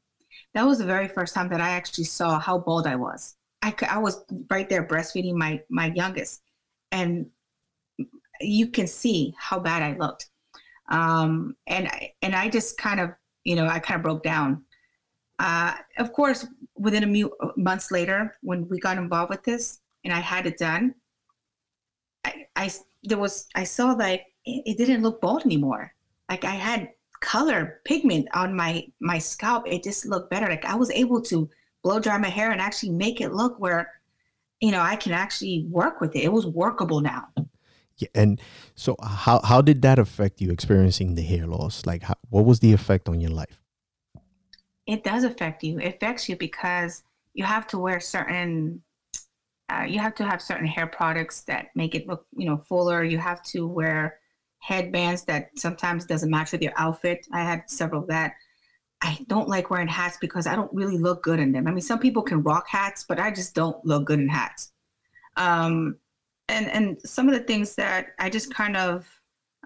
that 0.55 0.67
was 0.67 0.79
the 0.79 0.85
very 0.85 1.09
first 1.09 1.35
time 1.35 1.49
that 1.49 1.61
i 1.61 1.71
actually 1.71 2.05
saw 2.05 2.39
how 2.39 2.59
bald 2.59 2.87
i 2.87 2.97
was. 2.97 3.37
I, 3.63 3.75
I 3.89 3.99
was 3.99 4.25
right 4.51 4.69
there 4.69 4.87
breastfeeding 4.87 5.35
my 5.35 5.61
my 5.69 5.93
youngest 5.95 6.43
and 6.93 7.27
you 8.41 8.69
can 8.69 8.87
see 8.87 9.35
how 9.37 9.59
bad 9.59 9.83
i 9.83 9.97
looked. 9.97 10.31
Um, 10.91 11.57
and 11.67 11.89
I, 11.89 12.13
and 12.23 12.35
i 12.35 12.49
just 12.49 12.79
kind 12.79 13.01
of 13.01 13.11
you 13.45 13.57
know 13.57 13.67
i 13.67 13.79
kind 13.79 13.97
of 13.99 14.03
broke 14.03 14.23
down. 14.23 14.65
Uh, 15.39 15.75
of 15.99 16.13
course 16.13 16.47
within 16.77 17.05
a 17.05 17.13
few 17.13 17.33
months 17.57 17.93
later 17.93 18.37
when 18.43 18.69
we 18.69 18.79
got 18.81 18.99
involved 18.99 19.31
with 19.31 19.45
this 19.45 19.81
and 20.05 20.13
i 20.13 20.19
had 20.19 20.47
it 20.47 20.59
done 20.59 20.93
i, 22.25 22.47
I 22.57 22.71
there 23.05 23.19
was 23.19 23.47
i 23.55 23.63
saw 23.63 23.93
like 23.93 24.25
it, 24.45 24.63
it 24.67 24.79
didn't 24.79 25.03
look 25.03 25.21
bald 25.21 25.45
anymore 25.45 25.93
like 26.29 26.45
I 26.45 26.55
had 26.55 26.91
color 27.21 27.81
pigment 27.85 28.29
on 28.35 28.55
my 28.55 28.87
my 29.01 29.19
scalp. 29.19 29.67
It 29.67 29.83
just 29.83 30.07
looked 30.07 30.31
better. 30.31 30.47
Like 30.47 30.65
i 30.65 30.75
was 30.75 30.91
able 30.91 31.21
to 31.23 31.49
blow 31.83 31.99
dry 32.01 32.19
my 32.19 32.29
hair 32.29 32.51
and 32.51 32.61
actually 32.61 32.91
make 32.91 33.21
it 33.21 33.33
look 33.33 33.59
where 33.61 33.93
you 34.61 34.71
know 34.71 34.81
i 34.81 34.97
can 34.97 35.13
actually 35.13 35.67
work 35.71 36.01
with 36.01 36.15
it. 36.15 36.25
It 36.25 36.33
was 36.33 36.47
workable 36.47 37.01
now. 37.01 37.29
Yeah 37.97 38.09
and 38.15 38.41
so 38.75 38.97
how 39.03 39.41
how 39.43 39.61
did 39.61 39.83
that 39.83 39.99
affect 39.99 40.41
you 40.41 40.51
experiencing 40.51 41.15
the 41.15 41.23
hair 41.23 41.47
loss? 41.47 41.87
Like 41.87 42.03
how, 42.03 42.15
what 42.31 42.45
was 42.45 42.61
the 42.61 42.73
effect 42.73 43.09
on 43.09 43.21
your 43.21 43.31
life? 43.31 43.61
It 44.87 45.05
does 45.05 45.25
affect 45.25 45.65
you. 45.65 45.79
It 45.79 45.97
affects 45.97 46.29
you 46.29 46.37
because 46.37 47.03
you 47.35 47.45
have 47.45 47.67
to 47.69 47.79
wear 47.79 48.01
certain 48.01 48.83
uh, 49.71 49.85
you 49.87 49.99
have 49.99 50.15
to 50.15 50.25
have 50.25 50.41
certain 50.41 50.67
hair 50.67 50.87
products 50.87 51.43
that 51.43 51.67
make 51.75 51.95
it 51.95 52.07
look 52.07 52.25
you 52.37 52.47
know 52.47 52.57
fuller. 52.57 53.03
You 53.03 53.19
have 53.19 53.43
to 53.55 53.67
wear 53.67 54.21
headbands 54.61 55.25
that 55.25 55.51
sometimes 55.57 56.05
doesn't 56.05 56.31
match 56.31 56.53
with 56.53 56.63
your 56.63 56.73
outfit. 56.77 57.27
I 57.33 57.43
had 57.43 57.63
several 57.67 58.03
of 58.03 58.09
that. 58.09 58.33
I 59.01 59.19
don't 59.29 59.49
like 59.49 59.71
wearing 59.71 59.89
hats 59.89 60.19
because 60.21 60.47
I 60.47 60.57
don't 60.57 60.73
really 60.75 60.99
look 60.99 61.23
good 61.23 61.39
in 61.39 61.53
them. 61.53 61.69
I 61.69 61.71
mean, 61.71 61.81
some 61.81 62.01
people 62.01 62.23
can 62.23 62.43
rock 62.43 62.67
hats, 62.69 63.05
but 63.09 63.21
I 63.21 63.31
just 63.31 63.55
don't 63.55 63.83
look 63.85 64.05
good 64.05 64.19
in 64.19 64.29
hats. 64.29 64.73
Um, 65.37 65.97
and 66.49 66.69
and 66.69 67.01
some 67.03 67.29
of 67.29 67.35
the 67.35 67.45
things 67.45 67.75
that 67.77 68.09
I 68.19 68.29
just 68.31 68.53
kind 68.53 68.77
of, 68.77 69.09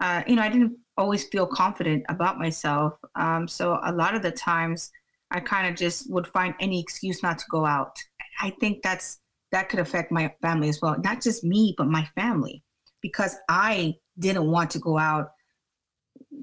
uh, 0.01 0.23
you 0.27 0.37
know, 0.37 0.43
I 0.43 0.51
didn't 0.51 0.77
always 0.97 1.27
feel 1.29 1.47
confident 1.47 2.05
about 2.09 2.39
myself. 2.39 2.95
Um, 3.15 3.49
so 3.49 3.81
a 3.85 3.93
lot 3.93 4.15
of 4.15 4.23
the 4.23 4.33
times, 4.33 4.91
I 5.31 5.41
kind 5.41 5.67
of 5.67 5.77
just 5.77 6.11
would 6.11 6.27
find 6.27 6.55
any 6.61 6.79
excuse 6.79 7.23
not 7.23 7.39
to 7.39 7.45
go 7.51 7.65
out. 7.65 7.97
I 8.41 8.51
think 8.61 8.83
that's 8.83 9.21
that 9.53 9.69
could 9.69 9.79
affect 9.79 10.13
my 10.13 10.35
family 10.43 10.69
as 10.69 10.81
well. 10.83 10.99
Not 11.03 11.23
just 11.23 11.45
me, 11.45 11.75
but 11.79 11.87
my 11.87 12.07
family, 12.15 12.63
because 13.01 13.37
I 13.49 13.97
didn't 14.19 14.51
want 14.51 14.71
to 14.73 14.79
go 14.79 14.99
out. 14.99 15.33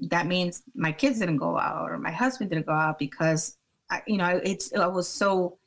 That 0.08 0.26
means 0.26 0.62
my 0.74 0.92
kids 0.92 1.18
didn't 1.18 1.38
go 1.38 1.58
out 1.58 1.90
or 1.90 1.98
my 1.98 2.10
husband 2.10 2.50
didn't 2.50 2.66
go 2.66 2.72
out 2.72 2.98
because, 2.98 3.56
I, 3.90 4.02
you 4.06 4.16
know, 4.16 4.40
it's 4.42 4.72
I 4.74 4.86
was 4.86 5.08
so 5.08 5.58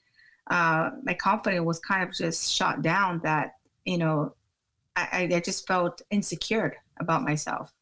uh, 0.49 0.91
my 1.03 1.13
confidence 1.13 1.65
was 1.65 1.79
kind 1.79 2.03
of 2.03 2.13
just 2.13 2.51
shot 2.51 2.81
down 2.81 3.21
that 3.23 3.55
you 3.85 3.97
know 3.97 4.35
I, 4.95 5.29
I 5.33 5.39
just 5.39 5.65
felt 5.67 6.01
insecure 6.11 6.75
about 6.99 7.23
myself. 7.23 7.73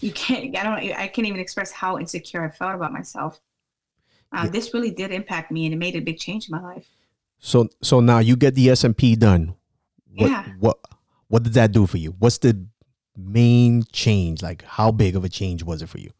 You 0.00 0.12
can't 0.12 0.56
I 0.56 0.62
don't 0.62 0.96
I 0.96 1.08
can't 1.08 1.26
even 1.26 1.40
express 1.40 1.70
how 1.70 1.98
insecure 1.98 2.44
I 2.44 2.50
felt 2.50 2.74
about 2.74 2.92
myself. 2.92 3.40
Uh, 4.32 4.42
yeah. 4.44 4.50
This 4.50 4.74
really 4.74 4.90
did 4.90 5.10
impact 5.10 5.50
me 5.50 5.66
and 5.66 5.74
it 5.74 5.78
made 5.78 5.96
a 5.96 6.00
big 6.00 6.18
change 6.18 6.48
in 6.48 6.52
my 6.52 6.62
life. 6.62 6.86
So 7.38 7.68
so 7.82 8.00
now 8.00 8.18
you 8.18 8.36
get 8.36 8.54
the 8.54 8.68
SMP 8.68 9.18
done. 9.18 9.54
What, 10.14 10.30
yeah. 10.30 10.44
What 10.58 10.78
what 11.28 11.42
did 11.42 11.54
that 11.54 11.72
do 11.72 11.86
for 11.86 11.98
you? 11.98 12.14
What's 12.18 12.38
the 12.38 12.66
main 13.18 13.84
change? 13.92 14.42
Like 14.42 14.62
how 14.62 14.90
big 14.90 15.16
of 15.16 15.24
a 15.24 15.28
change 15.28 15.62
was 15.62 15.82
it 15.82 15.88
for 15.88 15.98
you? 15.98 16.10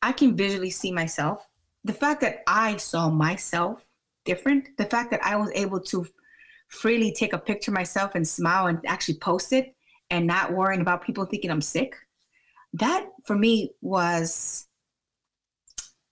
I 0.00 0.12
can 0.12 0.36
visually 0.36 0.70
see 0.70 0.92
myself. 0.92 1.46
The 1.84 1.92
fact 1.92 2.20
that 2.20 2.42
I 2.46 2.76
saw 2.76 3.10
myself 3.10 3.84
different, 4.24 4.76
the 4.76 4.84
fact 4.84 5.10
that 5.10 5.24
I 5.24 5.36
was 5.36 5.50
able 5.54 5.80
to 5.80 6.06
freely 6.68 7.12
take 7.12 7.32
a 7.32 7.38
picture 7.38 7.72
myself 7.72 8.14
and 8.14 8.26
smile 8.26 8.66
and 8.66 8.78
actually 8.86 9.18
post 9.18 9.52
it 9.52 9.74
and 10.10 10.26
not 10.26 10.52
worrying 10.52 10.80
about 10.80 11.04
people 11.04 11.24
thinking 11.24 11.50
I'm 11.50 11.60
sick, 11.60 11.96
that 12.74 13.06
for 13.24 13.36
me 13.36 13.72
was 13.80 14.66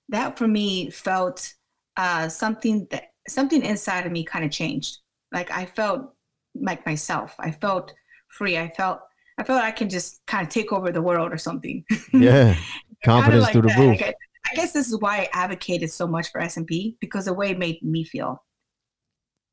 that 0.08 0.38
for 0.38 0.48
me 0.48 0.90
felt 0.90 1.54
uh, 1.96 2.28
something 2.28 2.86
that 2.90 3.12
something 3.28 3.62
inside 3.62 4.06
of 4.06 4.12
me 4.12 4.24
kind 4.24 4.44
of 4.44 4.50
changed. 4.50 4.98
Like 5.32 5.50
I 5.50 5.66
felt 5.66 6.12
like 6.54 6.86
myself. 6.86 7.34
I 7.38 7.50
felt 7.50 7.92
free. 8.28 8.56
I 8.56 8.68
felt 8.68 9.00
I 9.38 9.44
felt 9.44 9.62
I 9.62 9.70
can 9.70 9.88
just 9.88 10.24
kind 10.26 10.46
of 10.46 10.52
take 10.52 10.72
over 10.72 10.90
the 10.90 11.02
world 11.02 11.32
or 11.32 11.38
something. 11.38 11.84
Yeah, 12.12 12.56
confidence 13.04 13.42
like 13.42 13.52
through 13.52 13.62
the 13.62 13.68
that. 13.68 13.78
roof. 13.78 14.00
Like 14.00 14.08
I, 14.08 14.14
I, 14.50 14.54
guess 14.54 14.72
this 14.72 14.88
is 14.88 14.98
why 14.98 15.18
I 15.18 15.28
advocated 15.32 15.90
so 15.90 16.06
much 16.06 16.30
for 16.32 16.40
SMP 16.40 16.96
because 17.00 17.26
the 17.26 17.34
way 17.34 17.50
it 17.50 17.58
made 17.58 17.82
me 17.82 18.04
feel. 18.04 18.42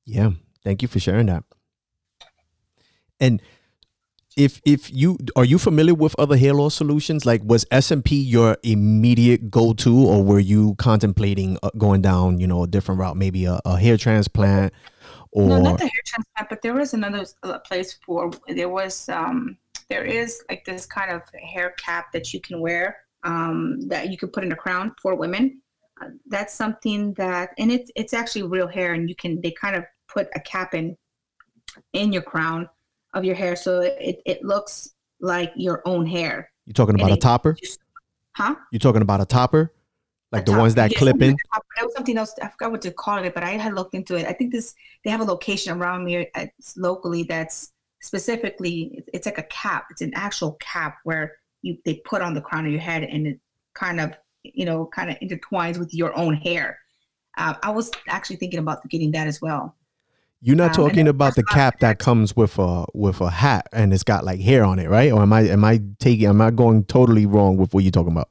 Yeah, 0.06 0.32
thank 0.64 0.82
you 0.82 0.88
for 0.88 1.00
sharing 1.00 1.26
that. 1.28 1.44
And 3.20 3.42
if 4.36 4.62
if 4.66 4.92
you 4.92 5.18
are 5.36 5.46
you 5.46 5.58
familiar 5.58 5.94
with 5.94 6.16
other 6.18 6.38
hair 6.38 6.54
loss 6.54 6.74
solutions 6.74 7.26
like 7.26 7.42
was 7.44 7.66
SMP 7.66 8.12
your 8.12 8.58
immediate 8.64 9.52
go-to 9.52 10.06
or 10.08 10.24
were 10.24 10.40
you 10.40 10.76
contemplating 10.76 11.58
uh, 11.62 11.70
going 11.78 12.02
down 12.02 12.40
you 12.40 12.48
know 12.48 12.64
a 12.64 12.68
different 12.68 13.00
route 13.00 13.16
maybe 13.16 13.46
a, 13.46 13.60
a 13.66 13.78
hair 13.78 13.96
transplant 13.98 14.74
or 15.32 15.48
no 15.48 15.62
not 15.62 15.78
the 15.78 15.84
hair 15.84 16.02
transplant 16.06 16.50
but 16.50 16.62
there 16.62 16.74
was 16.74 16.94
another 16.94 17.26
uh, 17.44 17.60
place 17.60 18.00
for 18.06 18.32
there 18.48 18.70
was 18.70 19.08
um 19.10 19.56
there 19.94 20.06
is 20.06 20.44
like 20.50 20.64
this 20.66 20.86
kind 20.86 21.12
of 21.12 21.22
hair 21.42 21.74
cap 21.78 22.12
that 22.12 22.34
you 22.34 22.40
can 22.42 22.60
wear 22.60 22.98
um 23.24 23.80
that 23.88 24.10
you 24.10 24.18
can 24.18 24.30
put 24.30 24.44
in 24.44 24.52
a 24.52 24.56
crown 24.56 24.94
for 25.02 25.16
women 25.16 25.62
uh, 26.02 26.10
that's 26.28 26.54
something 26.54 27.14
that 27.14 27.50
and 27.58 27.72
it's 27.72 27.92
it's 27.96 28.14
actually 28.14 28.44
real 28.44 28.68
hair 28.68 28.94
and 28.94 29.10
you 29.10 29.16
can 29.16 29.40
they 29.42 29.52
kind 29.52 29.76
of 29.76 29.84
put 30.08 30.28
a 30.36 30.40
cap 30.40 30.74
in 30.74 30.98
in 31.94 32.12
your 32.12 32.22
crown 32.22 32.68
of 33.14 33.24
your 33.24 33.36
hair 33.36 33.56
so 33.56 33.82
it, 33.82 34.22
it 34.26 34.44
looks 34.44 34.94
like 35.24 35.52
your 35.56 35.82
own 35.86 36.06
hair. 36.06 36.52
You're 36.66 36.74
talking 36.74 36.96
about 36.96 37.10
and 37.10 37.18
a 37.18 37.22
topper? 37.22 37.54
Just, 37.54 37.80
huh? 38.34 38.56
You're 38.72 38.80
talking 38.80 39.02
about 39.02 39.22
a 39.22 39.26
topper? 39.26 39.74
Like 40.32 40.44
a 40.44 40.46
the 40.46 40.52
top, 40.52 40.62
ones 40.62 40.76
that 40.76 40.92
yeah, 40.92 40.98
clip 40.98 41.22
in? 41.22 41.36
That 41.54 41.86
was 41.86 41.94
something 41.96 42.18
else. 42.18 42.34
I 42.42 42.50
forgot 42.50 42.72
what 42.72 42.82
to 42.84 42.92
call 42.92 43.24
it, 43.24 43.34
but 43.34 43.44
I 43.44 43.52
had 43.52 43.74
looked 43.74 43.96
into 43.96 44.16
it. 44.16 44.28
I 44.28 44.34
think 44.34 44.52
this 44.52 44.76
they 45.04 45.10
have 45.10 45.22
a 45.22 45.26
location 45.26 45.80
around 45.80 46.04
me 46.04 46.28
locally 46.76 47.24
that's 47.24 47.72
specifically 48.04 49.04
it's 49.14 49.26
like 49.26 49.38
a 49.38 49.44
cap. 49.44 49.86
It's 49.90 50.02
an 50.02 50.12
actual 50.14 50.58
cap 50.60 50.98
where 51.04 51.38
you 51.62 51.78
they 51.86 51.96
put 52.06 52.22
on 52.22 52.34
the 52.34 52.42
crown 52.42 52.66
of 52.66 52.72
your 52.72 52.82
head 52.82 53.04
and 53.04 53.26
it 53.26 53.40
kind 53.74 54.00
of 54.00 54.14
you 54.44 54.66
know 54.66 54.86
kind 54.94 55.10
of 55.10 55.18
intertwines 55.20 55.78
with 55.78 55.94
your 55.94 56.16
own 56.18 56.36
hair. 56.36 56.80
Uh, 57.38 57.56
I 57.64 57.72
was 57.72 57.90
actually 58.08 58.36
thinking 58.36 58.60
about 58.60 58.88
getting 58.90 59.12
that 59.12 59.26
as 59.28 59.42
well. 59.42 59.76
You're 60.42 60.58
not 60.58 60.78
um, 60.78 60.86
talking 60.86 61.08
about 61.08 61.36
the 61.36 61.44
cap 61.44 61.80
that 61.80 62.00
comes 62.00 62.36
with 62.36 62.60
a 62.60 62.86
with 62.94 63.22
a 63.22 63.30
hat 63.30 63.68
and 63.72 63.94
it's 63.94 64.04
got 64.04 64.26
like 64.26 64.42
hair 64.42 64.66
on 64.66 64.78
it, 64.78 64.90
right? 64.90 65.12
Or 65.12 65.22
am 65.22 65.32
I 65.32 65.44
am 65.44 65.64
I 65.64 65.82
taking 66.00 66.28
am 66.28 66.42
I 66.42 66.52
going 66.52 66.84
totally 66.84 67.26
wrong 67.26 67.56
with 67.56 67.74
what 67.74 67.84
you're 67.84 67.92
talking 67.92 68.12
about? 68.12 68.30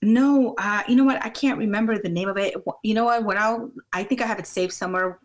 No, 0.00 0.54
uh, 0.58 0.82
you 0.88 0.94
know 0.96 1.04
what? 1.04 1.22
I 1.24 1.28
can't 1.28 1.58
remember 1.58 1.98
the 1.98 2.08
name 2.08 2.28
of 2.28 2.38
it. 2.38 2.54
You 2.82 2.94
know 2.94 3.04
what? 3.04 3.24
When 3.24 3.36
I 3.36 3.58
I 3.92 4.04
think 4.04 4.22
I 4.22 4.26
have 4.26 4.38
it 4.38 4.46
saved 4.46 4.72
somewhere. 4.72 5.18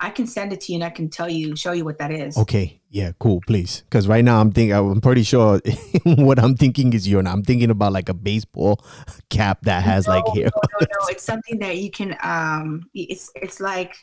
I 0.00 0.10
can 0.10 0.26
send 0.26 0.52
it 0.52 0.62
to 0.62 0.72
you 0.72 0.76
and 0.76 0.84
I 0.84 0.90
can 0.90 1.10
tell 1.10 1.28
you, 1.28 1.54
show 1.54 1.72
you 1.72 1.84
what 1.84 1.98
that 1.98 2.10
is. 2.10 2.36
Okay. 2.38 2.80
Yeah. 2.88 3.12
Cool. 3.18 3.42
Please, 3.46 3.82
because 3.82 4.08
right 4.08 4.24
now 4.24 4.40
I'm 4.40 4.50
thinking 4.50 4.74
I'm 4.74 5.00
pretty 5.00 5.22
sure 5.22 5.60
what 6.04 6.38
I'm 6.38 6.56
thinking 6.56 6.92
is 6.94 7.06
you're. 7.06 7.26
I'm 7.26 7.42
thinking 7.42 7.70
about 7.70 7.92
like 7.92 8.08
a 8.08 8.14
baseball 8.14 8.84
cap 9.28 9.60
that 9.62 9.82
has 9.82 10.06
no, 10.06 10.14
like 10.14 10.26
hair. 10.34 10.44
No, 10.44 10.62
no, 10.80 10.86
no. 11.00 11.06
It's 11.08 11.22
something 11.22 11.58
that 11.58 11.76
you 11.78 11.90
can. 11.90 12.16
Um, 12.22 12.88
it's 12.94 13.30
it's 13.36 13.60
like 13.60 13.94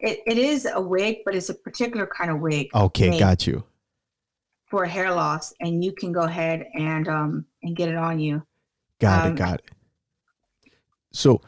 it, 0.00 0.20
it 0.26 0.38
is 0.38 0.66
a 0.72 0.80
wig, 0.80 1.18
but 1.24 1.34
it's 1.34 1.48
a 1.48 1.54
particular 1.54 2.06
kind 2.06 2.30
of 2.30 2.40
wig. 2.40 2.68
Okay, 2.74 3.18
got 3.18 3.46
you. 3.46 3.64
For 4.66 4.84
hair 4.84 5.12
loss, 5.12 5.52
and 5.60 5.84
you 5.84 5.92
can 5.92 6.12
go 6.12 6.22
ahead 6.22 6.68
and 6.74 7.08
um 7.08 7.44
and 7.62 7.74
get 7.74 7.88
it 7.88 7.96
on 7.96 8.20
you. 8.20 8.42
Got 9.00 9.26
um, 9.26 9.32
it. 9.32 9.36
Got 9.36 9.54
it. 9.54 9.70
So, 11.12 11.42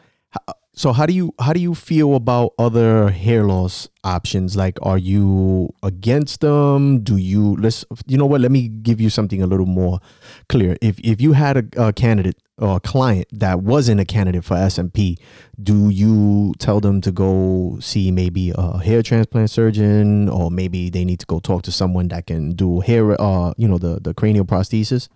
so 0.74 0.92
how 0.92 1.04
do 1.04 1.12
you 1.12 1.34
how 1.38 1.52
do 1.52 1.60
you 1.60 1.74
feel 1.74 2.14
about 2.14 2.54
other 2.58 3.10
hair 3.10 3.44
loss 3.44 3.88
options? 4.04 4.56
Like, 4.56 4.78
are 4.80 4.96
you 4.96 5.68
against 5.82 6.40
them? 6.40 7.02
Do 7.02 7.18
you 7.18 7.56
let's 7.56 7.84
you 8.06 8.16
know 8.16 8.24
what? 8.24 8.40
Let 8.40 8.50
me 8.50 8.68
give 8.68 8.98
you 8.98 9.10
something 9.10 9.42
a 9.42 9.46
little 9.46 9.66
more 9.66 10.00
clear. 10.48 10.78
If 10.80 10.98
if 11.00 11.20
you 11.20 11.34
had 11.34 11.58
a, 11.58 11.88
a 11.88 11.92
candidate 11.92 12.36
or 12.56 12.76
a 12.76 12.80
client 12.80 13.26
that 13.32 13.60
wasn't 13.60 14.00
a 14.00 14.06
candidate 14.06 14.44
for 14.44 14.56
SMP, 14.56 15.18
do 15.62 15.90
you 15.90 16.54
tell 16.58 16.80
them 16.80 17.02
to 17.02 17.12
go 17.12 17.76
see 17.80 18.10
maybe 18.10 18.50
a 18.54 18.78
hair 18.78 19.02
transplant 19.02 19.50
surgeon 19.50 20.30
or 20.30 20.50
maybe 20.50 20.88
they 20.88 21.04
need 21.04 21.20
to 21.20 21.26
go 21.26 21.38
talk 21.38 21.62
to 21.64 21.72
someone 21.72 22.08
that 22.08 22.26
can 22.26 22.52
do 22.52 22.80
hair 22.80 23.20
uh 23.20 23.52
you 23.58 23.68
know 23.68 23.76
the 23.76 24.00
the 24.00 24.14
cranial 24.14 24.46
prosthesis? 24.46 25.10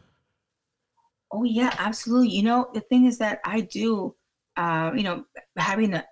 Oh 1.32 1.44
yeah, 1.44 1.74
absolutely. 1.78 2.28
You 2.28 2.42
know, 2.42 2.70
the 2.74 2.80
thing 2.80 3.06
is 3.06 3.16
that 3.18 3.40
I 3.42 3.62
do 3.62 4.14
uh, 4.56 4.92
you 4.94 5.02
know, 5.02 5.24
having 5.56 5.94
a, 5.94 6.04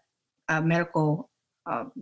a 0.49 0.63
medical, 0.63 1.31
um, 1.67 1.93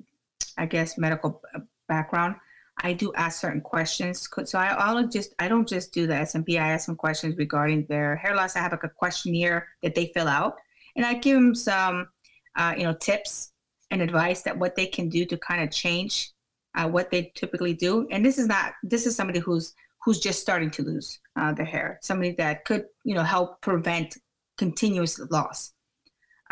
I 0.59 0.67
guess, 0.67 0.99
medical 0.99 1.41
background, 1.89 2.37
I 2.79 2.93
do 2.95 3.13
ask 3.15 3.41
certain 3.41 3.61
questions. 3.61 4.29
So 4.45 4.59
I, 4.59 4.69
I'll 4.69 5.07
just, 5.07 5.35
I 5.39 5.49
don't 5.49 5.69
just 5.69 5.93
do 5.93 6.07
the 6.07 6.15
SMP. 6.15 6.61
I 6.61 6.73
ask 6.73 6.87
some 6.87 6.97
questions 6.97 7.37
regarding 7.37 7.87
their 7.87 8.17
hair 8.17 8.35
loss. 8.35 8.57
I 8.57 8.61
have 8.61 8.73
like 8.73 8.85
a 8.85 8.89
questionnaire 8.89 9.69
that 9.83 9.95
they 9.95 10.11
fill 10.15 10.29
out, 10.29 10.57
and 10.97 11.05
I 11.05 11.15
give 11.15 11.37
them 11.37 11.55
some, 11.55 12.09
uh, 12.57 12.75
you 12.77 12.85
know, 12.85 12.95
tips 12.95 13.53
and 13.91 14.03
advice 14.03 14.43
that 14.43 14.59
what 14.59 14.75
they 14.75 14.87
can 14.87 15.09
do 15.09 15.25
to 15.27 15.37
kind 15.37 15.63
of 15.63 15.71
change 15.71 16.33
uh, 16.75 16.89
what 16.89 17.11
they 17.11 17.31
typically 17.35 17.75
do. 17.75 18.09
And 18.11 18.25
this 18.25 18.39
is 18.39 18.47
not, 18.47 18.73
this 18.83 19.07
is 19.07 19.15
somebody 19.15 19.39
who's 19.39 19.75
who's 20.05 20.19
just 20.19 20.41
starting 20.41 20.71
to 20.71 20.83
lose 20.83 21.21
uh, 21.37 21.53
their 21.53 21.67
hair, 21.67 21.99
somebody 22.03 22.33
that 22.33 22.65
could, 22.65 22.87
you 23.05 23.15
know, 23.15 23.23
help 23.23 23.61
prevent 23.61 24.17
continuous 24.59 25.21
loss. 25.31 25.72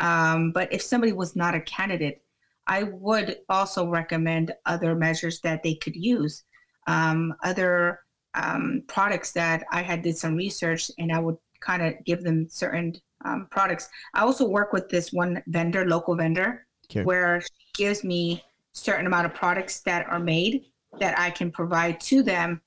Um, 0.01 0.51
but 0.51 0.73
if 0.73 0.81
somebody 0.81 1.13
was 1.13 1.35
not 1.35 1.55
a 1.55 1.61
candidate, 1.61 2.21
I 2.67 2.83
would 2.83 3.37
also 3.49 3.87
recommend 3.87 4.53
other 4.65 4.95
measures 4.95 5.39
that 5.41 5.63
they 5.63 5.75
could 5.75 5.95
use, 5.95 6.43
um, 6.87 7.33
other 7.43 7.99
um, 8.33 8.83
products 8.87 9.31
that 9.33 9.63
I 9.71 9.81
had 9.81 10.01
did 10.01 10.17
some 10.17 10.35
research, 10.35 10.89
and 10.97 11.11
I 11.11 11.19
would 11.19 11.37
kind 11.59 11.83
of 11.83 11.93
give 12.03 12.23
them 12.23 12.47
certain 12.49 12.95
um, 13.25 13.47
products. 13.51 13.87
I 14.13 14.21
also 14.21 14.47
work 14.47 14.73
with 14.73 14.89
this 14.89 15.13
one 15.13 15.41
vendor, 15.47 15.87
local 15.87 16.15
vendor, 16.15 16.65
okay. 16.89 17.03
where 17.03 17.41
she 17.41 17.83
gives 17.83 18.03
me 18.03 18.43
certain 18.73 19.05
amount 19.05 19.27
of 19.27 19.35
products 19.35 19.81
that 19.81 20.07
are 20.07 20.19
made 20.19 20.65
that 20.99 21.17
I 21.19 21.29
can 21.29 21.51
provide 21.51 21.99
to 22.01 22.23
them, 22.23 22.61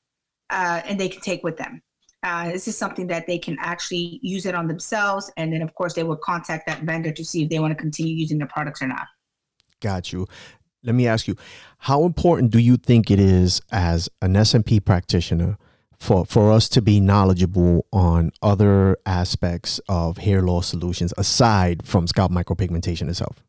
uh, 0.50 0.82
and 0.84 0.98
they 1.00 1.08
can 1.08 1.20
take 1.20 1.42
with 1.42 1.56
them. 1.56 1.82
Uh, 2.24 2.50
this 2.50 2.66
is 2.66 2.76
something 2.76 3.06
that 3.08 3.26
they 3.26 3.38
can 3.38 3.56
actually 3.60 4.18
use 4.22 4.46
it 4.46 4.54
on 4.54 4.66
themselves. 4.66 5.30
And 5.36 5.52
then, 5.52 5.60
of 5.60 5.74
course, 5.74 5.92
they 5.92 6.04
will 6.04 6.16
contact 6.16 6.66
that 6.66 6.82
vendor 6.82 7.12
to 7.12 7.24
see 7.24 7.42
if 7.42 7.50
they 7.50 7.58
want 7.58 7.76
to 7.76 7.80
continue 7.80 8.14
using 8.14 8.38
the 8.38 8.46
products 8.46 8.80
or 8.80 8.86
not. 8.86 9.06
Got 9.80 10.10
you. 10.10 10.26
Let 10.82 10.94
me 10.94 11.06
ask 11.06 11.28
you, 11.28 11.36
how 11.78 12.04
important 12.04 12.50
do 12.50 12.58
you 12.58 12.78
think 12.78 13.10
it 13.10 13.20
is 13.20 13.60
as 13.70 14.08
an 14.22 14.32
SMP 14.34 14.82
practitioner 14.82 15.58
for, 15.98 16.24
for 16.24 16.50
us 16.50 16.68
to 16.70 16.82
be 16.82 16.98
knowledgeable 16.98 17.86
on 17.92 18.32
other 18.42 18.96
aspects 19.04 19.78
of 19.88 20.18
hair 20.18 20.40
loss 20.40 20.66
solutions 20.66 21.12
aside 21.18 21.86
from 21.86 22.06
scalp 22.06 22.32
micropigmentation 22.32 23.08
itself? 23.08 23.42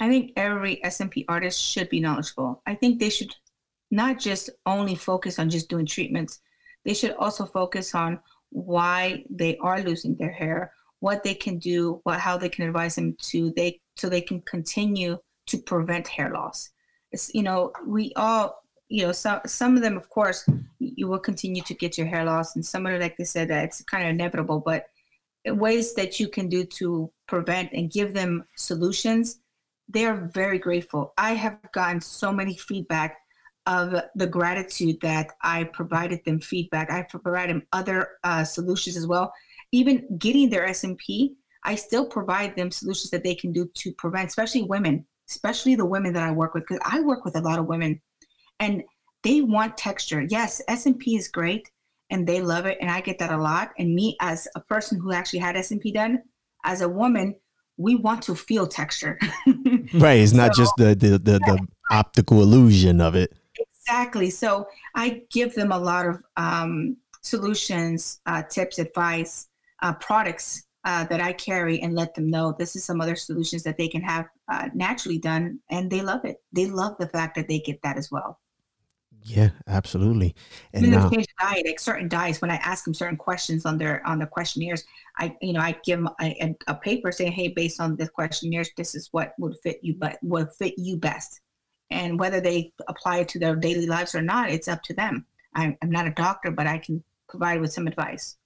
I 0.00 0.08
think 0.08 0.32
every 0.36 0.80
SMP 0.84 1.24
artist 1.28 1.60
should 1.62 1.88
be 1.88 2.00
knowledgeable. 2.00 2.62
I 2.66 2.74
think 2.74 2.98
they 2.98 3.10
should 3.10 3.34
not 3.92 4.18
just 4.18 4.50
only 4.66 4.96
focus 4.96 5.38
on 5.38 5.50
just 5.50 5.68
doing 5.68 5.86
treatments, 5.86 6.40
they 6.86 6.94
should 6.94 7.14
also 7.18 7.44
focus 7.44 7.94
on 7.94 8.20
why 8.50 9.24
they 9.28 9.58
are 9.58 9.82
losing 9.82 10.14
their 10.14 10.30
hair, 10.30 10.72
what 11.00 11.22
they 11.24 11.34
can 11.34 11.58
do, 11.58 12.00
what 12.04 12.20
how 12.20 12.38
they 12.38 12.48
can 12.48 12.66
advise 12.66 12.94
them 12.94 13.16
to 13.22 13.52
they 13.56 13.80
so 13.96 14.08
they 14.08 14.20
can 14.20 14.40
continue 14.42 15.18
to 15.46 15.58
prevent 15.58 16.06
hair 16.08 16.30
loss. 16.30 16.70
it's 17.12 17.34
you 17.34 17.42
know 17.42 17.72
we 17.86 18.12
all 18.16 18.62
you 18.88 19.04
know 19.04 19.12
some 19.12 19.40
some 19.46 19.76
of 19.76 19.82
them 19.82 19.96
of 19.96 20.08
course 20.08 20.48
you 20.78 21.08
will 21.08 21.18
continue 21.18 21.62
to 21.62 21.74
get 21.74 21.98
your 21.98 22.06
hair 22.06 22.24
loss 22.24 22.54
and 22.54 22.64
some 22.64 22.86
of 22.86 22.92
them 22.92 23.00
like 23.00 23.16
they 23.16 23.24
said 23.24 23.48
that 23.48 23.64
it's 23.64 23.82
kind 23.82 24.04
of 24.04 24.10
inevitable 24.10 24.60
but 24.60 24.86
ways 25.46 25.94
that 25.94 26.18
you 26.20 26.28
can 26.28 26.48
do 26.48 26.64
to 26.64 27.10
prevent 27.26 27.72
and 27.72 27.92
give 27.92 28.12
them 28.14 28.44
solutions 28.56 29.40
they're 29.88 30.28
very 30.32 30.58
grateful 30.58 31.12
i 31.18 31.32
have 31.32 31.58
gotten 31.72 32.00
so 32.00 32.32
many 32.32 32.56
feedback 32.56 33.18
of 33.66 33.94
the 34.14 34.26
gratitude 34.26 34.96
that 35.00 35.28
i 35.42 35.64
provided 35.64 36.20
them 36.24 36.40
feedback 36.40 36.90
i 36.90 37.02
provided 37.02 37.56
them 37.56 37.62
other 37.72 38.10
uh, 38.24 38.44
solutions 38.44 38.96
as 38.96 39.06
well 39.06 39.32
even 39.72 40.06
getting 40.18 40.48
their 40.48 40.68
SMP 40.68 41.30
i 41.64 41.74
still 41.74 42.06
provide 42.06 42.56
them 42.56 42.70
solutions 42.70 43.10
that 43.10 43.24
they 43.24 43.34
can 43.34 43.52
do 43.52 43.68
to 43.74 43.92
prevent 43.94 44.28
especially 44.28 44.62
women 44.62 45.04
especially 45.28 45.74
the 45.74 45.84
women 45.84 46.12
that 46.12 46.22
i 46.22 46.30
work 46.30 46.54
with 46.54 46.64
because 46.66 46.82
i 46.84 47.00
work 47.00 47.24
with 47.24 47.36
a 47.36 47.40
lot 47.40 47.58
of 47.58 47.66
women 47.66 48.00
and 48.60 48.82
they 49.26 49.40
want 49.40 49.76
texture. 49.76 50.22
Yes, 50.22 50.62
SMP 50.68 51.18
is 51.18 51.26
great 51.26 51.68
and 52.10 52.26
they 52.26 52.40
love 52.40 52.66
it 52.66 52.78
and 52.80 52.88
I 52.88 53.00
get 53.00 53.18
that 53.18 53.32
a 53.32 53.36
lot. 53.36 53.72
And 53.78 53.92
me 53.92 54.16
as 54.20 54.46
a 54.54 54.60
person 54.60 55.00
who 55.00 55.12
actually 55.12 55.40
had 55.40 55.56
SMP 55.56 55.92
done, 55.92 56.22
as 56.64 56.80
a 56.80 56.88
woman, 56.88 57.34
we 57.76 57.96
want 57.96 58.22
to 58.22 58.36
feel 58.36 58.66
texture. 58.68 59.18
right, 59.94 60.20
it's 60.20 60.32
not 60.32 60.54
so, 60.54 60.62
just 60.62 60.72
the 60.78 60.94
the 60.94 61.18
the, 61.18 61.38
the, 61.40 61.66
optical 61.90 62.42
illusion 62.42 63.00
of 63.00 63.14
it. 63.14 63.32
Exactly. 63.86 64.30
So 64.30 64.66
I 64.94 65.22
give 65.30 65.54
them 65.54 65.70
a 65.70 65.78
lot 65.78 66.06
of 66.06 66.22
um, 66.36 66.96
solutions, 67.22 68.20
uh, 68.26 68.42
tips, 68.42 68.78
advice, 68.78 69.48
uh, 69.82 69.92
products 69.94 70.64
uh, 70.84 71.04
that 71.04 71.20
I 71.20 71.32
carry 71.32 71.80
and 71.80 71.94
let 71.94 72.14
them 72.14 72.28
know 72.28 72.54
this 72.58 72.76
is 72.76 72.84
some 72.84 73.00
other 73.00 73.16
solutions 73.16 73.62
that 73.64 73.76
they 73.76 73.88
can 73.88 74.02
have 74.02 74.26
uh, 74.50 74.68
naturally 74.74 75.18
done, 75.18 75.60
and 75.70 75.90
they 75.90 76.00
love 76.00 76.24
it. 76.24 76.42
They 76.52 76.66
love 76.66 76.96
the 76.98 77.08
fact 77.08 77.36
that 77.36 77.48
they 77.48 77.58
get 77.58 77.80
that 77.82 77.96
as 77.96 78.10
well. 78.10 78.40
Yeah, 79.22 79.50
absolutely. 79.66 80.36
And 80.72 80.88
now, 80.92 81.10
change 81.10 81.26
diet, 81.40 81.66
like 81.66 81.80
certain 81.80 82.08
diets, 82.08 82.40
when 82.40 82.50
I 82.52 82.56
ask 82.56 82.84
them 82.84 82.94
certain 82.94 83.16
questions 83.16 83.66
on 83.66 83.76
their 83.76 84.06
on 84.06 84.20
the 84.20 84.26
questionnaires, 84.26 84.84
I 85.18 85.36
you 85.40 85.52
know 85.52 85.60
I 85.60 85.76
give 85.84 85.98
them 85.98 86.08
a, 86.20 86.54
a, 86.68 86.74
paper 86.76 87.10
saying, 87.10 87.32
hey, 87.32 87.48
based 87.48 87.80
on 87.80 87.96
the 87.96 88.08
questionnaires, 88.08 88.70
this 88.76 88.94
is 88.94 89.08
what 89.10 89.34
would 89.38 89.56
fit 89.64 89.80
you, 89.82 89.94
but 89.98 90.18
would 90.22 90.52
fit 90.52 90.74
you 90.76 90.96
best. 90.96 91.40
And 91.90 92.18
whether 92.18 92.40
they 92.40 92.72
apply 92.88 93.18
it 93.18 93.28
to 93.30 93.38
their 93.38 93.54
daily 93.54 93.86
lives 93.86 94.14
or 94.14 94.22
not, 94.22 94.50
it's 94.50 94.68
up 94.68 94.82
to 94.84 94.94
them. 94.94 95.26
I'm, 95.54 95.76
I'm 95.82 95.90
not 95.90 96.06
a 96.06 96.10
doctor, 96.10 96.50
but 96.50 96.66
I 96.66 96.78
can 96.78 97.02
provide 97.28 97.60
with 97.60 97.72
some 97.72 97.86
advice. 97.86 98.36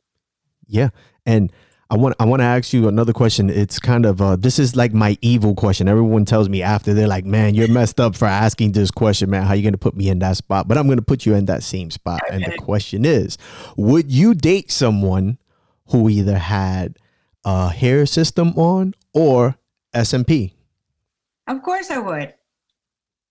Yeah, 0.66 0.90
and 1.26 1.50
I 1.90 1.96
want 1.96 2.14
I 2.20 2.24
want 2.24 2.40
to 2.40 2.44
ask 2.44 2.72
you 2.72 2.86
another 2.86 3.12
question. 3.12 3.50
It's 3.50 3.80
kind 3.80 4.06
of 4.06 4.22
uh, 4.22 4.36
this 4.36 4.60
is 4.60 4.76
like 4.76 4.92
my 4.94 5.18
evil 5.20 5.56
question. 5.56 5.88
Everyone 5.88 6.24
tells 6.24 6.48
me 6.48 6.62
after 6.62 6.94
they're 6.94 7.08
like, 7.08 7.24
"Man, 7.24 7.56
you're 7.56 7.66
messed 7.66 7.98
up 7.98 8.14
for 8.14 8.26
asking 8.26 8.72
this 8.72 8.92
question, 8.92 9.28
man. 9.28 9.42
How 9.42 9.54
you 9.54 9.62
going 9.62 9.72
to 9.72 9.78
put 9.78 9.96
me 9.96 10.08
in 10.08 10.20
that 10.20 10.36
spot?" 10.36 10.68
But 10.68 10.78
I'm 10.78 10.86
going 10.86 10.98
to 10.98 11.04
put 11.04 11.26
you 11.26 11.34
in 11.34 11.46
that 11.46 11.64
same 11.64 11.90
spot. 11.90 12.20
Okay. 12.26 12.36
And 12.36 12.44
the 12.44 12.56
question 12.58 13.04
is, 13.04 13.36
would 13.76 14.12
you 14.12 14.34
date 14.34 14.70
someone 14.70 15.38
who 15.86 16.08
either 16.08 16.38
had 16.38 16.96
a 17.44 17.70
hair 17.70 18.06
system 18.06 18.50
on 18.56 18.94
or 19.12 19.56
SMP? 19.92 20.52
Of 21.48 21.60
course 21.62 21.90
I 21.90 21.98
would. 21.98 22.34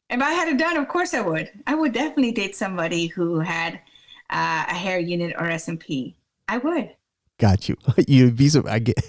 If 0.10 0.22
I 0.22 0.32
had 0.32 0.48
it 0.48 0.58
done, 0.58 0.78
of 0.78 0.88
course 0.88 1.14
I 1.14 1.22
would. 1.22 1.52
I 1.68 1.76
would 1.76 1.94
definitely 1.94 2.32
date 2.32 2.56
somebody 2.56 3.08
who 3.08 3.40
had 3.40 3.76
uh, 4.30 4.66
a 4.68 4.74
hair 4.74 5.00
unit 5.00 5.36
or 5.38 5.48
SMP. 5.48 6.16
I 6.48 6.58
would. 6.58 6.96
Got 7.38 7.70
you. 7.70 7.78
You'd 8.08 8.36
be 8.36 8.50
some. 8.50 8.66
I 8.68 8.80
get. 8.80 9.00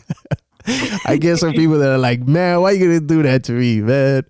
I 1.06 1.16
get 1.16 1.38
some 1.38 1.52
people 1.52 1.78
that 1.78 1.90
are 1.90 1.98
like, 1.98 2.20
man, 2.20 2.60
why 2.60 2.70
are 2.70 2.74
you 2.74 2.86
gonna 2.86 3.00
do 3.00 3.22
that 3.22 3.44
to 3.44 3.52
me, 3.52 3.80
man? 3.80 4.24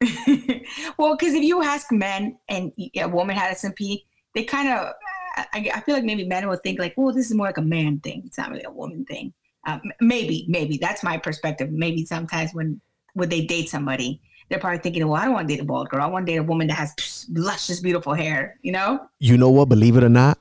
well, 0.98 1.16
because 1.16 1.34
if 1.34 1.42
you 1.42 1.62
ask 1.62 1.90
men 1.90 2.38
and 2.48 2.72
a 2.96 3.08
woman 3.08 3.36
had 3.36 3.56
SMP, 3.56 4.04
they 4.34 4.44
kind 4.44 4.68
of, 4.68 4.92
I, 5.36 5.70
I, 5.74 5.80
feel 5.80 5.94
like 5.94 6.04
maybe 6.04 6.24
men 6.24 6.48
would 6.48 6.62
think 6.62 6.78
like, 6.78 6.94
well, 6.96 7.14
this 7.14 7.30
is 7.30 7.36
more 7.36 7.46
like 7.46 7.58
a 7.58 7.62
man 7.62 8.00
thing. 8.00 8.22
It's 8.26 8.36
not 8.36 8.50
really 8.50 8.64
a 8.64 8.70
woman 8.70 9.04
thing. 9.04 9.32
Uh, 9.66 9.78
maybe, 10.00 10.44
maybe 10.48 10.76
that's 10.76 11.02
my 11.02 11.16
perspective. 11.18 11.70
Maybe 11.70 12.04
sometimes 12.04 12.52
when 12.52 12.80
when 13.14 13.28
they 13.28 13.44
date 13.44 13.68
somebody, 13.68 14.20
they're 14.52 14.60
probably 14.60 14.78
thinking, 14.78 15.06
well, 15.08 15.20
I 15.20 15.24
don't 15.24 15.34
want 15.34 15.48
to 15.48 15.54
date 15.54 15.62
a 15.62 15.64
bald 15.64 15.88
girl. 15.88 16.02
I 16.02 16.06
want 16.06 16.26
to 16.26 16.32
date 16.32 16.38
a 16.38 16.42
woman 16.42 16.66
that 16.68 16.74
has 16.74 17.26
luscious, 17.32 17.80
beautiful 17.80 18.14
hair. 18.14 18.58
You 18.62 18.72
know? 18.72 19.00
You 19.18 19.36
know 19.36 19.50
what? 19.50 19.68
Believe 19.68 19.96
it 19.96 20.04
or 20.04 20.08
not, 20.08 20.38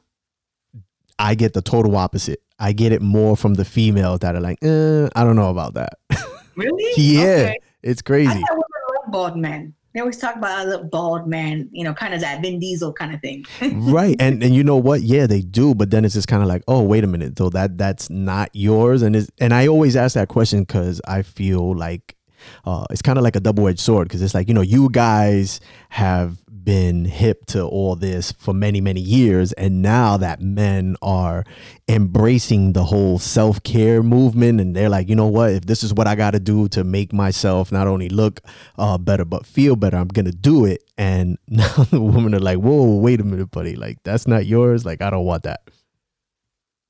I 1.18 1.36
get 1.36 1.53
the 1.53 1.62
total 1.62 1.95
opposite. 1.95 2.41
I 2.59 2.74
get 2.74 2.91
it 2.91 3.01
more 3.01 3.36
from 3.36 3.55
the 3.55 3.66
females 3.66 4.20
that 4.20 4.36
are 4.36 4.39
like, 4.39 4.64
eh, 4.64 5.09
I 5.16 5.24
don't 5.24 5.36
know 5.36 5.49
about 5.49 5.74
that. 5.76 5.97
Really? 6.57 6.93
yeah, 6.97 7.22
okay. 7.22 7.59
it's 7.82 8.01
crazy. 8.01 8.30
I 8.30 8.34
thought 8.34 8.57
love 8.57 9.12
bald 9.12 9.38
men. 9.38 9.74
They 9.93 9.99
always 9.99 10.18
talk 10.18 10.36
about 10.36 10.66
a 10.66 10.70
little 10.70 10.86
bald 10.86 11.28
man, 11.28 11.70
you 11.72 11.84
know, 11.84 11.93
kind 11.93 12.14
of 12.14 12.22
that 12.22 12.41
Vin 12.41 12.59
Diesel 12.59 12.93
kind 12.93 13.14
of 13.14 13.22
thing. 13.22 13.45
right, 13.72 14.16
and 14.20 14.43
and 14.43 14.55
you 14.55 14.64
know 14.64 14.78
what? 14.78 15.01
Yeah, 15.01 15.28
they 15.28 15.41
do, 15.41 15.74
but 15.74 15.91
then 15.91 16.05
it's 16.05 16.14
just 16.14 16.28
kind 16.28 16.41
of 16.43 16.49
like, 16.49 16.64
oh, 16.68 16.82
wait 16.82 17.03
a 17.03 17.07
minute, 17.07 17.38
though 17.38 17.49
that 17.49 17.78
that's 17.78 18.09
not 18.09 18.49
yours, 18.53 19.01
and 19.01 19.16
is 19.16 19.30
and 19.39 19.53
I 19.53 19.68
always 19.68 19.95
ask 19.95 20.16
that 20.16 20.28
question 20.28 20.62
because 20.62 21.01
I 21.07 21.22
feel 21.22 21.76
like 21.76 22.16
uh, 22.65 22.85
it's 22.89 23.01
kind 23.01 23.17
of 23.17 23.23
like 23.23 23.35
a 23.35 23.39
double 23.39 23.67
edged 23.67 23.79
sword 23.79 24.07
because 24.07 24.21
it's 24.21 24.33
like 24.33 24.47
you 24.47 24.53
know 24.53 24.61
you 24.61 24.89
guys 24.89 25.59
have 25.89 26.37
been 26.63 27.05
hip 27.05 27.45
to 27.47 27.63
all 27.63 27.95
this 27.95 28.31
for 28.33 28.53
many, 28.53 28.81
many 28.81 29.01
years. 29.01 29.51
And 29.53 29.81
now 29.81 30.17
that 30.17 30.41
men 30.41 30.95
are 31.01 31.43
embracing 31.87 32.73
the 32.73 32.83
whole 32.83 33.19
self 33.19 33.61
care 33.63 34.03
movement, 34.03 34.61
and 34.61 34.75
they're 34.75 34.89
like, 34.89 35.09
you 35.09 35.15
know 35.15 35.27
what, 35.27 35.51
if 35.51 35.65
this 35.65 35.83
is 35.83 35.93
what 35.93 36.07
I 36.07 36.15
got 36.15 36.31
to 36.31 36.39
do 36.39 36.67
to 36.69 36.83
make 36.83 37.13
myself 37.13 37.71
not 37.71 37.87
only 37.87 38.09
look 38.09 38.41
uh, 38.77 38.97
better, 38.97 39.25
but 39.25 39.45
feel 39.45 39.75
better, 39.75 39.97
I'm 39.97 40.07
to 40.07 40.23
do 40.31 40.65
it. 40.65 40.83
And 40.97 41.37
now 41.47 41.73
the 41.89 42.01
women 42.01 42.35
are 42.35 42.39
like, 42.39 42.57
whoa, 42.57 42.97
wait 42.97 43.21
a 43.21 43.23
minute, 43.23 43.51
buddy. 43.51 43.75
Like, 43.75 43.97
that's 44.03 44.27
not 44.27 44.45
yours. 44.45 44.85
Like, 44.85 45.01
I 45.01 45.09
don't 45.09 45.25
want 45.25 45.43
that. 45.43 45.61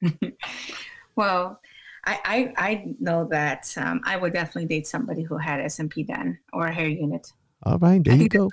well, 1.15 1.61
I, 2.05 2.53
I, 2.57 2.69
I 2.69 2.95
know 2.99 3.27
that 3.31 3.73
um, 3.77 4.01
I 4.03 4.17
would 4.17 4.33
definitely 4.33 4.67
date 4.67 4.87
somebody 4.87 5.21
who 5.21 5.37
had 5.37 5.59
SMP 5.59 6.07
done 6.07 6.39
or 6.51 6.67
a 6.67 6.73
hair 6.73 6.87
unit. 6.87 7.31
All 7.63 7.77
right, 7.77 8.03
there 8.03 8.13
I 8.13 8.17
you 8.17 8.29
go. 8.29 8.49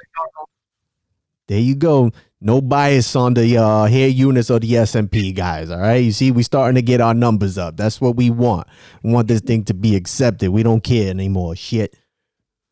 There 1.48 1.58
you 1.58 1.74
go. 1.74 2.10
No 2.42 2.60
bias 2.60 3.16
on 3.16 3.34
the 3.34 3.56
uh, 3.56 3.86
hair 3.86 4.08
units 4.08 4.50
or 4.50 4.60
the 4.60 4.70
SMP 4.70 5.34
guys. 5.34 5.70
All 5.70 5.80
right. 5.80 5.96
You 5.96 6.12
see, 6.12 6.30
we 6.30 6.42
starting 6.42 6.74
to 6.74 6.82
get 6.82 7.00
our 7.00 7.14
numbers 7.14 7.56
up. 7.56 7.76
That's 7.76 8.00
what 8.02 8.16
we 8.16 8.28
want. 8.30 8.68
We 9.02 9.12
want 9.12 9.28
this 9.28 9.40
thing 9.40 9.64
to 9.64 9.74
be 9.74 9.96
accepted. 9.96 10.50
We 10.50 10.62
don't 10.62 10.84
care 10.84 11.08
anymore. 11.08 11.56
Shit. 11.56 11.96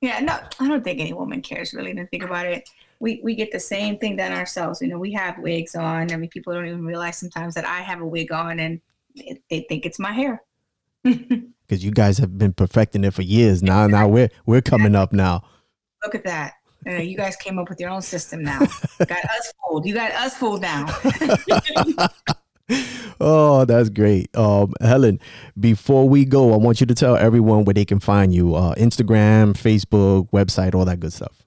Yeah, 0.02 0.20
no, 0.20 0.38
I 0.60 0.68
don't 0.68 0.84
think 0.84 1.00
any 1.00 1.14
woman 1.14 1.40
cares 1.40 1.72
really 1.72 1.94
to 1.94 2.06
think 2.08 2.22
about 2.22 2.46
it. 2.46 2.68
We 3.00 3.20
we 3.24 3.34
get 3.34 3.50
the 3.50 3.58
same 3.58 3.98
thing 3.98 4.16
done 4.16 4.32
ourselves. 4.32 4.80
You 4.82 4.88
know, 4.88 4.98
we 4.98 5.12
have 5.14 5.38
wigs 5.38 5.74
on. 5.74 6.12
I 6.12 6.16
mean, 6.16 6.28
people 6.28 6.52
don't 6.52 6.66
even 6.66 6.84
realize 6.84 7.16
sometimes 7.16 7.54
that 7.54 7.66
I 7.66 7.80
have 7.80 8.02
a 8.02 8.06
wig 8.06 8.30
on 8.30 8.60
and 8.60 8.80
they 9.50 9.66
think 9.68 9.86
it's 9.86 9.98
my 9.98 10.12
hair. 10.12 10.42
Because 11.68 11.84
you 11.84 11.90
guys 11.90 12.18
have 12.18 12.38
been 12.38 12.52
perfecting 12.52 13.02
it 13.02 13.12
for 13.12 13.22
years 13.22 13.60
now. 13.60 13.88
Now 13.88 14.06
we're 14.06 14.30
we're 14.46 14.60
coming 14.60 14.94
up 14.94 15.12
now. 15.12 15.42
Look 16.04 16.14
at 16.14 16.22
that. 16.22 16.52
Uh, 16.86 16.98
you 16.98 17.16
guys 17.16 17.34
came 17.34 17.58
up 17.58 17.68
with 17.68 17.80
your 17.80 17.90
own 17.90 18.02
system 18.02 18.44
now. 18.44 18.60
got 18.60 18.70
us 19.10 19.52
fooled. 19.60 19.84
You 19.84 19.94
got 19.94 20.12
us 20.12 20.36
fooled 20.36 20.62
now. 20.62 20.86
oh, 23.20 23.64
that's 23.64 23.88
great. 23.88 24.34
Um, 24.36 24.74
Helen, 24.80 25.18
before 25.58 26.08
we 26.08 26.24
go, 26.24 26.52
I 26.52 26.56
want 26.56 26.80
you 26.80 26.86
to 26.86 26.94
tell 26.94 27.16
everyone 27.16 27.64
where 27.64 27.74
they 27.74 27.84
can 27.84 27.98
find 27.98 28.32
you 28.32 28.54
uh, 28.54 28.76
Instagram, 28.76 29.54
Facebook, 29.54 30.30
website, 30.30 30.76
all 30.76 30.84
that 30.84 31.00
good 31.00 31.12
stuff. 31.12 31.42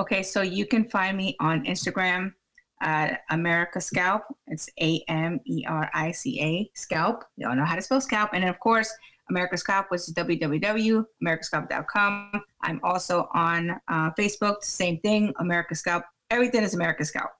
Okay, 0.00 0.24
so 0.24 0.42
you 0.42 0.66
can 0.66 0.84
find 0.84 1.16
me 1.16 1.36
on 1.38 1.64
Instagram 1.64 2.32
at 2.80 3.22
America 3.30 3.80
Scalp. 3.80 4.22
It's 4.46 4.68
A 4.80 5.02
M 5.08 5.40
E 5.44 5.64
R 5.66 5.90
I 5.94 6.12
C 6.12 6.40
A 6.40 6.70
Scalp. 6.74 7.24
You 7.36 7.48
all 7.48 7.56
know 7.56 7.64
how 7.64 7.76
to 7.76 7.82
spell 7.82 8.00
scalp. 8.00 8.30
And 8.32 8.42
then, 8.42 8.50
of 8.50 8.60
course, 8.60 8.92
America 9.30 9.56
Scalp, 9.56 9.86
which 9.90 10.02
is 10.02 10.12
www.americascalp.com. 10.14 12.30
I'm 12.62 12.80
also 12.82 13.28
on 13.34 13.70
uh, 13.88 14.10
Facebook, 14.18 14.62
same 14.62 15.00
thing, 15.00 15.34
America 15.38 15.74
Scalp. 15.74 16.04
Everything 16.30 16.62
is 16.62 16.74
America 16.74 17.04
Scalp. 17.04 17.30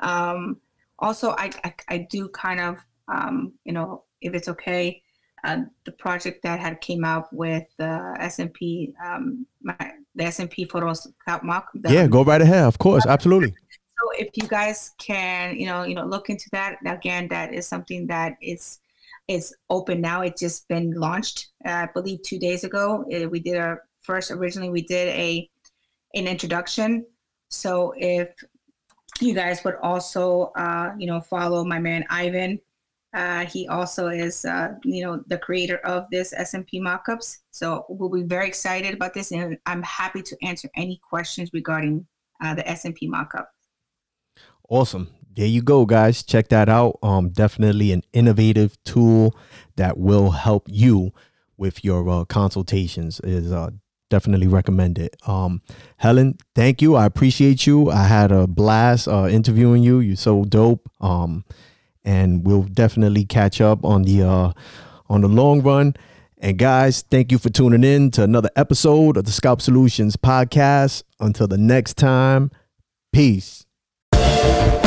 Um, 0.00 0.58
also, 0.98 1.30
I, 1.32 1.50
I, 1.64 1.74
I, 1.88 1.98
do 2.10 2.28
kind 2.28 2.60
of, 2.60 2.78
um, 3.08 3.52
you 3.64 3.72
know, 3.72 4.04
if 4.20 4.34
it's 4.34 4.46
okay, 4.48 5.02
uh, 5.44 5.58
the 5.84 5.92
project 5.92 6.42
that 6.42 6.60
had 6.60 6.80
came 6.80 7.04
out 7.04 7.32
with 7.32 7.64
the 7.78 8.16
SMP, 8.20 8.92
um, 9.04 9.46
my, 9.62 9.76
the 10.14 10.24
SMP 10.24 10.70
photo 10.70 10.92
scalp 10.92 11.44
mock. 11.44 11.68
The, 11.74 11.92
yeah, 11.92 12.06
go 12.06 12.24
right 12.24 12.40
ahead. 12.40 12.64
Of 12.64 12.78
course, 12.78 13.06
absolutely. 13.06 13.54
If 14.18 14.30
you 14.34 14.48
guys 14.48 14.94
can, 14.98 15.56
you 15.58 15.66
know, 15.66 15.84
you 15.84 15.94
know, 15.94 16.04
look 16.04 16.28
into 16.30 16.48
that. 16.52 16.78
Again, 16.86 17.28
that 17.28 17.54
is 17.54 17.66
something 17.66 18.06
that 18.08 18.36
is 18.42 18.80
is 19.28 19.54
open 19.70 20.00
now. 20.00 20.22
It's 20.22 20.40
just 20.40 20.68
been 20.68 20.92
launched, 20.92 21.48
uh, 21.66 21.70
I 21.70 21.88
believe, 21.94 22.22
two 22.22 22.38
days 22.38 22.64
ago. 22.64 23.04
It, 23.10 23.26
uh, 23.26 23.28
we 23.28 23.40
did 23.40 23.56
our 23.56 23.84
first. 24.02 24.30
Originally, 24.30 24.70
we 24.70 24.82
did 24.82 25.08
a 25.08 25.48
an 26.14 26.26
introduction. 26.26 27.06
So 27.48 27.94
if 27.96 28.30
you 29.20 29.34
guys 29.34 29.64
would 29.64 29.76
also, 29.82 30.52
uh, 30.56 30.94
you 30.98 31.06
know, 31.06 31.20
follow 31.20 31.64
my 31.64 31.78
man 31.78 32.04
Ivan 32.10 32.60
Uh, 33.14 33.46
he 33.46 33.66
also 33.68 34.08
is, 34.08 34.44
uh, 34.44 34.74
you 34.84 35.02
know, 35.02 35.22
the 35.28 35.38
creator 35.38 35.78
of 35.78 36.06
this 36.10 36.34
SMP 36.34 36.74
mockups. 36.74 37.38
So 37.50 37.86
we'll 37.88 38.10
be 38.10 38.22
very 38.22 38.46
excited 38.46 38.94
about 38.94 39.14
this, 39.14 39.32
and 39.32 39.58
I'm 39.66 39.82
happy 39.82 40.22
to 40.22 40.36
answer 40.44 40.68
any 40.76 41.00
questions 41.10 41.50
regarding 41.54 42.06
uh, 42.44 42.54
the 42.54 42.64
SMP 42.64 43.08
mockup. 43.08 43.46
Awesome. 44.68 45.08
There 45.34 45.46
you 45.46 45.62
go, 45.62 45.86
guys. 45.86 46.22
Check 46.22 46.48
that 46.48 46.68
out. 46.68 46.98
Um, 47.02 47.30
definitely 47.30 47.92
an 47.92 48.02
innovative 48.12 48.76
tool 48.84 49.36
that 49.76 49.96
will 49.96 50.32
help 50.32 50.66
you 50.68 51.12
with 51.56 51.84
your 51.84 52.08
uh, 52.08 52.24
consultations. 52.24 53.20
Is 53.20 53.52
uh, 53.52 53.70
definitely 54.10 54.48
recommend 54.48 54.98
it. 54.98 55.16
Um, 55.26 55.62
Helen, 55.98 56.38
thank 56.54 56.82
you. 56.82 56.96
I 56.96 57.06
appreciate 57.06 57.66
you. 57.66 57.90
I 57.90 58.04
had 58.04 58.32
a 58.32 58.46
blast 58.46 59.08
uh, 59.08 59.28
interviewing 59.30 59.82
you. 59.82 60.00
You're 60.00 60.16
so 60.16 60.44
dope. 60.44 60.90
Um, 61.00 61.44
and 62.04 62.44
we'll 62.46 62.62
definitely 62.64 63.24
catch 63.24 63.60
up 63.60 63.84
on 63.84 64.02
the 64.02 64.22
uh, 64.22 64.52
on 65.08 65.20
the 65.20 65.28
long 65.28 65.62
run. 65.62 65.94
And 66.38 66.58
guys, 66.58 67.02
thank 67.02 67.32
you 67.32 67.38
for 67.38 67.50
tuning 67.50 67.84
in 67.84 68.10
to 68.12 68.22
another 68.22 68.50
episode 68.56 69.16
of 69.16 69.24
the 69.24 69.32
Scalp 69.32 69.60
Solutions 69.60 70.16
podcast. 70.16 71.02
Until 71.20 71.46
the 71.46 71.58
next 71.58 71.96
time, 71.96 72.50
peace. 73.12 73.66
Thank 74.40 74.72
you. 74.72 74.77